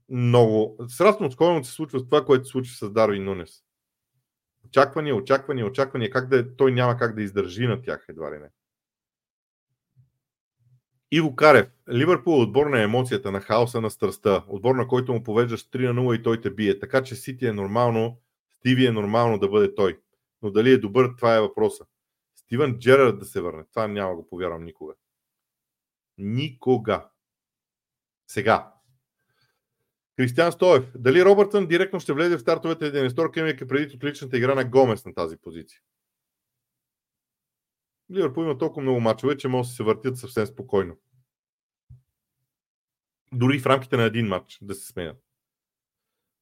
много... 0.09 0.77
С 0.89 1.01
Расмус 1.01 1.37
Хойман 1.37 1.65
се 1.65 1.73
случва 1.73 2.01
с 2.01 2.05
това, 2.05 2.25
което 2.25 2.45
се 2.45 2.51
случи 2.51 2.75
с 2.75 2.91
Дарвин 2.91 3.25
Нунес. 3.25 3.63
Очаквания, 4.67 5.17
очаквания, 5.17 5.67
очаквания. 5.67 6.11
Как 6.11 6.29
да, 6.29 6.39
е, 6.39 6.57
той 6.57 6.73
няма 6.73 6.97
как 6.97 7.15
да 7.15 7.23
издържи 7.23 7.67
на 7.67 7.83
тях, 7.83 8.05
едва 8.09 8.33
ли 8.33 8.39
не. 8.39 8.49
Иво 11.11 11.37
Карев. 11.37 11.69
Ливърпул 11.93 12.41
отбор 12.41 12.67
на 12.67 12.83
емоцията, 12.83 13.33
на 13.33 13.41
хаоса, 13.41 13.81
на 13.81 13.91
страстта. 13.91 14.45
Отбор, 14.49 14.75
на 14.75 14.89
който 14.89 15.13
му 15.13 15.23
повеждаш 15.23 15.69
3 15.69 15.93
на 15.93 16.01
0 16.01 16.21
и 16.21 16.23
той 16.23 16.41
те 16.41 16.51
бие. 16.51 16.79
Така 16.79 17.03
че 17.03 17.15
Сити 17.15 17.47
е 17.47 17.53
нормално, 17.53 18.21
Стиви 18.59 18.87
е 18.87 18.93
нормално 18.93 19.39
да 19.39 19.49
бъде 19.49 19.75
той. 19.75 19.99
Но 20.43 20.51
дали 20.51 20.73
е 20.73 20.79
добър, 20.79 21.15
това 21.17 21.37
е 21.37 21.41
въпроса. 21.41 21.87
Стивън 22.35 22.79
Джерард 22.79 23.19
да 23.19 23.25
се 23.25 23.41
върне. 23.41 23.65
Това 23.71 23.89
няма 23.89 24.15
го 24.15 24.27
повярвам 24.27 24.65
никога. 24.65 24.95
Никога. 26.19 27.09
Сега. 28.27 28.73
Кристиан 30.17 30.53
Стоев. 30.53 30.93
Дали 30.95 31.25
Робъртън 31.25 31.67
директно 31.67 32.01
ще 32.01 32.13
влезе 32.13 32.37
в 32.37 32.41
стартовете 32.41 32.93
11 32.93 33.39
имайки 33.39 33.69
преди 33.69 33.97
отличната 33.97 34.37
игра 34.37 34.55
на 34.55 34.65
Гомес 34.65 35.05
на 35.05 35.15
тази 35.15 35.37
позиция? 35.37 35.81
Ливърпул 38.13 38.43
има 38.43 38.59
толкова 38.59 38.83
много 38.83 39.01
мачове, 39.01 39.37
че 39.37 39.49
може 39.49 39.69
да 39.69 39.75
се 39.75 39.83
въртят 39.83 40.19
съвсем 40.19 40.47
спокойно. 40.47 40.97
Дори 43.33 43.59
в 43.59 43.67
рамките 43.67 43.97
на 43.97 44.03
един 44.03 44.27
матч 44.27 44.59
да 44.63 44.75
се 44.75 44.87
сменят. 44.87 45.17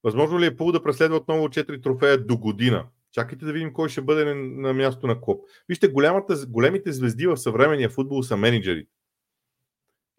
Възможно 0.03 0.39
ли 0.39 0.45
е 0.45 0.57
Пул 0.57 0.71
да 0.71 0.83
преследва 0.83 1.17
отново 1.17 1.47
4 1.47 1.83
трофея 1.83 2.25
до 2.25 2.37
година? 2.37 2.89
Чакайте 3.11 3.45
да 3.45 3.53
видим 3.53 3.73
кой 3.73 3.89
ще 3.89 4.01
бъде 4.01 4.33
на, 4.33 4.73
място 4.73 5.07
на 5.07 5.21
клуб. 5.21 5.45
Вижте, 5.69 5.87
голямата, 5.87 6.45
големите 6.47 6.91
звезди 6.91 7.27
в 7.27 7.37
съвременния 7.37 7.89
футбол 7.89 8.23
са 8.23 8.37
менеджерите. 8.37 8.91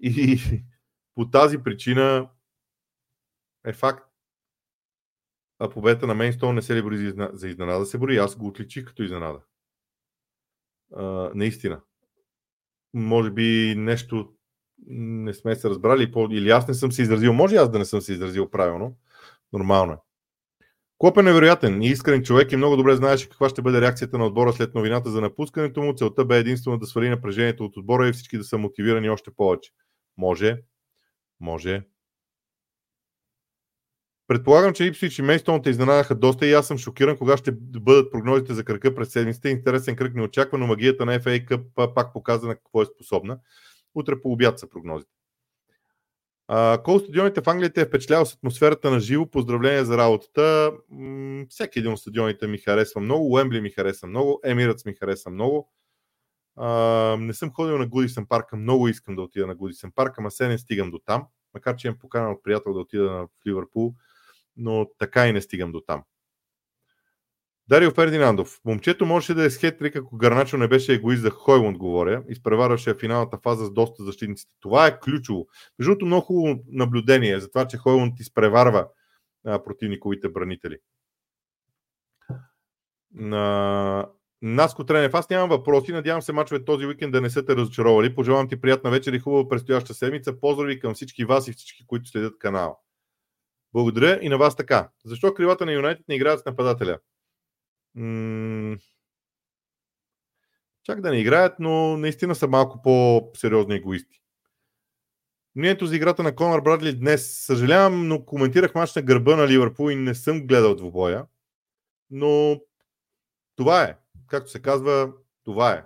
И 0.01 0.40
по 1.14 1.30
тази 1.30 1.59
причина 1.59 2.30
е 3.66 3.72
факт. 3.72 4.09
А 5.59 5.70
победата 5.70 6.07
на 6.07 6.14
Мейнстон 6.14 6.55
не 6.55 6.62
се 6.62 6.76
ли 6.76 6.82
бори 6.82 7.14
за 7.32 7.49
изненада? 7.49 7.86
Се 7.86 7.99
бори. 7.99 8.16
Аз 8.16 8.36
го 8.36 8.47
отличих 8.47 8.84
като 8.84 9.03
изненада. 9.03 9.40
А, 10.97 11.30
наистина. 11.34 11.80
Може 12.95 13.30
би 13.30 13.74
нещо 13.76 14.32
не 14.86 15.34
сме 15.34 15.57
се 15.57 15.70
разбрали 15.70 16.12
или 16.30 16.51
аз 16.51 16.68
не 16.68 16.74
съм 16.74 16.93
се 16.93 17.03
изразил. 17.03 17.32
Може 17.32 17.57
аз 17.57 17.70
да 17.70 17.78
не 17.78 17.84
съм 17.84 18.01
се 18.01 18.12
изразил 18.12 18.51
правилно. 18.51 18.97
Нормално 19.53 19.93
е. 19.93 19.97
Клоп 21.03 21.18
е 21.18 21.22
невероятен 21.22 21.82
и 21.82 21.86
искрен 21.86 22.22
човек 22.22 22.53
и 22.53 22.57
много 22.57 22.76
добре 22.76 22.96
знаеше 22.96 23.28
каква 23.28 23.48
ще 23.48 23.62
бъде 23.62 23.80
реакцията 23.80 24.18
на 24.18 24.26
отбора 24.26 24.53
след 24.53 24.74
новината 24.74 25.11
за 25.11 25.20
напускането 25.20 25.82
му. 25.82 25.94
Целта 25.94 26.24
бе 26.24 26.38
единствено 26.38 26.78
да 26.78 26.86
свали 26.86 27.09
напрежението 27.09 27.64
от 27.64 27.76
отбора 27.76 28.09
и 28.09 28.12
всички 28.12 28.38
да 28.38 28.44
са 28.44 28.59
мотивирани 28.59 29.11
още 29.11 29.30
повече. 29.36 29.70
Може, 30.16 30.59
може. 31.40 31.82
Предполагам, 34.26 34.74
че 34.74 34.84
Ипсвич 34.84 35.18
и 35.18 35.22
Мейстон 35.22 35.62
те 35.62 35.70
изненадаха 35.70 36.14
доста 36.14 36.46
и 36.46 36.53
аз 36.53 36.66
съм 36.66 36.78
шокиран 36.78 37.16
кога 37.16 37.36
ще 37.36 37.53
бъдат 37.53 38.12
прогнозите 38.12 38.55
за 38.55 38.64
кръга 38.64 38.94
през 38.94 39.09
седмицата. 39.12 39.48
Интересен 39.48 39.96
кръг 39.96 40.14
не 40.14 40.22
очаква, 40.22 40.59
но 40.59 40.66
магията 40.66 41.05
на 41.05 41.20
FA 41.20 41.48
Cup 41.48 41.94
пак 41.94 42.12
показва 42.12 42.48
на 42.48 42.55
какво 42.55 42.82
е 42.82 42.86
способна. 42.86 43.38
Утре 43.94 44.20
по 44.20 44.32
обяд 44.32 44.59
са 44.59 44.68
прогнозите. 44.68 45.22
Кол 46.84 46.98
стадионите 47.00 47.40
в 47.40 47.48
Англия 47.48 47.72
те 47.72 47.80
е 47.80 47.86
впечатлява 47.86 48.26
с 48.26 48.34
атмосферата 48.34 48.90
на 48.90 49.00
живо. 49.00 49.26
Поздравления 49.26 49.84
за 49.84 49.98
работата. 49.98 50.72
М- 50.90 51.44
всеки 51.48 51.78
един 51.78 51.92
от 51.92 51.98
стадионите 51.98 52.46
ми 52.46 52.59
харесва 52.59 53.00
много. 53.00 53.32
Уембли 53.32 53.61
ми 53.61 53.70
хареса 53.70 54.07
много. 54.07 54.40
Емиратс 54.44 54.84
ми 54.84 54.94
хареса 54.94 55.30
много. 55.30 55.72
А, 56.57 57.16
не 57.20 57.34
съм 57.34 57.50
ходил 57.50 57.78
на 57.78 57.86
Гудисън 57.86 58.26
парка, 58.26 58.57
много 58.57 58.88
искам 58.88 59.16
да 59.16 59.22
отида 59.22 59.46
на 59.46 59.55
Гудисън 59.55 59.92
парка, 59.94 60.14
ама 60.18 60.30
се 60.30 60.48
не 60.48 60.59
стигам 60.59 60.90
до 60.90 60.98
там, 60.98 61.26
макар 61.55 61.76
че 61.76 61.86
имам 61.88 61.98
поканал 61.98 62.32
от 62.32 62.42
приятел 62.42 62.72
да 62.72 62.80
отида 62.80 63.09
в 63.09 63.28
Ливърпул, 63.46 63.94
но 64.57 64.86
така 64.98 65.28
и 65.28 65.32
не 65.32 65.40
стигам 65.40 65.72
до 65.72 65.80
там. 65.80 66.03
Дарио 67.68 67.90
Фердинандов. 67.90 68.60
Момчето 68.64 69.06
можеше 69.06 69.34
да 69.34 69.44
е 69.44 69.50
с 69.50 69.58
хетрик, 69.58 69.96
ако 69.96 70.16
Гарначо 70.16 70.56
не 70.56 70.68
беше 70.68 70.92
егоист 70.92 71.22
за 71.22 71.30
Хойланд, 71.30 71.78
говоря. 71.78 72.22
Изпреварваше 72.28 72.94
финалната 72.94 73.38
фаза 73.42 73.66
с 73.66 73.72
доста 73.72 74.04
защитниците. 74.04 74.52
Това 74.60 74.86
е 74.86 75.00
ключово. 75.00 75.46
Между 75.78 75.90
другото, 75.90 76.06
много 76.06 76.22
хубаво 76.22 76.60
наблюдение 76.66 77.40
за 77.40 77.48
това, 77.48 77.68
че 77.68 77.76
Хойланд 77.76 78.20
изпреварва 78.20 78.88
а, 79.46 79.62
противниковите 79.62 80.28
бранители. 80.28 80.78
На... 83.14 84.08
Наско 84.42 84.86
Тренев, 84.86 85.14
аз 85.14 85.30
нямам 85.30 85.48
въпроси. 85.48 85.92
Надявам 85.92 86.22
се 86.22 86.32
мачове 86.32 86.64
този 86.64 86.86
уикенд 86.86 87.12
да 87.12 87.20
не 87.20 87.30
са 87.30 87.44
те 87.44 87.56
разочаровали. 87.56 88.14
Пожелавам 88.14 88.48
ти 88.48 88.60
приятна 88.60 88.90
вечер 88.90 89.12
и 89.12 89.18
хубава 89.18 89.48
предстояща 89.48 89.94
седмица. 89.94 90.40
Поздрави 90.40 90.80
към 90.80 90.94
всички 90.94 91.24
вас 91.24 91.48
и 91.48 91.52
всички, 91.52 91.86
които 91.86 92.08
следят 92.08 92.38
канала. 92.38 92.76
Благодаря 93.72 94.18
и 94.22 94.28
на 94.28 94.38
вас 94.38 94.56
така. 94.56 94.90
Защо 95.04 95.34
кривата 95.34 95.66
на 95.66 95.72
Юнайтед 95.72 96.08
не 96.08 96.14
играят 96.14 96.40
с 96.40 96.44
нападателя? 96.44 96.98
Чак 100.84 101.01
да 101.01 101.11
не 101.11 101.20
играят, 101.20 101.55
но 101.59 101.97
наистина 101.97 102.34
са 102.34 102.49
малко 102.49 102.82
по-сериозни 102.82 103.74
егоисти. 103.74 104.22
Мнението 105.55 105.86
за 105.86 105.97
играта 105.97 106.22
на 106.22 106.34
Конор 106.34 106.62
Брадли 106.62 106.99
днес, 106.99 107.45
съжалявам, 107.47 108.09
но 108.09 108.24
коментирах 108.24 108.74
мач 108.74 108.95
на 108.95 109.03
гърба 109.03 109.36
на 109.36 109.49
Ливърпул 109.49 109.90
и 109.90 109.95
не 109.95 110.14
съм 110.14 110.47
гледал 110.47 110.74
двубоя. 110.74 111.26
Но 112.11 112.61
това 113.57 113.82
е. 113.82 113.97
Както 114.26 114.51
се 114.51 114.62
казва, 114.62 115.12
това 115.45 115.72
е. 115.72 115.84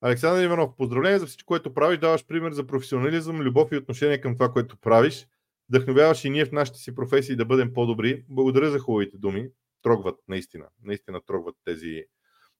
Александър 0.00 0.44
Иванов, 0.44 0.76
поздравление 0.76 1.18
за 1.18 1.26
всичко, 1.26 1.46
което 1.46 1.74
правиш. 1.74 1.98
Даваш 1.98 2.26
пример 2.26 2.52
за 2.52 2.66
професионализъм, 2.66 3.40
любов 3.40 3.72
и 3.72 3.76
отношение 3.76 4.20
към 4.20 4.34
това, 4.34 4.52
което 4.52 4.76
правиш. 4.76 5.26
Вдъхновяваш 5.68 6.24
и 6.24 6.30
ние 6.30 6.44
в 6.44 6.52
нашите 6.52 6.78
си 6.78 6.94
професии 6.94 7.36
да 7.36 7.44
бъдем 7.44 7.72
по-добри. 7.72 8.24
Благодаря 8.28 8.70
за 8.70 8.78
хубавите 8.78 9.18
думи. 9.18 9.50
Трогват, 9.82 10.20
наистина. 10.28 10.68
Наистина 10.82 11.20
трогват 11.26 11.56
тези, 11.64 12.04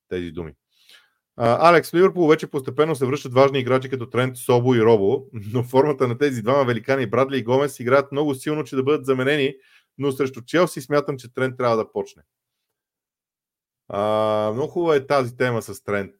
тези 0.09 0.31
думи. 0.31 0.55
Алекс, 1.41 1.95
Ливърпул 1.95 2.29
вече 2.29 2.51
постепенно 2.51 2.97
се 2.97 3.07
връщат 3.07 3.33
важни 3.33 3.59
играчи 3.59 3.91
като 3.91 4.11
Трент, 4.11 4.37
Собо 4.37 4.75
и 4.75 4.83
Робо, 4.83 5.27
но 5.33 5.65
формата 5.65 6.09
на 6.09 6.19
тези 6.19 6.43
двама 6.43 6.65
великани, 6.65 7.11
Брадли 7.11 7.39
и 7.39 7.43
Гомес, 7.43 7.81
играят 7.81 8.13
много 8.13 8.35
силно, 8.35 8.65
че 8.65 8.77
да 8.77 8.83
бъдат 8.83 9.07
заменени, 9.07 9.55
но 9.99 10.13
срещу 10.13 10.43
Челси 10.43 10.81
смятам, 10.81 11.19
че 11.19 11.35
Трент 11.35 11.57
трябва 11.57 11.77
да 11.77 11.93
почне. 11.93 12.23
А, 13.89 14.51
много 14.55 14.69
хубава 14.69 14.97
е 14.97 15.07
тази 15.07 15.37
тема 15.37 15.63
с 15.63 15.83
Трент. 15.83 16.15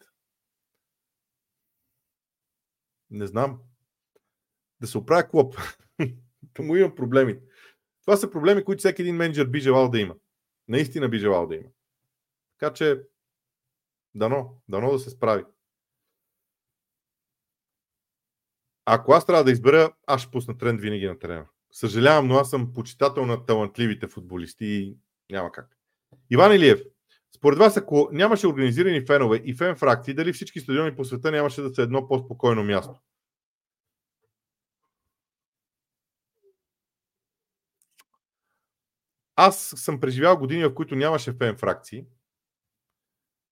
Не 3.11 3.27
знам. 3.27 3.61
Да 4.81 4.87
се 4.87 4.99
оправя 4.99 5.29
клоп. 5.29 5.57
му 6.59 6.77
има 6.77 6.95
проблеми. 6.95 7.39
Това 8.05 8.17
са 8.17 8.31
проблеми, 8.31 8.65
които 8.65 8.79
всеки 8.79 9.03
един 9.03 9.17
менеджер 9.17 9.47
би 9.47 9.61
желал 9.61 9.89
да 9.89 10.01
има. 10.01 10.15
Наистина 10.69 11.09
би 11.09 11.19
желал 11.19 11.47
да 11.47 11.55
има. 11.55 11.69
Така 12.59 12.75
че, 12.75 13.03
дано, 14.15 14.61
дано 14.69 14.93
да 14.93 14.99
се 14.99 15.11
справи. 15.11 15.45
Ако 18.85 19.13
аз 19.13 19.27
трябва 19.27 19.45
да 19.45 19.51
избера, 19.51 19.93
аз 20.07 20.21
ще 20.21 20.31
пусна 20.31 20.59
тренд 20.59 20.81
винаги 20.81 21.07
на 21.07 21.19
терена. 21.19 21.47
Съжалявам, 21.73 22.29
но 22.29 22.35
аз 22.35 22.51
съм 22.51 22.73
почитател 22.73 23.27
на 23.27 23.47
талантливите 23.47 24.09
футболисти 24.09 24.67
и 24.67 24.97
няма 25.31 25.53
как. 25.53 25.77
Иван 26.31 26.53
Илиев, 26.53 26.81
според 27.37 27.59
вас, 27.59 27.77
ако 27.77 28.09
нямаше 28.13 28.47
организирани 28.47 29.07
фенове 29.07 29.37
и 29.45 29.55
фен 29.55 29.77
фракции, 29.77 30.15
дали 30.15 30.33
всички 30.33 30.61
стадиони 30.61 30.97
по 30.97 31.05
света 31.05 31.31
нямаше 31.31 31.63
да 31.63 31.75
са 31.75 31.83
едно 31.83 32.09
по-спокойно 32.09 32.65
място? 32.65 32.95
Аз 39.41 39.75
съм 39.77 40.01
преживял 40.01 40.39
години, 40.39 40.65
в 40.65 40.75
които 40.75 40.97
нямаше 40.97 41.33
фен 41.33 41.57
фракции. 41.57 42.07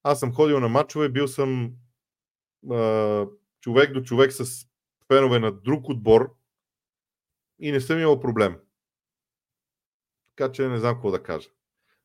Аз 0.03 0.20
съм 0.20 0.34
ходил 0.34 0.61
на 0.61 0.68
матчове, 0.68 1.09
бил 1.09 1.28
съм 1.28 1.72
а, 2.70 3.26
човек 3.61 3.93
до 3.93 4.03
човек 4.03 4.32
с 4.32 4.66
фенове 5.09 5.39
на 5.39 5.53
друг 5.53 5.89
отбор 5.89 6.37
и 7.59 7.72
не 7.72 7.80
съм 7.80 8.01
имал 8.01 8.20
проблем. 8.20 8.59
Така 10.28 10.53
че 10.53 10.68
не 10.68 10.78
знам 10.78 10.95
какво 10.95 11.11
да 11.11 11.22
кажа. 11.22 11.49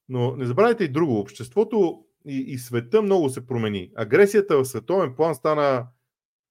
Но 0.10 0.36
не 0.36 0.46
забравяйте 0.46 0.84
и 0.84 0.92
друго. 0.92 1.20
Обществото 1.20 2.06
и, 2.26 2.38
и 2.38 2.58
света 2.58 3.02
много 3.02 3.30
се 3.30 3.48
промени. 3.48 3.92
Агресията 3.96 4.58
в 4.58 4.66
световен 4.66 5.16
план 5.16 5.36
стана 5.36 5.88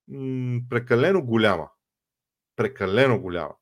м- 0.07 0.61
прекалено 0.69 1.25
голяма. 1.25 1.69
Прекалено 2.55 3.21
голяма. 3.21 3.55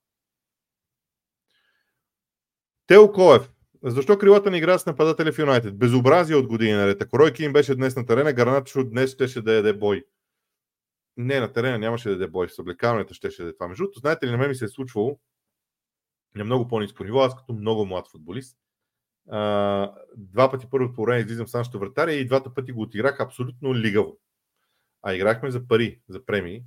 Тео 2.87 3.11
Коев. 3.11 3.49
Защо 3.83 4.17
крилата 4.17 4.51
не 4.51 4.57
играят 4.57 4.81
с 4.81 4.85
нападатели 4.85 5.31
в 5.31 5.39
Юнайтед? 5.39 5.77
Безобразие 5.77 6.35
от 6.35 6.47
години 6.47 6.73
наред. 6.73 7.01
Ако 7.01 7.19
Рой 7.19 7.33
Кин 7.33 7.53
беше 7.53 7.75
днес 7.75 7.95
на 7.95 8.05
терена, 8.05 8.33
Гарначо 8.33 8.83
днес 8.83 9.11
щеше 9.11 9.41
да 9.41 9.53
яде 9.53 9.73
бой. 9.73 10.05
Не, 11.17 11.39
на 11.39 11.53
терена 11.53 11.79
нямаше 11.79 12.09
да 12.09 12.13
яде 12.13 12.27
бой. 12.27 12.47
В 12.47 12.59
облекаването 12.59 13.13
щеше 13.13 13.37
да 13.37 13.43
яде 13.43 13.57
това. 13.57 13.67
Между 13.67 13.83
другото, 13.83 13.99
знаете 13.99 14.27
ли, 14.27 14.31
на 14.31 14.37
мен 14.37 14.49
ми 14.49 14.55
се 14.55 14.65
е 14.65 14.67
случвало 14.67 15.19
на 16.35 16.43
много 16.43 16.67
по-низко 16.67 17.03
ниво, 17.03 17.19
аз 17.19 17.35
като 17.35 17.53
много 17.53 17.85
млад 17.85 18.07
футболист, 18.11 18.57
А, 19.29 19.93
два 20.17 20.51
пъти 20.51 20.67
първо 20.71 20.93
по 20.93 21.03
време 21.03 21.19
излизам 21.19 21.47
с 21.47 21.53
нашата 21.53 21.77
вратаря 21.77 22.13
и 22.13 22.25
двата 22.25 22.53
пъти 22.53 22.71
го 22.71 22.81
отиграх 22.81 23.19
абсолютно 23.19 23.75
лигаво. 23.75 24.19
А 25.01 25.13
играхме 25.13 25.51
за 25.51 25.67
пари, 25.67 26.01
за 26.09 26.25
премии. 26.25 26.63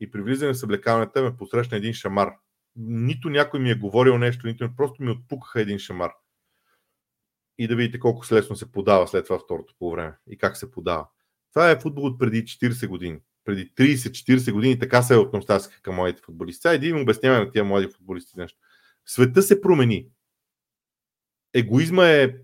И 0.00 0.10
при 0.10 0.22
влизане 0.22 0.52
в 0.52 0.58
съблекаването 0.58 1.22
ме 1.22 1.36
посрещна 1.36 1.76
един 1.76 1.92
шамар. 1.92 2.32
Нито 2.76 3.30
някой 3.30 3.60
ми 3.60 3.70
е 3.70 3.74
говорил 3.74 4.18
нещо, 4.18 4.46
нито 4.46 4.76
просто 4.76 5.02
ми 5.02 5.10
отпукаха 5.10 5.60
един 5.60 5.78
шамар. 5.78 6.12
И 7.58 7.68
да 7.68 7.76
видите 7.76 7.98
колко 7.98 8.26
лесно 8.32 8.56
се 8.56 8.72
подава 8.72 9.08
след 9.08 9.24
това 9.24 9.38
второто 9.38 9.74
по 9.78 9.90
време 9.90 10.18
и 10.30 10.38
как 10.38 10.56
се 10.56 10.70
подава. 10.70 11.08
Това 11.52 11.70
е 11.70 11.80
футбол 11.80 12.04
от 12.04 12.18
преди 12.18 12.44
40 12.44 12.86
години. 12.86 13.20
Преди 13.44 13.74
30-40 13.74 14.52
години 14.52 14.78
така 14.78 15.02
се 15.02 15.16
относяха 15.16 15.82
към 15.82 15.94
младите 15.94 16.22
футболисти. 16.22 16.60
Сега 16.60 16.72
един 16.72 17.00
обясняваме 17.00 17.44
на 17.44 17.50
тия 17.50 17.64
млади 17.64 17.88
футболисти 17.88 18.38
нещо. 18.38 18.58
Света 19.06 19.42
се 19.42 19.60
промени. 19.60 20.08
Егоизма 21.54 22.08
е 22.08 22.34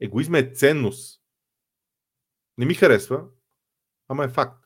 егоизма 0.00 0.38
е 0.38 0.50
ценност. 0.54 1.20
Не 2.58 2.66
ми 2.66 2.74
харесва, 2.74 3.24
ама 4.08 4.24
е 4.24 4.28
факт. 4.28 4.61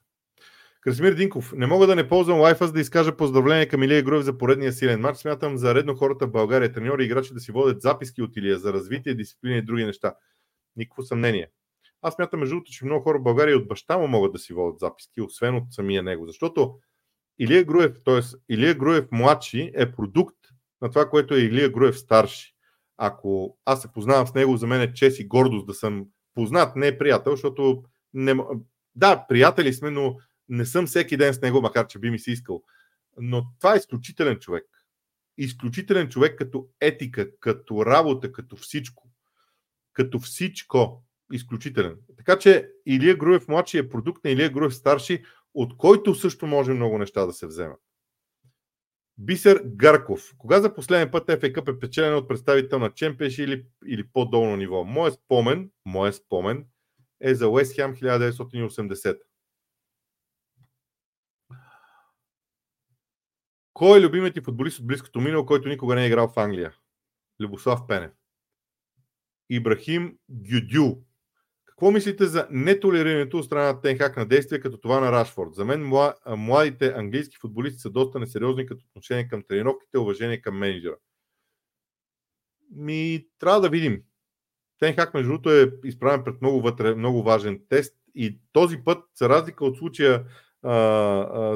Красимир 0.87 1.15
Динков, 1.15 1.53
не 1.53 1.67
мога 1.67 1.87
да 1.87 1.97
не 1.97 2.09
ползвам 2.09 2.41
лайфа, 2.41 2.67
за 2.67 2.73
да 2.73 2.81
изкажа 2.81 3.17
поздравление 3.17 3.69
към 3.69 3.83
Илия 3.83 4.03
Груев 4.03 4.23
за 4.23 4.39
поредния 4.39 4.73
силен 4.73 5.01
матч. 5.01 5.19
Смятам 5.19 5.57
за 5.57 5.75
редно 5.75 5.95
хората 5.95 6.27
в 6.27 6.31
България, 6.31 6.73
треньори 6.73 7.03
и 7.03 7.07
играчи 7.07 7.35
да 7.35 7.41
си 7.41 7.53
водят 7.53 7.83
записки 7.83 8.23
от 8.23 8.37
Илия 8.37 8.59
за 8.59 8.73
развитие, 8.73 9.15
дисциплина 9.15 9.57
и 9.57 9.63
други 9.63 9.85
неща. 9.85 10.15
Никакво 10.77 11.03
съмнение. 11.03 11.49
Аз 12.03 12.15
смятам, 12.15 12.41
между 12.41 12.55
другото, 12.55 12.73
че 12.73 12.85
много 12.85 13.03
хора 13.03 13.19
в 13.19 13.23
България 13.23 13.57
от 13.57 13.69
баща 13.69 13.99
му 13.99 14.09
могат 14.09 14.33
да 14.33 14.39
си 14.39 14.53
водят 14.53 14.79
записки, 14.79 15.21
освен 15.21 15.55
от 15.55 15.65
самия 15.71 16.03
него. 16.03 16.27
Защото 16.27 16.79
Илия 17.39 17.65
Груев, 17.65 17.93
т.е. 18.05 18.55
Илия 18.55 18.75
Груев 18.75 19.05
младши 19.13 19.73
е 19.75 19.93
продукт 19.93 20.37
на 20.83 20.91
това, 20.91 21.09
което 21.11 21.35
е 21.35 21.39
Илия 21.41 21.71
Груев 21.71 21.99
старши. 21.99 22.55
Ако 22.97 23.59
аз 23.65 23.83
се 23.83 23.93
познавам 23.93 24.27
с 24.27 24.35
него, 24.35 24.57
за 24.57 24.67
мен 24.67 24.81
е 24.81 24.95
чест 24.95 25.21
и 25.21 25.27
гордост 25.27 25.67
да 25.67 25.75
съм 25.75 26.07
познат, 26.35 26.77
не 26.77 26.87
е 26.87 26.99
приятел, 26.99 27.33
защото 27.33 27.83
не... 28.15 28.35
да, 28.95 29.25
приятели 29.29 29.73
сме, 29.73 29.91
но 29.91 30.17
не 30.49 30.67
съм 30.67 30.87
всеки 30.87 31.17
ден 31.17 31.35
с 31.35 31.41
него, 31.41 31.61
макар 31.61 31.87
че 31.87 31.99
би 31.99 32.11
ми 32.11 32.19
се 32.19 32.31
искал. 32.31 32.63
Но 33.19 33.47
това 33.59 33.75
е 33.75 33.79
изключителен 33.79 34.39
човек. 34.39 34.65
Изключителен 35.39 36.09
човек 36.09 36.39
като 36.39 36.69
етика, 36.81 37.39
като 37.41 37.87
работа, 37.87 38.33
като 38.33 38.57
всичко. 38.57 39.09
Като 39.93 40.19
всичко. 40.19 41.03
Изключителен. 41.33 41.97
Така 42.17 42.39
че 42.39 42.71
Илия 42.87 43.17
Груев 43.17 43.49
младши 43.49 43.79
е 43.79 43.89
продукт 43.89 44.25
на 44.25 44.31
Илия 44.31 44.51
Груев 44.51 44.75
старши, 44.75 45.23
от 45.55 45.77
който 45.77 46.15
също 46.15 46.47
може 46.47 46.73
много 46.73 46.99
неща 46.99 47.27
да 47.27 47.33
се 47.33 47.47
вземат. 47.47 47.81
Бисер 49.19 49.63
Гарков. 49.65 50.35
Кога 50.39 50.61
за 50.61 50.75
последен 50.75 51.11
път 51.11 51.27
FA 51.27 51.53
Cup 51.53 51.77
е 51.77 51.79
печелен 51.79 52.15
от 52.15 52.29
представител 52.29 52.79
на 52.79 52.91
Чемпионши 52.91 53.43
или, 53.43 53.67
или 53.87 54.09
по-долно 54.13 54.57
ниво? 54.57 54.85
Моят 54.85 55.15
спомен, 55.15 55.71
моят 55.85 56.15
спомен 56.15 56.67
е 57.21 57.35
за 57.35 57.49
Уест 57.49 57.75
Хем 57.75 57.95
1980. 57.97 59.19
Кой 63.77 63.99
е 63.99 64.03
любимият 64.03 64.35
ти 64.35 64.41
футболист 64.41 64.79
от 64.79 64.87
близкото 64.87 65.21
минало, 65.21 65.47
който 65.47 65.69
никога 65.69 65.95
не 65.95 66.05
е 66.05 66.07
играл 66.07 66.29
в 66.29 66.37
Англия? 66.37 66.73
Любослав 67.41 67.87
Пенев. 67.89 68.11
Ибрахим 69.51 70.19
Гюдю. 70.29 70.97
Какво 71.65 71.91
мислите 71.91 72.27
за 72.27 72.49
нетолерирането 72.51 73.39
от 73.39 73.45
страна 73.45 73.65
на 73.73 73.81
Тенхак 73.81 74.17
на 74.17 74.27
действие 74.27 74.61
като 74.61 74.79
това 74.79 75.01
на 75.01 75.13
Рашфорд? 75.13 75.55
За 75.55 75.65
мен 75.65 75.93
младите 76.27 76.93
английски 76.97 77.37
футболисти 77.41 77.79
са 77.79 77.91
доста 77.91 78.19
несериозни 78.19 78.67
като 78.67 78.85
отношение 78.91 79.29
към 79.29 79.43
тренировките, 79.49 79.99
уважение 79.99 80.41
към 80.41 80.59
менеджера. 80.59 80.97
Ми, 82.71 83.27
трябва 83.39 83.61
да 83.61 83.69
видим. 83.69 84.03
Тенхак, 84.79 85.15
между 85.15 85.29
другото, 85.29 85.51
е 85.51 85.73
изправен 85.85 86.25
пред 86.25 86.43
много, 86.43 86.61
вътре, 86.61 86.95
много 86.95 87.23
важен 87.23 87.61
тест 87.69 87.97
и 88.15 88.39
този 88.53 88.79
път, 88.85 89.05
за 89.15 89.29
разлика 89.29 89.65
от 89.65 89.79
случая, 89.79 90.25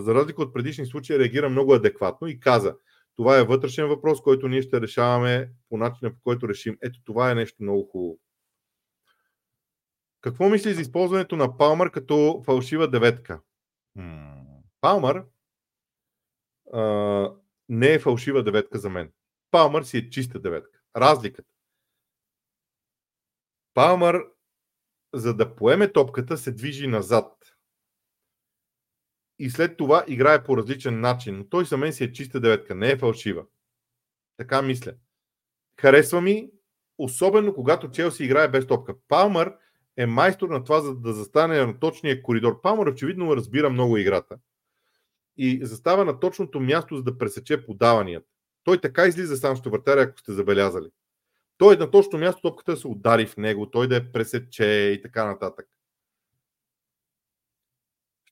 за 0.04 0.14
разлика 0.14 0.42
от 0.42 0.54
предишни 0.54 0.86
случаи, 0.86 1.18
реагира 1.18 1.48
много 1.48 1.74
адекватно 1.74 2.28
и 2.28 2.40
каза, 2.40 2.76
това 3.16 3.38
е 3.38 3.44
вътрешен 3.44 3.88
въпрос, 3.88 4.22
който 4.22 4.48
ние 4.48 4.62
ще 4.62 4.80
решаваме 4.80 5.50
по 5.68 5.76
начина, 5.76 6.10
по 6.10 6.20
който 6.24 6.48
решим. 6.48 6.78
Ето 6.82 7.00
това 7.04 7.30
е 7.30 7.34
нещо 7.34 7.62
много 7.62 7.84
хубаво. 7.84 8.18
Какво 10.20 10.48
мисли 10.48 10.74
за 10.74 10.80
използването 10.80 11.36
на 11.36 11.56
Палмър 11.56 11.90
като 11.90 12.42
фалшива 12.46 12.88
деветка? 12.88 13.40
Палмър 14.80 15.24
а, 16.72 17.32
не 17.68 17.92
е 17.92 17.98
фалшива 17.98 18.42
деветка 18.42 18.78
за 18.78 18.90
мен. 18.90 19.12
Палмър 19.50 19.82
си 19.82 19.98
е 19.98 20.10
чиста 20.10 20.40
деветка. 20.40 20.80
Разликата. 20.96 21.52
Палмър, 23.74 24.26
за 25.14 25.34
да 25.34 25.56
поеме 25.56 25.92
топката, 25.92 26.38
се 26.38 26.52
движи 26.52 26.86
назад. 26.86 27.39
И 29.42 29.50
след 29.50 29.76
това 29.76 30.04
играе 30.06 30.44
по 30.44 30.56
различен 30.56 31.00
начин. 31.00 31.38
Но 31.38 31.44
той 31.44 31.64
за 31.64 31.76
мен 31.76 31.92
си 31.92 32.04
е 32.04 32.12
чиста 32.12 32.40
деветка, 32.40 32.74
не 32.74 32.90
е 32.90 32.96
фалшива. 32.96 33.44
Така 34.36 34.62
мисля. 34.62 34.92
Харесва 35.80 36.20
ми, 36.20 36.50
особено 36.98 37.54
когато 37.54 37.90
Челси 37.90 38.24
играе 38.24 38.48
без 38.48 38.66
топка. 38.66 38.94
Палмър 39.08 39.54
е 39.96 40.06
майстор 40.06 40.48
на 40.48 40.64
това, 40.64 40.80
за 40.80 40.94
да 40.94 41.12
застане 41.12 41.66
на 41.66 41.78
точния 41.78 42.22
коридор. 42.22 42.60
Палмър 42.60 42.86
очевидно 42.86 43.36
разбира 43.36 43.70
много 43.70 43.96
играта 43.96 44.38
и 45.36 45.60
застава 45.62 46.04
на 46.04 46.20
точното 46.20 46.60
място, 46.60 46.96
за 46.96 47.02
да 47.02 47.18
пресече 47.18 47.66
подаванията. 47.66 48.26
Той 48.64 48.80
така 48.80 49.06
излиза 49.06 49.36
сам 49.36 49.56
ще 49.56 49.70
вратаря, 49.70 50.00
ако 50.00 50.18
сте 50.18 50.32
забелязали. 50.32 50.88
Той 51.58 51.74
е 51.74 51.78
на 51.78 51.90
точно 51.90 52.18
място, 52.18 52.42
топката 52.42 52.76
се 52.76 52.88
удари 52.88 53.26
в 53.26 53.36
него, 53.36 53.70
той 53.70 53.88
да 53.88 53.94
я 53.94 54.12
пресече 54.12 54.64
и 54.66 55.02
така 55.02 55.24
нататък. 55.24 55.66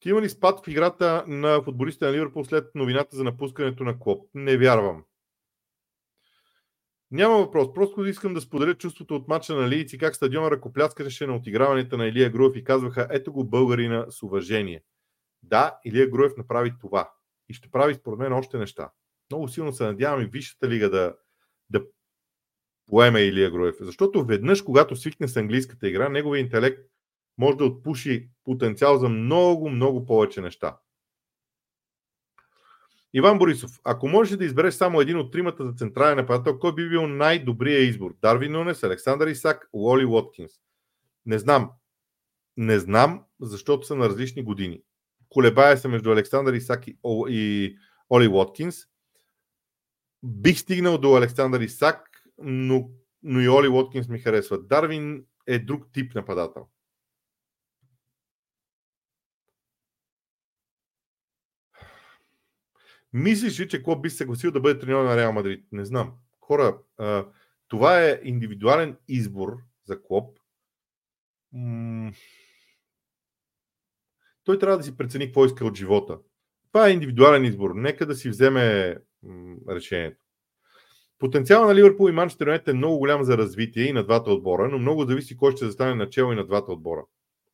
Ще 0.00 0.08
има 0.08 0.22
ли 0.22 0.28
спад 0.28 0.64
в 0.64 0.68
играта 0.68 1.24
на 1.26 1.62
футболистите 1.62 2.04
на 2.04 2.12
Ливърпул 2.12 2.44
след 2.44 2.74
новината 2.74 3.16
за 3.16 3.24
напускането 3.24 3.84
на 3.84 3.98
Клоп? 3.98 4.28
Не 4.34 4.56
вярвам. 4.56 5.04
Няма 7.10 7.36
въпрос. 7.36 7.74
Просто 7.74 8.06
искам 8.06 8.34
да 8.34 8.40
споделя 8.40 8.74
чувството 8.74 9.16
от 9.16 9.28
мача 9.28 9.54
на 9.54 9.68
Лийци, 9.68 9.98
как 9.98 10.16
стадиона 10.16 10.50
ръкопляскаше 10.50 11.26
на 11.26 11.36
отиграването 11.36 11.96
на 11.96 12.06
Илия 12.06 12.30
Груев 12.30 12.56
и 12.56 12.64
казваха, 12.64 13.08
ето 13.10 13.32
го 13.32 13.44
българина 13.44 14.06
с 14.10 14.22
уважение. 14.22 14.82
Да, 15.42 15.78
Илия 15.84 16.10
Груев 16.10 16.32
направи 16.36 16.72
това. 16.80 17.12
И 17.48 17.54
ще 17.54 17.70
прави 17.70 17.94
според 17.94 18.18
мен 18.18 18.32
още 18.32 18.58
неща. 18.58 18.90
Много 19.30 19.48
силно 19.48 19.72
се 19.72 19.84
надявам 19.84 20.22
и 20.22 20.26
Висшата 20.26 20.68
лига 20.68 20.90
да, 20.90 21.14
да 21.70 21.84
поеме 22.86 23.20
Илия 23.20 23.50
Груев. 23.50 23.76
Защото 23.80 24.24
веднъж, 24.24 24.62
когато 24.62 24.96
свикне 24.96 25.28
с 25.28 25.36
английската 25.36 25.88
игра, 25.88 26.08
неговият 26.08 26.44
интелект 26.44 26.80
може 27.38 27.56
да 27.56 27.64
отпуши 27.64 28.30
потенциал 28.44 28.98
за 28.98 29.08
много, 29.08 29.70
много 29.70 30.06
повече 30.06 30.40
неща. 30.40 30.78
Иван 33.12 33.38
Борисов, 33.38 33.70
ако 33.84 34.08
можеш 34.08 34.36
да 34.36 34.44
избереш 34.44 34.74
само 34.74 35.00
един 35.00 35.18
от 35.18 35.32
тримата 35.32 35.66
за 35.66 35.72
централен 35.72 36.16
нападател, 36.16 36.58
кой 36.58 36.74
би 36.74 36.88
бил 36.88 37.06
най-добрият 37.06 37.90
избор? 37.90 38.16
Дарвин 38.22 38.52
Нунес, 38.52 38.82
Александър 38.82 39.26
Исак, 39.26 39.68
Уоли 39.72 40.04
Уоткинс. 40.04 40.52
Не 41.26 41.38
знам. 41.38 41.70
Не 42.56 42.78
знам, 42.78 43.24
защото 43.40 43.86
са 43.86 43.94
на 43.94 44.08
различни 44.08 44.42
години. 44.42 44.82
Колебая 45.28 45.78
се 45.78 45.88
между 45.88 46.12
Александър 46.12 46.54
Исак 46.54 46.86
и, 46.86 46.98
и 47.28 47.76
Оли 48.10 48.28
Уоткинс. 48.28 48.76
Бих 50.22 50.58
стигнал 50.58 50.98
до 50.98 51.16
Александър 51.16 51.60
Исак, 51.60 52.22
но, 52.38 52.90
но 53.22 53.40
и 53.40 53.48
Оли 53.48 53.68
Уоткинс 53.68 54.08
ми 54.08 54.18
харесва. 54.18 54.58
Дарвин 54.58 55.24
е 55.46 55.58
друг 55.58 55.92
тип 55.92 56.14
нападател. 56.14 56.68
Мислиш 63.12 63.60
ли, 63.60 63.68
че 63.68 63.82
Клоп 63.82 64.02
би 64.02 64.10
се 64.10 64.16
съгласил 64.16 64.50
да 64.50 64.60
бъде 64.60 64.80
треньор 64.80 65.04
на 65.04 65.16
Реал 65.16 65.32
Мадрид? 65.32 65.64
Не 65.72 65.84
знам. 65.84 66.12
Хора, 66.40 66.78
а, 66.98 67.26
това 67.68 68.04
е 68.04 68.20
индивидуален 68.24 68.96
избор 69.08 69.56
за 69.84 70.02
Клоп. 70.02 70.38
М- 71.52 72.12
той 74.44 74.58
трябва 74.58 74.78
да 74.78 74.84
си 74.84 74.96
прецени 74.96 75.26
какво 75.26 75.44
иска 75.44 75.64
от 75.64 75.76
живота. 75.76 76.18
Това 76.72 76.88
е 76.88 76.92
индивидуален 76.92 77.44
избор. 77.44 77.70
Нека 77.74 78.06
да 78.06 78.14
си 78.14 78.28
вземе 78.28 78.96
м- 79.22 79.56
решението. 79.68 80.24
Потенциала 81.18 81.66
на 81.66 81.74
Ливърпул 81.74 82.08
и 82.08 82.12
Манчестър 82.12 82.46
Юнайтед 82.46 82.68
е 82.68 82.72
много 82.72 82.98
голям 82.98 83.24
за 83.24 83.38
развитие 83.38 83.84
и 83.84 83.92
на 83.92 84.04
двата 84.04 84.30
отбора, 84.30 84.68
но 84.68 84.78
много 84.78 85.04
зависи 85.04 85.36
кой 85.36 85.52
ще 85.52 85.64
застане 85.64 85.94
начало 85.94 86.32
и 86.32 86.36
на 86.36 86.46
двата 86.46 86.72
отбора. 86.72 87.04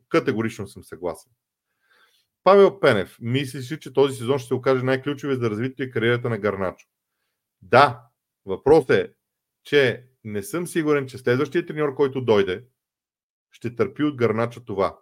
Категорично 0.09 0.67
съм 0.67 0.85
съгласен. 0.85 1.33
Павел 2.45 2.81
Пенев, 2.81 3.19
мислиш 3.21 3.73
ли, 3.73 3.81
че 3.81 3.93
този 3.93 4.17
сезон 4.17 4.39
ще 4.39 4.49
се 4.49 4.55
окаже 4.55 4.83
най-ключовия 4.83 5.37
за 5.37 5.51
развитие 5.51 5.87
и 5.87 5.91
кариерата 5.91 6.31
на 6.31 6.39
Гарначо? 6.39 6.87
Да, 7.63 8.03
въпросът 8.47 8.91
е, 8.91 9.13
че 9.63 10.07
не 10.25 10.43
съм 10.43 10.67
сигурен, 10.67 11.07
че 11.07 11.19
следващия 11.19 11.67
треньор, 11.67 11.95
който 11.95 12.21
дойде, 12.21 12.65
ще 13.51 13.77
търпи 13.77 14.03
от 14.03 14.17
Гарначо 14.17 14.65
това. 14.65 14.99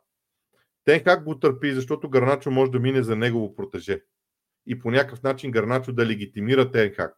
Тен 0.84 1.04
как 1.04 1.24
го 1.24 1.38
търпи, 1.38 1.72
защото 1.72 2.10
Гарначо 2.10 2.50
може 2.50 2.70
да 2.70 2.80
мине 2.80 3.02
за 3.02 3.16
негово 3.16 3.54
протеже. 3.54 4.02
И 4.66 4.78
по 4.78 4.90
някакъв 4.90 5.22
начин 5.22 5.50
Гарначо 5.50 5.92
да 5.92 6.06
легитимира 6.06 6.70
Тенхак. 6.70 7.14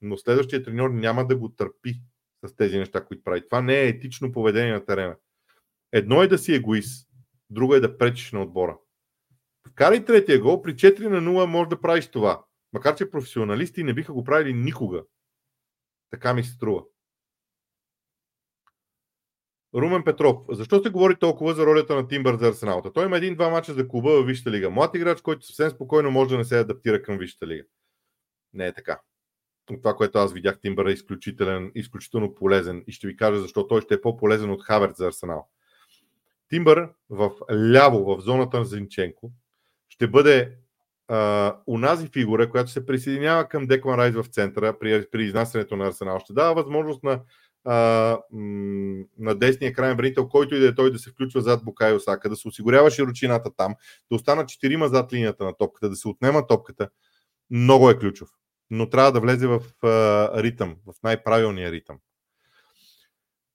Но 0.00 0.16
следващия 0.16 0.62
треньор 0.62 0.90
няма 0.90 1.26
да 1.26 1.36
го 1.36 1.48
търпи. 1.48 2.00
с 2.46 2.56
тези 2.56 2.78
неща, 2.78 3.04
които 3.04 3.24
прави. 3.24 3.48
Това 3.48 3.60
не 3.60 3.80
е 3.80 3.88
етично 3.88 4.32
поведение 4.32 4.72
на 4.72 4.84
терена. 4.84 5.16
Едно 5.92 6.22
е 6.22 6.28
да 6.28 6.38
си 6.38 6.54
егоист, 6.54 7.08
друго 7.50 7.74
е 7.74 7.80
да 7.80 7.98
пречиш 7.98 8.32
на 8.32 8.42
отбора. 8.42 8.78
Вкарай 9.68 10.04
третия 10.04 10.40
гол, 10.40 10.62
при 10.62 10.74
4 10.74 11.08
на 11.08 11.20
0 11.20 11.46
може 11.46 11.68
да 11.68 11.80
правиш 11.80 12.06
това. 12.08 12.44
Макар, 12.72 12.96
че 12.96 13.10
професионалисти 13.10 13.84
не 13.84 13.94
биха 13.94 14.12
го 14.12 14.24
правили 14.24 14.52
никога. 14.52 15.02
Така 16.10 16.34
ми 16.34 16.44
се 16.44 16.50
струва. 16.50 16.82
Румен 19.74 20.04
Петров. 20.04 20.36
Защо 20.50 20.82
се 20.82 20.90
говори 20.90 21.16
толкова 21.16 21.54
за 21.54 21.66
ролята 21.66 21.94
на 21.94 22.08
Тимбър 22.08 22.36
за 22.36 22.48
Арсеналта? 22.48 22.92
Той 22.92 23.04
има 23.04 23.16
един-два 23.16 23.48
мача 23.48 23.74
за 23.74 23.88
клуба 23.88 24.10
в 24.10 24.26
Висшата 24.26 24.50
лига. 24.50 24.70
Млад 24.70 24.94
играч, 24.94 25.20
който 25.20 25.46
съвсем 25.46 25.70
спокойно 25.70 26.10
може 26.10 26.30
да 26.30 26.38
не 26.38 26.44
се 26.44 26.58
адаптира 26.58 27.02
към 27.02 27.18
Висшата 27.18 27.46
лига. 27.46 27.64
Не 28.52 28.66
е 28.66 28.74
така. 28.74 29.00
От 29.70 29.82
това, 29.82 29.94
което 29.94 30.18
аз 30.18 30.32
видях, 30.32 30.60
Тимбър 30.60 30.86
е 30.86 30.92
изключителен, 30.92 31.72
изключително 31.74 32.34
полезен 32.34 32.84
и 32.86 32.92
ще 32.92 33.06
ви 33.06 33.16
кажа 33.16 33.40
защо 33.40 33.66
той 33.66 33.80
ще 33.80 33.94
е 33.94 34.00
по-полезен 34.00 34.50
от 34.50 34.62
Хаверт 34.62 34.96
за 34.96 35.06
Арсенал. 35.06 35.48
Тимбър 36.48 36.88
в 37.10 37.30
ляво, 37.72 38.04
в 38.04 38.20
зоната 38.20 38.58
на 38.58 38.64
Зинченко, 38.64 39.32
ще 39.98 40.08
бъде 40.08 40.52
а, 41.08 41.56
унази 41.66 42.08
фигура, 42.08 42.50
която 42.50 42.70
се 42.70 42.86
присъединява 42.86 43.48
към 43.48 43.66
Деклан 43.66 43.98
Райс 43.98 44.14
в 44.14 44.26
центъра 44.26 44.78
при, 44.78 45.06
при 45.10 45.24
изнасянето 45.24 45.76
на 45.76 45.86
Арсенал. 45.86 46.18
Ще 46.18 46.32
дава 46.32 46.54
възможност 46.54 47.02
на, 47.02 47.20
а, 47.64 47.74
на 49.18 49.34
десния 49.34 49.72
крайен 49.72 49.96
вранител, 49.96 50.28
който 50.28 50.54
и 50.54 50.60
да 50.60 50.68
е 50.68 50.74
той 50.74 50.92
да 50.92 50.98
се 50.98 51.10
включва 51.10 51.40
зад 51.40 51.64
Букай 51.64 51.92
Осака, 51.92 52.28
да 52.28 52.36
се 52.36 52.48
осигурява 52.48 52.90
широчината 52.90 53.50
там, 53.56 53.74
да 54.10 54.16
останат 54.16 54.48
четирима 54.48 54.88
зад 54.88 55.12
линията 55.12 55.44
на 55.44 55.56
топката, 55.56 55.88
да 55.88 55.96
се 55.96 56.08
отнема 56.08 56.46
топката. 56.46 56.88
Много 57.50 57.90
е 57.90 57.98
ключов. 57.98 58.28
Но 58.70 58.90
трябва 58.90 59.12
да 59.12 59.20
влезе 59.20 59.46
в 59.46 59.60
а, 59.82 60.42
ритъм, 60.42 60.76
в 60.86 60.94
най-правилния 61.02 61.72
ритъм. 61.72 61.98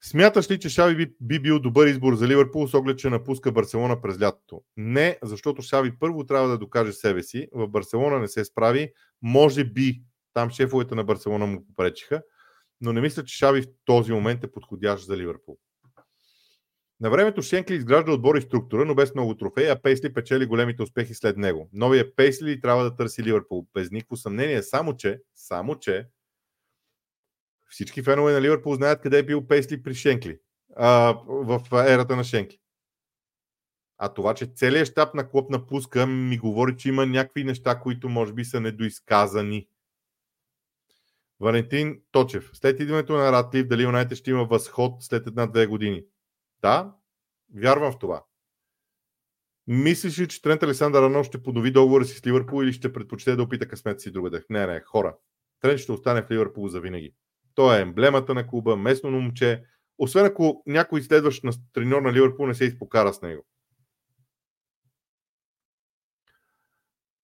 Смяташ 0.05 0.51
ли, 0.51 0.59
че 0.59 0.69
Шави 0.69 0.95
би, 0.95 1.15
би 1.21 1.39
бил 1.39 1.59
добър 1.59 1.87
избор 1.87 2.15
за 2.15 2.27
Ливърпул 2.27 2.67
с 2.67 2.73
оглед, 2.73 2.99
че 2.99 3.09
напуска 3.09 3.51
Барселона 3.51 4.01
през 4.01 4.21
лятото? 4.21 4.61
Не, 4.77 5.17
защото 5.23 5.61
Шави 5.61 5.99
първо 5.99 6.25
трябва 6.25 6.47
да 6.47 6.57
докаже 6.57 6.93
себе 6.93 7.23
си. 7.23 7.47
В 7.53 7.67
Барселона 7.67 8.19
не 8.19 8.27
се 8.27 8.45
справи. 8.45 8.91
Може 9.21 9.63
би 9.63 10.01
там 10.33 10.49
шефовете 10.49 10.95
на 10.95 11.03
Барселона 11.03 11.45
му 11.45 11.65
попречиха, 11.67 12.21
но 12.81 12.93
не 12.93 13.01
мисля, 13.01 13.23
че 13.23 13.37
Шави 13.37 13.61
в 13.61 13.67
този 13.85 14.11
момент 14.11 14.43
е 14.43 14.51
подходящ 14.51 15.05
за 15.05 15.17
Ливърпул. 15.17 15.57
На 16.99 17.09
времето 17.09 17.41
Шенкли 17.41 17.75
изгражда 17.75 18.11
отбор 18.11 18.35
и 18.35 18.41
структура, 18.41 18.85
но 18.85 18.95
без 18.95 19.15
много 19.15 19.37
трофеи, 19.37 19.67
а 19.67 19.81
Пейсли 19.81 20.13
печели 20.13 20.45
големите 20.45 20.83
успехи 20.83 21.13
след 21.13 21.37
него. 21.37 21.69
Новия 21.73 22.15
Пейсли 22.15 22.61
трябва 22.61 22.83
да 22.83 22.95
търси 22.95 23.23
Ливърпул. 23.23 23.67
Без 23.73 23.91
никакво 23.91 24.17
съмнение, 24.17 24.63
само 24.63 24.97
че, 24.97 25.21
само 25.35 25.79
че 25.79 26.07
всички 27.73 28.03
фенове 28.03 28.33
на 28.33 28.41
Ливърпул 28.41 28.75
знаят 28.75 29.01
къде 29.01 29.19
е 29.19 29.23
бил 29.23 29.47
Пейсли 29.47 29.83
при 29.83 29.95
Шенкли. 29.95 30.39
А, 30.75 31.17
в 31.27 31.61
ерата 31.71 32.15
на 32.15 32.23
Шенкли. 32.23 32.59
А 33.97 34.13
това, 34.13 34.33
че 34.33 34.45
целият 34.45 34.87
щаб 34.87 35.13
на 35.13 35.29
клуб 35.29 35.49
напуска, 35.49 36.07
ми 36.07 36.37
говори, 36.37 36.77
че 36.77 36.89
има 36.89 37.05
някакви 37.05 37.43
неща, 37.43 37.79
които 37.79 38.09
може 38.09 38.33
би 38.33 38.45
са 38.45 38.59
недоизказани. 38.59 39.67
Валентин 41.39 42.01
Точев. 42.11 42.49
След 42.53 42.79
идването 42.79 43.13
на 43.13 43.31
Ратлив, 43.31 43.67
дали 43.67 43.83
Юнайтед 43.83 44.17
ще 44.17 44.31
има 44.31 44.45
възход 44.45 45.03
след 45.03 45.27
една-две 45.27 45.65
години? 45.65 46.03
Да, 46.61 46.93
вярвам 47.55 47.91
в 47.91 47.99
това. 47.99 48.23
Мислиш 49.67 50.19
ли, 50.19 50.27
че 50.27 50.41
Трент 50.41 50.63
Александър 50.63 51.03
Арнолд 51.03 51.25
ще 51.25 51.43
поднови 51.43 51.71
договора 51.71 52.05
си 52.05 52.17
с 52.17 52.25
Ливърпул 52.25 52.63
или 52.63 52.73
ще 52.73 52.93
предпочете 52.93 53.35
да 53.35 53.43
опита 53.43 53.67
късмет 53.67 54.01
си 54.01 54.11
другаде? 54.11 54.43
Не, 54.49 54.67
не, 54.67 54.81
хора. 54.81 55.15
Трент 55.59 55.79
ще 55.79 55.91
остане 55.91 56.21
в 56.21 56.31
Ливърпул 56.31 56.67
за 56.67 56.81
винаги. 56.81 57.13
Той 57.55 57.77
е 57.77 57.81
емблемата 57.81 58.33
на 58.33 58.47
клуба, 58.47 58.75
местно 58.77 59.11
момче. 59.11 59.63
Освен 59.97 60.25
ако 60.25 60.63
някой 60.65 61.01
следващ 61.01 61.43
на 61.43 61.51
треньор 61.73 62.01
на 62.01 62.13
Ливърпул 62.13 62.47
не 62.47 62.53
се 62.53 62.65
изпокара 62.65 63.13
с 63.13 63.21
него. 63.21 63.45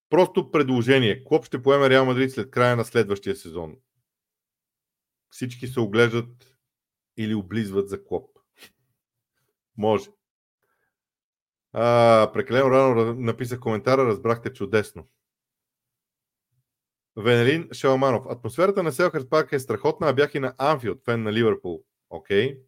Просто 0.10 0.52
предложение. 0.52 1.24
Клоп 1.24 1.46
ще 1.46 1.64
поеме 1.64 1.90
Реал 1.90 2.06
Мадрид 2.06 2.32
след 2.32 2.52
края 2.52 2.76
на 2.76 2.86
следващия 2.86 3.36
сезон. 3.36 3.76
Всички 5.30 5.68
се 5.68 5.80
оглеждат 5.80 6.58
или 7.18 7.36
облизват 7.36 7.90
за 7.90 8.04
Клоп. 8.04 8.40
Може. 9.78 10.10
А, 11.74 12.32
прекалено 12.34 12.72
рано 12.72 13.14
написах 13.14 13.60
коментара, 13.60 14.06
разбрахте 14.06 14.54
чудесно. 14.54 15.08
Венелин 17.20 17.70
Шаламанов. 17.74 18.26
Атмосферата 18.30 18.84
на 18.84 18.91
Селхърс 18.91 19.30
Парк 19.30 19.51
е 19.51 19.59
страхотна, 19.59 20.09
а 20.09 20.13
бях 20.13 20.36
и 20.36 20.39
на 20.39 20.53
Анфилд, 20.57 21.01
фен 21.05 21.24
на 21.24 21.34
Ливърпул. 21.34 21.84
Окей. 22.09 22.55
Okay. 22.55 22.59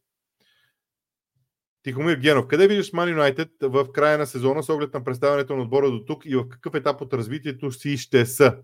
Тихомир 1.84 2.18
Генов. 2.18 2.48
Къде 2.48 2.68
виждаш 2.68 2.94
Ман 2.94 3.10
Юнайтед 3.10 3.52
в 3.62 3.92
края 3.92 4.18
на 4.18 4.26
сезона 4.26 4.64
с 4.64 4.70
оглед 4.70 4.94
на 4.94 5.04
представянето 5.04 5.56
на 5.56 5.62
отбора 5.62 5.92
до 5.92 6.06
тук 6.06 6.26
и 6.26 6.36
в 6.36 6.50
какъв 6.50 6.74
етап 6.76 7.02
от 7.02 7.14
развитието 7.14 7.72
си 7.72 7.98
ще 7.98 8.26
са? 8.26 8.58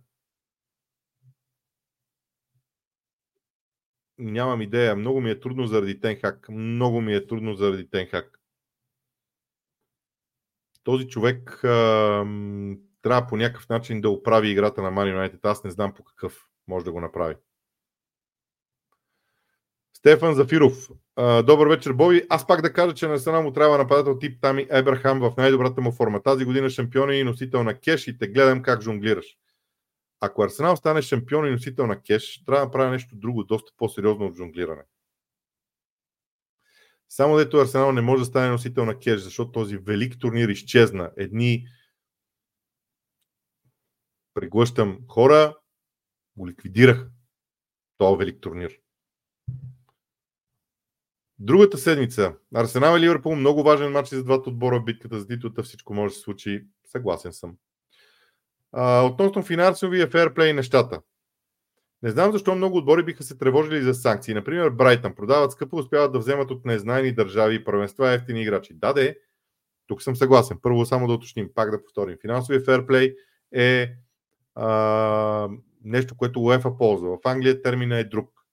Нямам 4.18 4.62
идея. 4.62 4.96
Много 4.96 5.22
ми 5.22 5.30
е 5.30 5.40
трудно 5.40 5.68
заради 5.68 6.00
Тенхак. 6.00 6.50
Много 6.50 7.02
ми 7.02 7.14
е 7.14 7.28
трудно 7.28 7.54
заради 7.54 7.90
Тенхак. 7.90 8.40
Този 10.84 11.08
човек 11.08 11.60
трябва 13.08 13.28
по 13.28 13.38
някакъв 13.38 13.70
начин 13.70 14.02
да 14.02 14.10
оправи 14.10 14.50
играта 14.50 14.82
на 14.82 14.92
Man 14.92 15.16
United. 15.16 15.40
Аз 15.44 15.64
не 15.64 15.72
знам 15.72 15.94
по 15.94 16.04
какъв 16.04 16.48
може 16.68 16.86
да 16.86 16.92
го 16.92 17.02
направи. 17.02 17.36
Стефан 19.94 20.36
Зафиров. 20.36 20.90
Добър 21.44 21.68
вечер, 21.68 21.92
Боби. 21.92 22.24
Аз 22.30 22.48
пак 22.48 22.62
да 22.62 22.74
кажа, 22.74 22.94
че 22.94 23.08
на 23.08 23.20
страна 23.20 23.42
му 23.42 23.54
трябва 23.54 23.78
нападател 23.78 24.20
тип 24.20 24.42
Тами 24.42 24.68
Ебрахам 24.70 25.20
в 25.20 25.34
най-добрата 25.38 25.82
му 25.82 25.92
форма. 25.92 26.24
Тази 26.24 26.46
година 26.46 26.70
шампион 26.70 27.14
и 27.14 27.24
носител 27.24 27.64
на 27.64 27.80
кеш 27.80 28.08
и 28.08 28.18
те 28.18 28.28
гледам 28.28 28.62
как 28.62 28.82
жонглираш. 28.82 29.26
Ако 30.20 30.44
Арсенал 30.44 30.76
стане 30.76 31.02
шампион 31.02 31.48
и 31.48 31.52
носител 31.52 31.88
на 31.88 32.02
кеш, 32.02 32.44
трябва 32.46 32.60
да 32.60 32.66
направя 32.66 32.92
нещо 32.92 33.16
друго, 33.16 33.44
доста 33.44 33.72
по-сериозно 33.78 34.26
от 34.26 34.38
жонглиране. 34.38 34.82
Само 37.10 37.38
дето 37.38 37.58
Арсенал 37.58 37.92
не 37.92 38.02
може 38.02 38.22
да 38.22 38.26
стане 38.26 38.50
носител 38.50 38.86
на 38.86 39.00
кеш, 39.00 39.20
защото 39.20 39.52
този 39.52 39.78
велик 39.78 40.20
турнир 40.20 40.50
изчезна. 40.50 41.12
Едни 41.18 41.68
преглъщам 44.38 45.00
хора, 45.08 45.56
го 46.38 46.48
ликвидираха. 46.48 47.10
Това 47.98 48.18
велик 48.18 48.42
турнир. 48.42 48.80
Другата 51.40 51.78
седмица. 51.78 52.36
Арсенал 52.56 52.98
и 52.98 53.00
Ливърпул. 53.00 53.36
Много 53.36 53.64
важен 53.64 53.92
матч 53.92 54.10
за 54.10 54.24
двата 54.24 54.50
отбора 54.50 54.80
битката 54.80 55.20
за 55.20 55.28
титлата. 55.28 55.64
Всичко 55.64 55.94
може 55.94 56.12
да 56.12 56.16
се 56.16 56.22
случи. 56.22 56.66
Съгласен 56.86 57.34
съм. 57.34 57.58
А, 58.72 59.02
относно 59.02 59.44
финансовия 59.44 60.08
фейрплей 60.08 60.54
нещата. 60.54 61.02
Не 62.02 62.10
знам 62.10 62.32
защо 62.32 62.56
много 62.56 62.78
отбори 62.78 63.04
биха 63.04 63.24
се 63.24 63.38
тревожили 63.38 63.82
за 63.82 63.94
санкции. 63.94 64.34
Например, 64.34 64.70
Брайтън 64.70 65.16
продават 65.16 65.52
скъпо, 65.52 65.76
успяват 65.76 66.12
да 66.12 66.20
вземат 66.20 66.52
от 66.52 66.66
незнайни 66.66 67.12
държави 67.12 67.56
и 67.56 67.64
първенства 67.64 68.12
ефтини 68.12 68.42
играчи. 68.42 68.74
Да, 68.74 68.94
де, 68.94 69.18
тук 69.88 70.02
съм 70.02 70.16
съгласен. 70.16 70.60
Първо 70.62 70.86
само 70.86 71.08
да 71.08 71.14
уточним, 71.14 71.50
пак 71.56 71.72
да 71.72 71.84
повторим. 71.84 72.18
Финансовия 72.22 72.62
фейрплей 72.62 73.16
е 73.56 73.94
а, 74.60 75.50
нещо, 75.84 76.18
което 76.18 76.42
УЕФА 76.42 76.78
ползва. 76.78 77.18
В 77.18 77.28
Англия 77.28 77.62
термина 77.62 77.98
е 77.98 78.04
друг. 78.04 78.46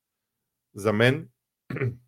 За 0.74 0.92
мен 0.92 1.28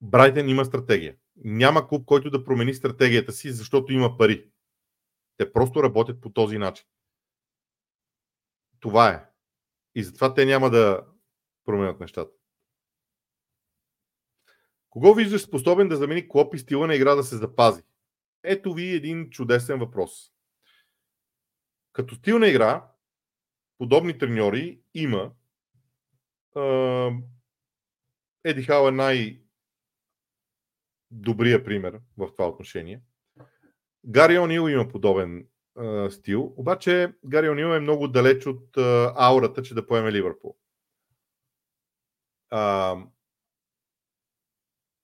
Брайтън 0.00 0.48
има 0.48 0.64
стратегия. 0.64 1.16
Няма 1.36 1.88
клуб, 1.88 2.06
който 2.06 2.30
да 2.30 2.44
промени 2.44 2.74
стратегията 2.74 3.32
си, 3.32 3.52
защото 3.52 3.92
има 3.92 4.18
пари. 4.18 4.50
Те 5.36 5.52
просто 5.52 5.82
работят 5.82 6.20
по 6.20 6.32
този 6.32 6.58
начин. 6.58 6.86
Това 8.80 9.10
е. 9.10 9.24
И 9.94 10.02
затова 10.02 10.34
те 10.34 10.46
няма 10.46 10.70
да 10.70 11.06
променят 11.64 12.00
нещата. 12.00 12.32
Кого 14.90 15.14
виждаш 15.14 15.42
способен 15.42 15.88
да 15.88 15.96
замени 15.96 16.28
Клоп 16.28 16.54
и 16.54 16.58
стила 16.58 16.86
на 16.86 16.94
игра 16.94 17.14
да 17.14 17.24
се 17.24 17.36
запази? 17.36 17.82
Ето 18.42 18.74
ви 18.74 18.94
един 18.94 19.30
чудесен 19.30 19.78
въпрос. 19.78 20.32
Като 21.98 22.14
стил 22.14 22.38
на 22.38 22.48
игра, 22.48 22.90
подобни 23.78 24.18
треньори 24.18 24.80
има. 24.94 25.32
Еди 28.44 28.62
Хал 28.62 28.88
е 28.88 28.90
най- 28.90 29.42
добрия 31.10 31.64
пример 31.64 32.00
в 32.18 32.32
това 32.32 32.48
отношение. 32.48 33.02
Гари 34.04 34.38
Онил 34.38 34.68
има 34.68 34.88
подобен 34.88 35.48
а, 35.76 36.10
стил, 36.10 36.54
обаче 36.56 37.14
Гари 37.24 37.48
Онил 37.48 37.66
е 37.66 37.80
много 37.80 38.08
далеч 38.08 38.46
от 38.46 38.76
а, 38.76 39.14
аурата, 39.16 39.62
че 39.62 39.74
да 39.74 39.86
поеме 39.86 40.12
Ливърпул. 40.12 40.56
А, 42.50 42.96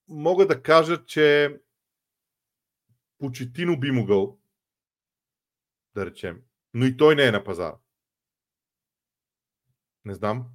мога 0.09 0.47
да 0.47 0.63
кажа, 0.63 1.05
че 1.07 1.57
Почетино 3.19 3.81
би 3.81 3.91
могъл, 3.91 4.39
да 5.95 6.07
речем, 6.07 6.43
но 6.75 6.87
и 6.87 6.97
той 6.97 7.15
не 7.15 7.27
е 7.27 7.31
на 7.31 7.45
пазара. 7.45 7.77
Не 10.05 10.15
знам. 10.15 10.47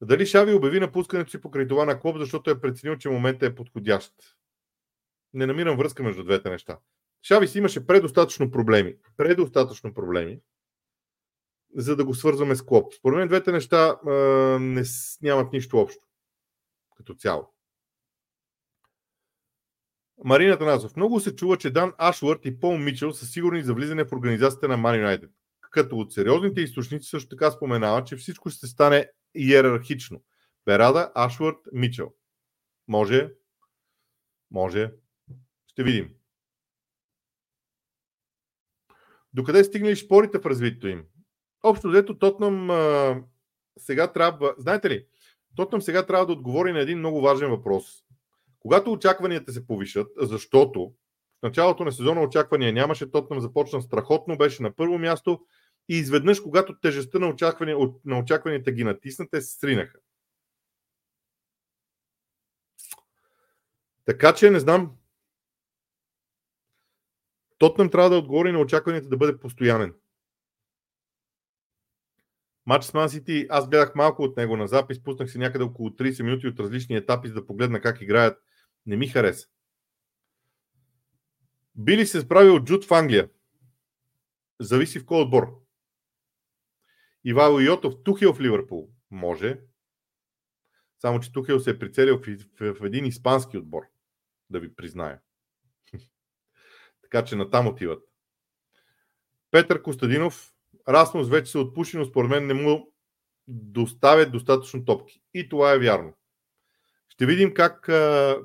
Дали 0.00 0.26
Шави 0.26 0.54
обяви 0.54 0.80
напускането 0.80 1.30
си 1.30 1.40
покрай 1.40 1.68
това 1.68 1.84
на 1.84 2.00
клуб, 2.00 2.16
защото 2.18 2.50
е 2.50 2.60
преценил, 2.60 2.96
че 2.96 3.08
момента 3.08 3.46
е 3.46 3.54
подходящ? 3.54 4.14
Не 5.32 5.46
намирам 5.46 5.76
връзка 5.76 6.02
между 6.02 6.24
двете 6.24 6.50
неща. 6.50 6.78
Шави 7.22 7.48
си 7.48 7.58
имаше 7.58 7.86
предостатъчно 7.86 8.50
проблеми. 8.50 8.96
Предостатъчно 9.16 9.94
проблеми, 9.94 10.40
за 11.76 11.96
да 11.96 12.04
го 12.04 12.14
свързваме 12.14 12.56
с 12.56 12.62
Клоп. 12.62 12.94
Според 12.94 13.16
мен 13.16 13.28
двете 13.28 13.52
неща 13.52 14.00
а, 14.06 14.10
не, 14.60 14.82
нямат 15.22 15.52
нищо 15.52 15.78
общо. 15.78 16.06
Като 16.96 17.14
цяло. 17.14 17.51
Марина 20.24 20.58
Танасов. 20.58 20.96
Много 20.96 21.20
се 21.20 21.36
чува, 21.36 21.56
че 21.56 21.70
Дан 21.70 21.92
Ашвард 21.98 22.40
и 22.44 22.60
Пол 22.60 22.78
Мичел 22.78 23.12
са 23.12 23.26
сигурни 23.26 23.62
за 23.62 23.74
влизане 23.74 24.04
в 24.04 24.12
организацията 24.12 24.68
на 24.68 24.78
Man 24.78 25.06
United. 25.06 25.30
Като 25.60 25.96
от 25.96 26.12
сериозните 26.12 26.60
източници 26.60 27.08
също 27.08 27.28
така 27.28 27.50
споменава, 27.50 28.04
че 28.04 28.16
всичко 28.16 28.50
ще 28.50 28.66
стане 28.66 29.10
иерархично. 29.34 30.22
Берада, 30.66 31.12
Ашвард, 31.14 31.56
Мичел. 31.72 32.12
Може. 32.88 33.32
Може. 34.50 34.92
Ще 35.66 35.82
видим. 35.82 36.10
Докъде 39.34 39.64
стигнали 39.64 39.96
спорите 39.96 40.38
в 40.38 40.46
развитието 40.46 40.88
им? 40.88 41.04
Общо 41.62 41.88
взето 41.88 42.18
Тотнам 42.18 42.70
а, 42.70 43.22
сега 43.78 44.12
трябва... 44.12 44.54
Знаете 44.58 44.90
ли, 44.90 45.06
Тотнам 45.56 45.82
сега 45.82 46.06
трябва 46.06 46.26
да 46.26 46.32
отговори 46.32 46.72
на 46.72 46.80
един 46.80 46.98
много 46.98 47.20
важен 47.20 47.50
въпрос. 47.50 48.04
Когато 48.62 48.92
очакванията 48.92 49.52
се 49.52 49.66
повишат, 49.66 50.06
защото 50.16 50.94
в 51.38 51.42
началото 51.42 51.84
на 51.84 51.92
сезона 51.92 52.22
очаквания 52.22 52.72
нямаше, 52.72 53.10
Тотнам 53.10 53.40
започна 53.40 53.82
страхотно, 53.82 54.38
беше 54.38 54.62
на 54.62 54.74
първо 54.74 54.98
място 54.98 55.40
и 55.88 55.96
изведнъж, 55.96 56.40
когато 56.40 56.80
тежестта 56.80 57.18
на, 57.18 57.28
очаквания, 57.28 57.76
на 58.04 58.18
очакванията 58.18 58.72
ги 58.72 58.84
натиснат, 58.84 59.28
те 59.30 59.40
се 59.40 59.58
сринаха. 59.58 59.98
Така 64.04 64.34
че 64.34 64.50
не 64.50 64.60
знам. 64.60 64.96
Тотнам 67.58 67.90
трябва 67.90 68.10
да 68.10 68.16
отговори 68.16 68.52
на 68.52 68.60
очакванията 68.60 69.08
да 69.08 69.16
бъде 69.16 69.38
постоянен. 69.38 69.94
Матч 72.66 72.84
с 72.84 72.94
Ман 72.94 73.08
Сити, 73.08 73.46
аз 73.50 73.68
гледах 73.68 73.94
малко 73.94 74.22
от 74.22 74.36
него 74.36 74.56
на 74.56 74.68
запис, 74.68 75.02
пуснах 75.02 75.30
си 75.30 75.38
някъде 75.38 75.64
около 75.64 75.90
30 75.90 76.22
минути 76.22 76.46
от 76.46 76.60
различни 76.60 76.96
етапи, 76.96 77.28
за 77.28 77.34
да 77.34 77.46
погледна 77.46 77.80
как 77.80 78.00
играят. 78.00 78.38
Не 78.86 78.96
ми 78.96 79.08
хареса. 79.08 79.48
Би 81.74 81.96
ли 81.96 82.06
се 82.06 82.20
справил 82.20 82.64
Джуд 82.64 82.84
в 82.84 82.92
Англия? 82.92 83.30
Зависи 84.60 84.98
в 84.98 85.06
кой 85.06 85.22
отбор. 85.22 85.62
Ивайло 87.24 87.60
Йотов, 87.60 88.02
Тухел 88.02 88.34
в 88.34 88.40
Ливърпул? 88.40 88.90
Може. 89.10 89.60
Само, 90.98 91.20
че 91.20 91.32
Тухел 91.32 91.60
се 91.60 91.70
е 91.70 91.78
прицелил 91.78 92.18
в, 92.18 92.26
в, 92.60 92.74
в 92.74 92.84
един 92.84 93.04
испански 93.04 93.58
отбор, 93.58 93.82
да 94.50 94.60
ви 94.60 94.74
призная. 94.74 95.20
така 97.02 97.24
че 97.24 97.36
натам 97.36 97.66
отиват. 97.66 98.02
Петър 99.50 99.82
Костадинов, 99.82 100.54
Расмус 100.88 101.28
вече 101.28 101.50
се 101.50 101.58
отпуши, 101.58 101.96
но 101.96 102.04
според 102.04 102.30
мен 102.30 102.46
не 102.46 102.54
му 102.54 102.92
доставят 103.48 104.32
достатъчно 104.32 104.84
топки. 104.84 105.22
И 105.34 105.48
това 105.48 105.72
е 105.72 105.78
вярно. 105.78 106.14
Ще 107.12 107.26
видим 107.26 107.54
как, 107.54 107.80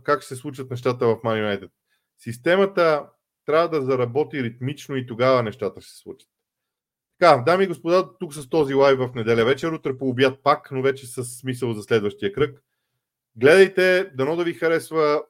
как 0.03 0.24
се 0.24 0.36
случат 0.36 0.70
нещата 0.70 1.07
в 1.07 1.15
Man 1.15 1.59
United. 1.59 1.70
Системата 2.18 3.09
трябва 3.45 3.70
да 3.70 3.82
заработи 3.82 4.43
ритмично 4.43 4.95
и 4.95 5.07
тогава 5.07 5.43
нещата 5.43 5.82
ще 5.82 5.91
се 5.91 5.97
случат. 5.97 6.30
Така, 7.20 7.43
дами 7.45 7.63
и 7.63 7.68
господа, 7.68 8.18
тук 8.20 8.34
с 8.34 8.49
този 8.49 8.74
лайв 8.74 8.99
в 8.99 9.11
неделя 9.15 9.45
вечер, 9.45 9.72
утре 9.72 9.97
по 9.97 10.09
обяд 10.09 10.43
пак, 10.43 10.72
но 10.72 10.82
вече 10.82 11.07
с 11.07 11.24
смисъл 11.24 11.74
за 11.74 11.84
следващия 11.84 12.34
кръг. 12.34 12.63
Гледайте, 13.36 14.11
дано 14.15 14.36
да 14.36 14.43
ви 14.43 14.53
харесва, 14.53 15.24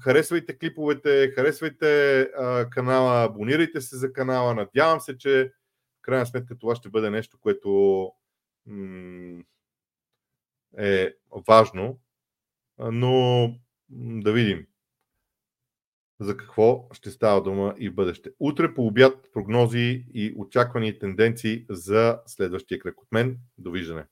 харесвайте 0.00 0.58
клиповете, 0.58 1.32
харесвайте 1.34 2.20
а, 2.20 2.70
канала, 2.70 3.24
абонирайте 3.24 3.80
се 3.80 3.96
за 3.96 4.12
канала. 4.12 4.54
Надявам 4.54 5.00
се, 5.00 5.18
че 5.18 5.52
в 5.98 6.02
крайна 6.02 6.26
сметка 6.26 6.58
това 6.58 6.74
ще 6.74 6.88
бъде 6.88 7.10
нещо, 7.10 7.38
което 7.40 8.12
м- 8.66 9.42
е 10.78 11.12
важно, 11.48 11.98
но 12.78 13.54
да 13.90 14.32
видим 14.32 14.66
за 16.20 16.36
какво 16.36 16.88
ще 16.92 17.10
става 17.10 17.42
дума 17.42 17.74
и 17.78 17.90
бъдеще. 17.90 18.30
Утре 18.40 18.74
по 18.74 18.86
обяд 18.86 19.28
прогнози 19.32 20.06
и 20.14 20.34
очаквани 20.36 20.98
тенденции 20.98 21.66
за 21.70 22.20
следващия 22.26 22.78
кръг 22.78 23.02
от 23.02 23.12
мен. 23.12 23.38
Довиждане! 23.58 24.04